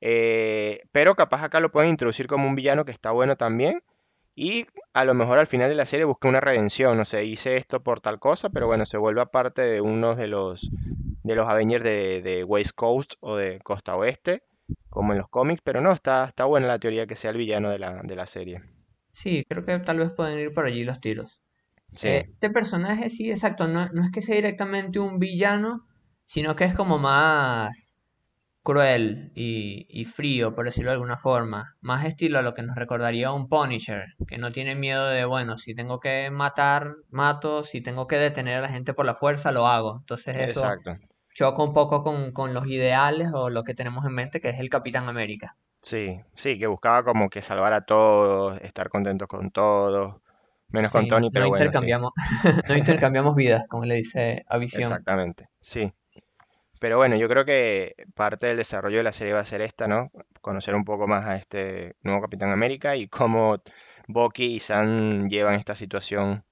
eh, 0.01 0.81
pero 0.93 1.15
capaz 1.17 1.45
acá 1.45 1.61
lo 1.61 1.73
pueden 1.73 1.91
introducir 1.91 2.27
como 2.29 2.49
un 2.49 2.57
villano 2.57 2.85
que 2.85 2.93
está 2.93 3.13
bueno 3.13 3.37
también. 3.37 3.83
Y 4.35 4.67
a 4.95 5.05
lo 5.05 5.15
mejor 5.15 5.39
al 5.39 5.49
final 5.49 5.69
de 5.69 5.75
la 5.75 5.87
serie 5.87 6.05
busca 6.05 6.29
una 6.29 6.41
redención. 6.41 6.97
No 6.97 7.05
sé, 7.05 7.25
hice 7.25 7.57
esto 7.57 7.83
por 7.83 8.01
tal 8.01 8.21
cosa, 8.21 8.51
pero 8.51 8.67
bueno, 8.69 8.87
se 8.87 8.97
vuelve 8.97 9.27
parte 9.27 9.63
de 9.63 9.81
uno 9.81 10.15
de 10.15 10.29
los, 10.29 10.71
de 11.25 11.35
los 11.35 11.49
Avengers 11.49 11.85
de, 11.85 12.23
de 12.23 12.45
West 12.45 12.73
Coast 12.77 13.15
o 13.21 13.37
de 13.37 13.59
Costa 13.61 13.97
Oeste, 13.97 14.43
como 14.91 15.13
en 15.13 15.19
los 15.19 15.29
cómics. 15.29 15.61
Pero 15.65 15.81
no, 15.81 15.93
está, 15.93 16.25
está 16.27 16.45
buena 16.45 16.69
la 16.69 16.79
teoría 16.79 17.07
que 17.07 17.17
sea 17.17 17.31
el 17.33 17.39
villano 17.39 17.71
de 17.71 17.79
la, 17.81 18.01
de 18.03 18.17
la 18.17 18.27
serie. 18.27 18.63
Sí, 19.21 19.45
creo 19.49 19.65
que 19.65 19.79
tal 19.81 19.99
vez 19.99 20.11
pueden 20.13 20.39
ir 20.39 20.53
por 20.53 20.67
allí 20.67 20.85
los 20.85 21.01
tiros. 21.01 21.41
Eh, 21.93 21.95
Sí, 21.95 22.09
Este 22.33 22.51
personaje, 22.51 23.11
sí, 23.11 23.31
exacto, 23.31 23.69
no, 23.69 23.89
no 23.91 24.05
es 24.05 24.13
que 24.13 24.23
sea 24.23 24.37
directamente 24.37 24.99
un 25.01 25.19
villano, 25.19 25.87
sino 26.27 26.57
que 26.57 26.65
es 26.65 26.75
como 26.75 26.99
más 26.99 27.99
cruel 28.63 29.33
y, 29.35 29.87
y 29.91 30.05
frío, 30.07 30.55
por 30.55 30.67
decirlo 30.67 30.91
de 30.91 30.95
alguna 30.97 31.19
forma. 31.19 31.77
Más 31.81 32.05
estilo 32.07 32.39
a 32.39 32.43
lo 32.43 32.55
que 32.55 32.63
nos 32.63 32.77
recordaría 32.77 33.33
un 33.33 33.49
Punisher, 33.49 34.07
que 34.29 34.39
no 34.39 34.53
tiene 34.53 34.75
miedo 34.77 35.07
de, 35.09 35.25
bueno, 35.27 35.59
si 35.59 35.75
tengo 35.75 36.01
que 36.01 36.31
matar, 36.31 36.97
mato, 37.11 37.65
si 37.65 37.81
tengo 37.83 38.07
que 38.09 38.17
detener 38.19 38.59
a 38.59 38.63
la 38.63 38.69
gente 38.71 38.95
por 38.95 39.07
la 39.07 39.17
fuerza, 39.17 39.53
lo 39.53 39.67
hago. 39.67 39.99
Entonces 40.01 40.37
eso 40.39 40.77
exacto. 40.77 40.93
choca 41.35 41.63
un 41.65 41.73
poco 41.75 42.03
con, 42.05 42.33
con 42.33 42.55
los 42.55 42.67
ideales 42.69 43.31
o 43.35 43.51
lo 43.51 43.65
que 43.65 43.75
tenemos 43.75 44.07
en 44.07 44.15
mente, 44.15 44.41
que 44.41 44.51
es 44.51 44.61
el 44.61 44.71
Capitán 44.71 45.09
América. 45.09 45.57
Sí, 45.89 46.21
sí, 46.35 46.59
que 46.59 46.67
buscaba 46.67 47.03
como 47.05 47.31
que 47.31 47.41
salvar 47.43 47.73
a 47.73 47.81
todos, 47.81 48.61
estar 48.61 48.89
contentos 48.91 49.27
con 49.29 49.51
todos, 49.51 50.21
menos 50.69 50.93
con 50.93 51.07
Sí, 51.07 51.11
no, 51.11 51.17
Tony, 51.17 51.31
no 51.31 51.31
pero 51.31 51.47
sí, 51.57 51.65
intercambiamos, 51.65 52.13
no 52.69 52.77
intercambiamos 52.77 53.35
vidas, 53.37 53.65
como 53.69 53.85
le 53.85 53.97
dice 53.97 54.45
a 54.49 54.59
Visión. 54.59 54.91
exactamente, 54.91 55.49
sí. 55.61 55.93
Pero 56.81 56.99
bueno, 56.99 57.17
yo 57.17 57.29
creo 57.29 57.45
que 57.45 57.95
parte 58.15 58.49
del 58.49 58.59
desarrollo 58.59 58.99
de 58.99 59.03
la 59.05 59.13
serie 59.13 59.35
va 59.35 59.41
a 59.41 59.45
ser 59.45 59.63
esta, 59.63 59.89
¿no? 59.89 60.11
Conocer 60.43 60.75
un 60.75 60.85
poco 60.85 61.09
más 61.09 61.27
a 61.27 61.37
este 61.37 61.97
nuevo 62.03 62.23
Capitán 62.23 62.51
América 62.51 62.97
y 62.97 63.09
cómo 63.09 63.59
Bucky 64.09 64.47
y 64.57 64.61
Sam 64.61 65.29
llevan 65.29 65.55
esta 65.57 65.75
situación 65.77 66.45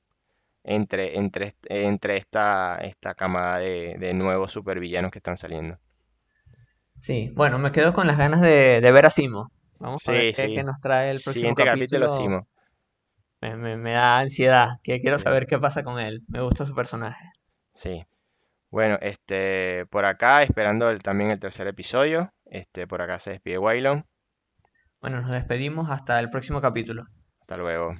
entre, 0.65 1.19
entre, 1.19 1.57
entre 1.65 2.19
esta, 2.19 2.79
esta 2.83 3.15
camada 3.15 3.59
de, 3.61 3.97
de 3.99 4.15
nuevos 4.15 4.53
supervillanos 4.53 5.13
que 5.13 5.19
están 5.21 5.37
saliendo. 5.39 5.79
Sí, 7.07 7.31
bueno, 7.35 7.59
me 7.59 7.73
quedo 7.73 7.93
con 7.95 8.07
las 8.07 8.19
ganas 8.19 8.41
de, 8.41 8.81
de 8.83 8.93
ver 8.93 9.07
a 9.07 9.11
Simo. 9.11 9.51
Vamos 9.79 10.07
a 10.09 10.13
ver 10.13 10.29
Sí, 10.33 10.53
qué, 10.53 10.63
nos 10.65 10.81
trae 10.81 11.11
el 11.11 11.23
próximo 11.23 11.55
Siguiente 11.55 11.65
capítulo, 11.65 12.09
capítulo. 12.09 12.09
Simo. 12.09 12.47
Me, 13.41 13.57
me- 13.57 13.77
me 13.79 13.93
da 13.93 14.19
ansiedad, 14.19 14.79
que 14.83 15.01
quiero 15.01 15.19
Sí, 15.19 15.23
saber 15.23 15.47
qué 15.47 15.59
pasa 15.59 15.83
con 15.83 15.99
él. 15.99 16.23
Me 16.29 16.43
gusta 16.43 16.67
su 16.67 16.75
personaje. 16.75 17.25
sí. 17.75 18.05
Bueno, 18.71 18.99
este, 19.03 19.87
por 19.91 20.05
acá, 20.07 20.43
esperando 20.45 20.91
el- 20.91 21.03
también 21.03 21.31
el 21.33 21.41
tercer 21.41 21.67
episodio. 21.69 22.33
Este, 22.47 22.87
por 22.89 23.03
acá 23.03 23.19
se 23.21 23.31
despide 23.33 23.59
Waylon. 23.59 24.07
Bueno, 25.01 25.23
nos 25.23 25.31
despedimos 25.31 25.91
hasta 25.91 26.21
el 26.21 26.29
próximo 26.29 26.61
capítulo. 26.61 27.07
Hasta 27.41 27.57
luego. 27.57 27.95